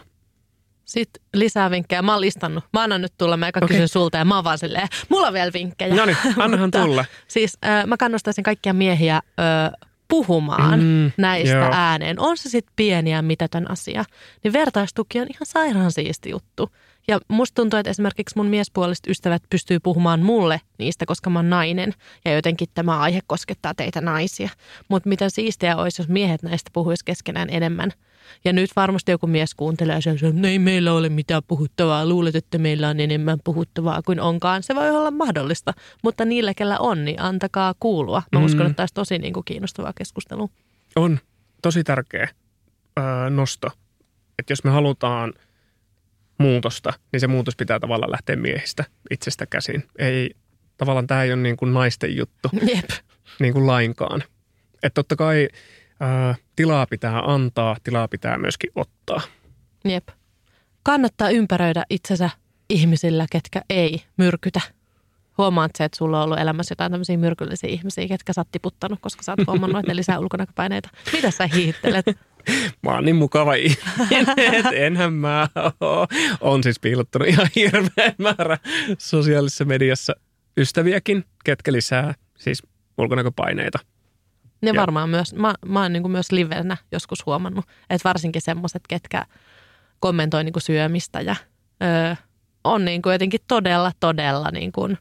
[0.89, 2.01] Sitten lisää vinkkejä.
[2.01, 2.63] Mä oon listannut.
[2.73, 3.67] Mä annan nyt tulla, mä eka okay.
[3.67, 5.95] kysyn sulta ja mä oon vaan silleen, mulla on vielä vinkkejä.
[5.95, 7.05] No niin, annahan tulla.
[7.27, 11.69] Siis äh, mä kannustaisin kaikkia miehiä äh, puhumaan mm, näistä joo.
[11.71, 12.19] ääneen.
[12.19, 14.03] On se sitten pieni ja mitätön asia.
[14.43, 16.69] Niin vertaistuki on ihan sairaan siisti juttu.
[17.07, 21.49] Ja musta tuntuu, että esimerkiksi mun miespuoliset ystävät pystyy puhumaan mulle niistä, koska mä oon
[21.49, 21.93] nainen.
[22.25, 24.49] Ja jotenkin tämä aihe koskettaa teitä naisia.
[24.87, 27.91] Mutta mitä siistiä olisi, jos miehet näistä puhuisi keskenään enemmän–
[28.45, 32.35] ja nyt varmasti joku mies kuuntelee ja sanoo, että ei meillä ole mitään puhuttavaa, luulet,
[32.35, 34.63] että meillä on enemmän puhuttavaa kuin onkaan.
[34.63, 35.73] Se voi olla mahdollista,
[36.03, 38.23] mutta niillä, kellä on, niin antakaa kuulua.
[38.31, 38.45] Mä mm.
[38.45, 40.47] uskon, että olisi tosi niin kuin kiinnostavaa keskustelua.
[40.95, 41.19] On
[41.61, 42.29] tosi tärkeä
[42.99, 43.67] öö, nosto,
[44.39, 45.33] että jos me halutaan
[46.37, 49.83] muutosta, niin se muutos pitää tavallaan lähteä miehistä itsestä käsin.
[49.97, 50.31] Ei,
[50.77, 52.89] tavallaan tämä ei ole niin kuin naisten juttu Jep.
[53.39, 54.23] niin kuin lainkaan.
[54.83, 55.47] Että totta kai
[55.99, 59.21] ää, tilaa pitää antaa, tilaa pitää myöskin ottaa.
[59.85, 60.07] Jep.
[60.83, 62.29] Kannattaa ympäröidä itsensä
[62.69, 64.61] ihmisillä, ketkä ei myrkytä.
[65.37, 68.99] Huomaat se, että sulla on ollut elämässä jotain tämmöisiä myrkyllisiä ihmisiä, ketkä sä oot tiputtanut,
[69.01, 70.89] koska sä oot huomannut, että ne lisää ulkonäköpaineita.
[71.13, 72.05] Mitä sä hiittelet?
[72.83, 75.47] mä oon niin mukava ihminen, että enhän mä
[75.81, 76.07] oo.
[76.41, 78.57] On siis piilottanut ihan hirveän määrä
[78.97, 80.13] sosiaalisessa mediassa
[80.57, 82.63] ystäviäkin, ketkä lisää siis
[82.97, 83.79] ulkonäköpaineita.
[84.61, 84.81] Ne ja.
[84.81, 89.25] varmaan myös, mä, mä oon niin myös livenä joskus huomannut, että varsinkin semmoiset, ketkä
[89.99, 91.35] kommentoi niin syömistä ja
[91.83, 92.15] öö,
[92.63, 94.97] on niin kuin jotenkin todella, todella niin kuin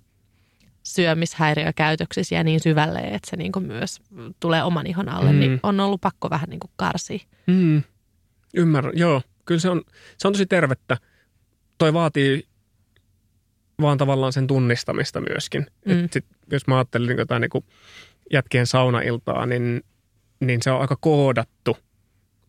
[0.83, 4.01] syömishäiriökäytöksissä ja niin syvälle, että se niin kuin myös
[4.41, 5.41] tulee oman ihon alle, niin mm.
[5.41, 7.19] niin on ollut pakko vähän niin kuin karsia.
[7.47, 7.83] Mm.
[8.55, 9.23] Ymmärrän, joo.
[9.45, 9.83] Kyllä se on,
[10.19, 10.97] se on tosi tervettä.
[11.79, 12.47] Toi vaatii
[13.83, 15.67] vaan tavallaan sen tunnistamista myöskin.
[15.85, 16.05] Mm.
[16.05, 17.65] Et sit, jos mä ajattelin jotain niin kuin
[18.33, 19.83] jätkien saunailtaa, niin,
[20.41, 21.77] niin se on aika koodattu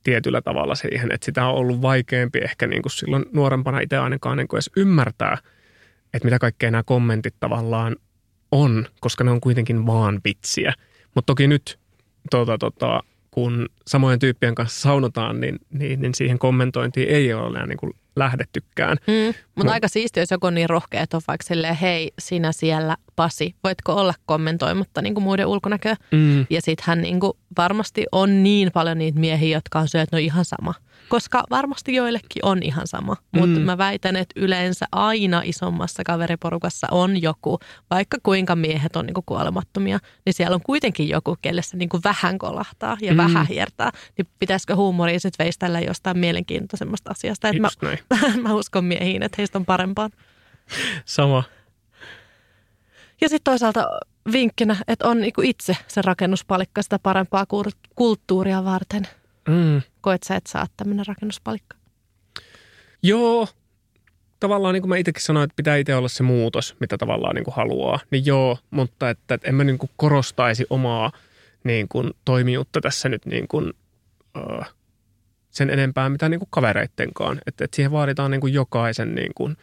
[0.03, 4.37] tietyllä tavalla siihen, että sitä on ollut vaikeampi ehkä niin kuin silloin nuorempana itse ainakaan
[4.37, 5.37] niin kuin edes ymmärtää,
[6.13, 7.95] että mitä kaikkea nämä kommentit tavallaan
[8.51, 10.73] on, koska ne on kuitenkin vaan vitsiä.
[11.15, 11.79] Mutta toki nyt
[12.31, 17.67] tota, tota, kun samojen tyyppien kanssa saunotaan, niin, niin, niin siihen kommentointiin ei ole enää
[17.67, 18.97] niin kuin lähdettykään.
[19.07, 22.51] Mm, mutta aika siistiä, jos joku on niin rohkea, että on vaikka silleen, hei, sinä
[22.51, 25.95] siellä, Pasi, voitko olla kommentoimatta niin kuin muiden ulkonäköä?
[26.11, 26.45] Mm.
[26.49, 30.15] Ja sitten hän niin kuin, varmasti on niin paljon niitä miehiä, jotka on se, että
[30.15, 30.73] no ihan sama–
[31.09, 33.15] koska varmasti joillekin on ihan sama.
[33.31, 33.65] Mutta mm.
[33.65, 37.59] mä väitän, että yleensä aina isommassa kaveriporukassa on joku,
[37.89, 42.37] vaikka kuinka miehet on niinku kuolemattomia, niin siellä on kuitenkin joku, kelle se niinku vähän
[42.37, 43.17] kolahtaa ja mm.
[43.17, 43.91] vähän hiertää.
[44.17, 47.49] Niin pitäisikö huumoria sitten veistellä jostain mielenkiintoisemmasta asiasta.
[47.49, 47.69] Että mä,
[48.49, 50.09] mä uskon miehiin, että heistä on parempaa.
[51.05, 51.43] Sama.
[53.21, 53.89] Ja sitten toisaalta
[54.31, 57.45] vinkkinä, että on niinku itse se rakennuspalikka sitä parempaa
[57.95, 59.07] kulttuuria varten–
[59.49, 59.81] Mm.
[60.01, 61.77] Koet sä, että sä oot tämmöinen rakennuspalikka?
[63.03, 63.47] Joo,
[64.39, 67.43] tavallaan niin kuin mä itsekin sanoin, että pitää itse olla se muutos, mitä tavallaan niin
[67.43, 67.99] kuin haluaa.
[68.11, 71.11] Niin joo, mutta että, että en mä niin kuin korostaisi omaa
[71.63, 73.73] niin kuin toimijuutta tässä nyt niin kuin,
[74.37, 74.65] uh,
[75.49, 77.39] sen enempää mitä niin kuin kavereittenkaan.
[77.47, 79.57] Että, että siihen vaaditaan niin kuin jokaisen niin kuin,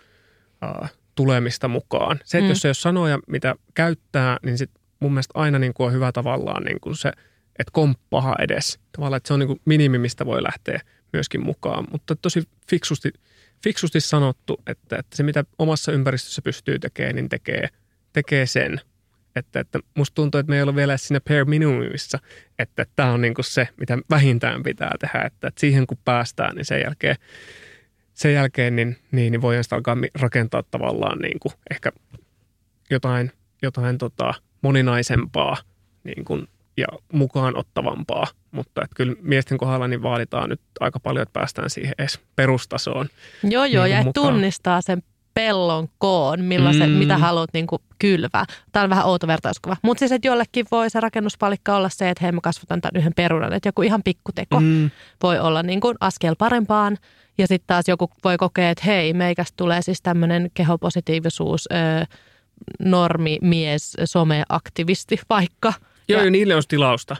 [0.64, 2.20] uh, tulemista mukaan.
[2.24, 2.50] Se, että mm.
[2.50, 6.12] jos ei ole sanoja, mitä käyttää, niin sit mun mielestä aina niin kuin on hyvä
[6.12, 7.12] tavallaan niin kuin se–
[7.58, 8.78] että komppaha edes.
[8.92, 10.80] Tavallaan, että se on niin kuin minimi, mistä voi lähteä
[11.12, 11.86] myöskin mukaan.
[11.92, 13.12] Mutta tosi fiksusti,
[13.64, 17.68] fiksusti sanottu, että, että se mitä omassa ympäristössä pystyy tekemään, niin tekee,
[18.12, 18.80] tekee sen.
[19.36, 22.18] Että, että musta tuntuu, että me ei ole vielä siinä per minimumissa,
[22.58, 25.26] että, tämä on niin kuin se, mitä vähintään pitää tehdä.
[25.26, 27.16] Että, että siihen kun päästään, niin sen jälkeen,
[28.14, 31.92] sen jälkeen niin, niin, niin voidaan sitä alkaa rakentaa tavallaan niin kuin ehkä
[32.90, 35.56] jotain, jotain tota moninaisempaa
[36.04, 41.22] niin kuin ja mukaan ottavampaa, mutta että kyllä miesten kohdalla niin vaaditaan nyt aika paljon,
[41.22, 43.08] että päästään siihen edes perustasoon.
[43.42, 44.12] Joo, joo, niin ja mukaan.
[44.12, 45.02] tunnistaa sen
[45.34, 46.96] pellon koon, millaisen, mm.
[46.96, 48.44] mitä haluat niin kuin kylvää.
[48.72, 49.76] Tämä on vähän outo vertauskuva.
[49.82, 53.12] Mutta siis, että jollekin voi se rakennuspalikka olla se, että hei mä kasvatan tämän yhden
[53.16, 53.52] perunan.
[53.52, 54.90] Että joku ihan pikkuteko mm.
[55.22, 56.96] voi olla niin kuin askel parempaan.
[57.38, 62.04] Ja sitten taas joku voi kokea, että hei, meikästä tulee siis tämmöinen kehopositiivisuus, öö,
[62.78, 65.72] normi, mies, someaktivisti vaikka–
[66.08, 67.16] Joo, ja niille on tilausta.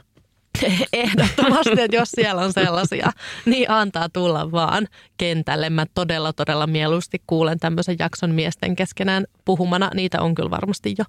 [0.93, 3.11] Ehdottomasti, että jos siellä on sellaisia,
[3.45, 4.87] niin antaa tulla vaan
[5.17, 5.69] kentälle.
[5.69, 9.91] Mä todella, todella mieluusti kuulen tämmöisen jakson miesten keskenään puhumana.
[9.93, 11.05] Niitä on kyllä varmasti jo,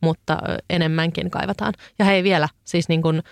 [0.00, 0.38] mutta
[0.70, 1.74] enemmänkin kaivataan.
[1.98, 3.22] Ja hei vielä, siis niin kuin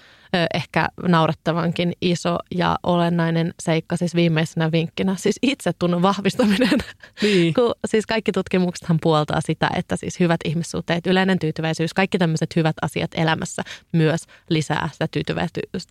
[0.54, 6.78] ehkä naurettavankin iso ja olennainen seikka siis viimeisenä vinkkinä, siis itsetunnon vahvistaminen.
[7.22, 7.54] Niin.
[7.54, 12.76] Kun, siis kaikki tutkimuksethan puoltaa sitä, että siis hyvät ihmissuhteet, yleinen tyytyväisyys, kaikki tämmöiset hyvät
[12.82, 15.08] asiat elämässä myös lisää sitä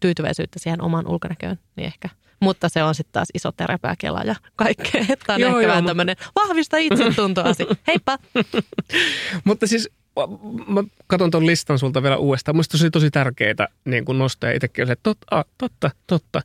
[0.01, 2.09] tyytyväisyyttä siihen omaan ulkonäköön, niin ehkä
[2.39, 5.05] mutta se on sitten taas iso terapeutkela ja kaikkea.
[5.13, 7.45] Että on joo, ehkä joo, vähän tämmöinen vahvista itsetuntoa.
[7.87, 8.17] Heippa!
[9.43, 9.89] mutta siis
[10.67, 12.55] mä katson tuon listan sulta vielä uudestaan.
[12.55, 16.41] Mielestäni tosi, tosi tärkeää niin kun nostaa itsekin, että totta, totta, totta.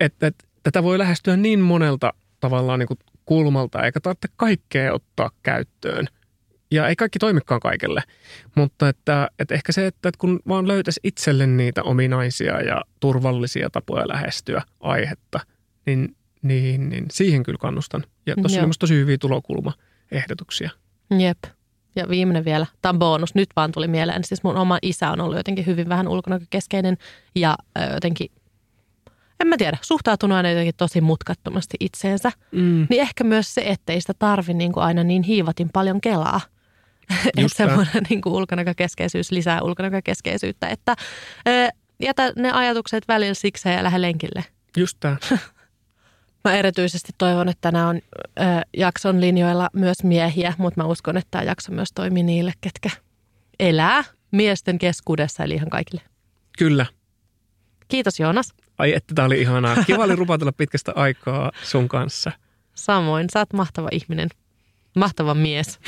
[0.00, 5.30] Että, että tätä voi lähestyä niin monelta tavallaan niin kuin kulmalta, eikä tarvitse kaikkea ottaa
[5.42, 6.08] käyttöön.
[6.70, 8.02] Ja ei kaikki toimikaan kaikille,
[8.54, 14.08] mutta että, että ehkä se, että kun vaan löytäisi itselle niitä ominaisia ja turvallisia tapoja
[14.08, 15.40] lähestyä aihetta,
[15.86, 18.04] niin, niin, niin siihen kyllä kannustan.
[18.26, 20.70] Ja tuossa on tosi hyviä tulokulmaehdotuksia.
[21.18, 21.57] Jep.
[21.98, 24.24] Ja viimeinen vielä, tämä on bonus, nyt vaan tuli mieleen.
[24.24, 26.98] Siis mun oma isä on ollut jotenkin hyvin vähän ulkonäkökeskeinen
[27.34, 27.56] ja
[27.94, 28.30] jotenkin,
[29.40, 32.32] en mä tiedä, suhtautunut aina jotenkin tosi mutkattomasti itseensä.
[32.52, 32.86] Mm.
[32.90, 36.40] Niin ehkä myös se, ettei sitä tarvi niin kuin aina niin hiivatin paljon kelaa.
[37.26, 40.66] että semmoinen niin kuin ulkonäkökeskeisyys lisää ulkonäkökeskeisyyttä.
[40.68, 40.96] Että
[41.48, 41.68] ö,
[42.00, 44.44] jätä ne ajatukset välillä sikseen ja lähde lenkille.
[44.76, 45.16] Just tämä.
[46.44, 48.42] Mä erityisesti toivon, että nämä on ö,
[48.76, 52.90] jakson linjoilla myös miehiä, mutta mä uskon, että tämä jakso myös toimii niille, ketkä
[53.58, 56.02] elää miesten keskuudessa, eli ihan kaikille.
[56.58, 56.86] Kyllä.
[57.88, 58.54] Kiitos Joonas.
[58.78, 59.76] Ai että tämä oli ihanaa.
[59.86, 62.32] Kiva oli rupatella pitkästä aikaa sun kanssa.
[62.74, 64.28] Samoin, sä oot mahtava ihminen.
[64.96, 65.80] Mahtava mies.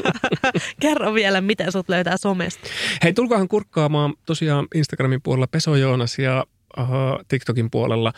[0.80, 2.68] Kerro vielä, miten sut löytää somesta.
[3.02, 6.44] Hei, tulkaahan kurkkaamaan tosiaan Instagramin puolella Peso Joonas ja
[6.78, 6.86] uh,
[7.28, 8.12] TikTokin puolella.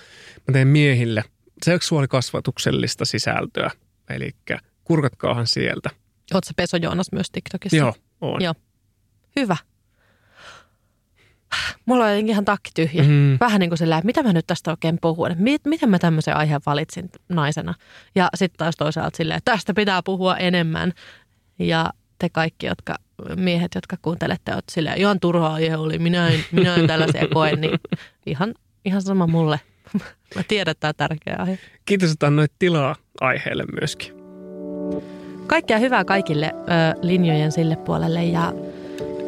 [0.48, 1.24] Mä teen miehille
[1.64, 3.70] seksuaalikasvatuksellista sisältöä.
[4.10, 4.30] Eli
[4.84, 5.90] kurkatkaahan sieltä.
[6.32, 7.76] Sä Peso Joonas myös TikTokissa?
[7.76, 8.42] Joo, on.
[8.42, 8.54] Joo.
[9.36, 9.56] Hyvä.
[11.86, 13.02] Mulla on ihan takki tyhjä.
[13.02, 13.36] Mm.
[13.40, 15.30] Vähän niin kuin sillä, että mitä mä nyt tästä oikein puhun.
[15.38, 17.74] Mit, miten mä tämmöisen aiheen valitsin naisena.
[18.14, 20.92] Ja sitten taas toisaalta silleen, että tästä pitää puhua enemmän.
[21.58, 22.94] Ja te kaikki, jotka,
[23.36, 27.56] miehet, jotka kuuntelette, oot silleen, ihan turhaa aihe oli, minä en, minä en tällaisia koe,
[27.56, 27.78] niin
[28.26, 28.54] ihan,
[28.84, 29.60] ihan sama mulle.
[30.36, 31.58] Mä tiedän, että tämä on tärkeä aihe.
[31.84, 34.12] Kiitos, että annoit tilaa aiheelle myöskin.
[35.46, 38.52] Kaikkea hyvää kaikille ö, linjojen sille puolelle ja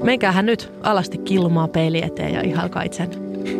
[0.02, 3.10] Menkäähän nyt alasti kilmaa peili eteen ja ihalkaa itsen.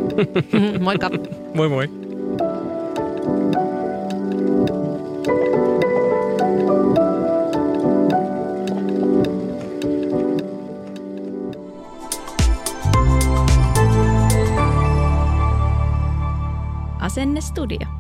[0.81, 1.11] Moikka.
[1.55, 1.89] Moi moi.
[5.31, 5.60] Asenne
[17.41, 18.00] Studio.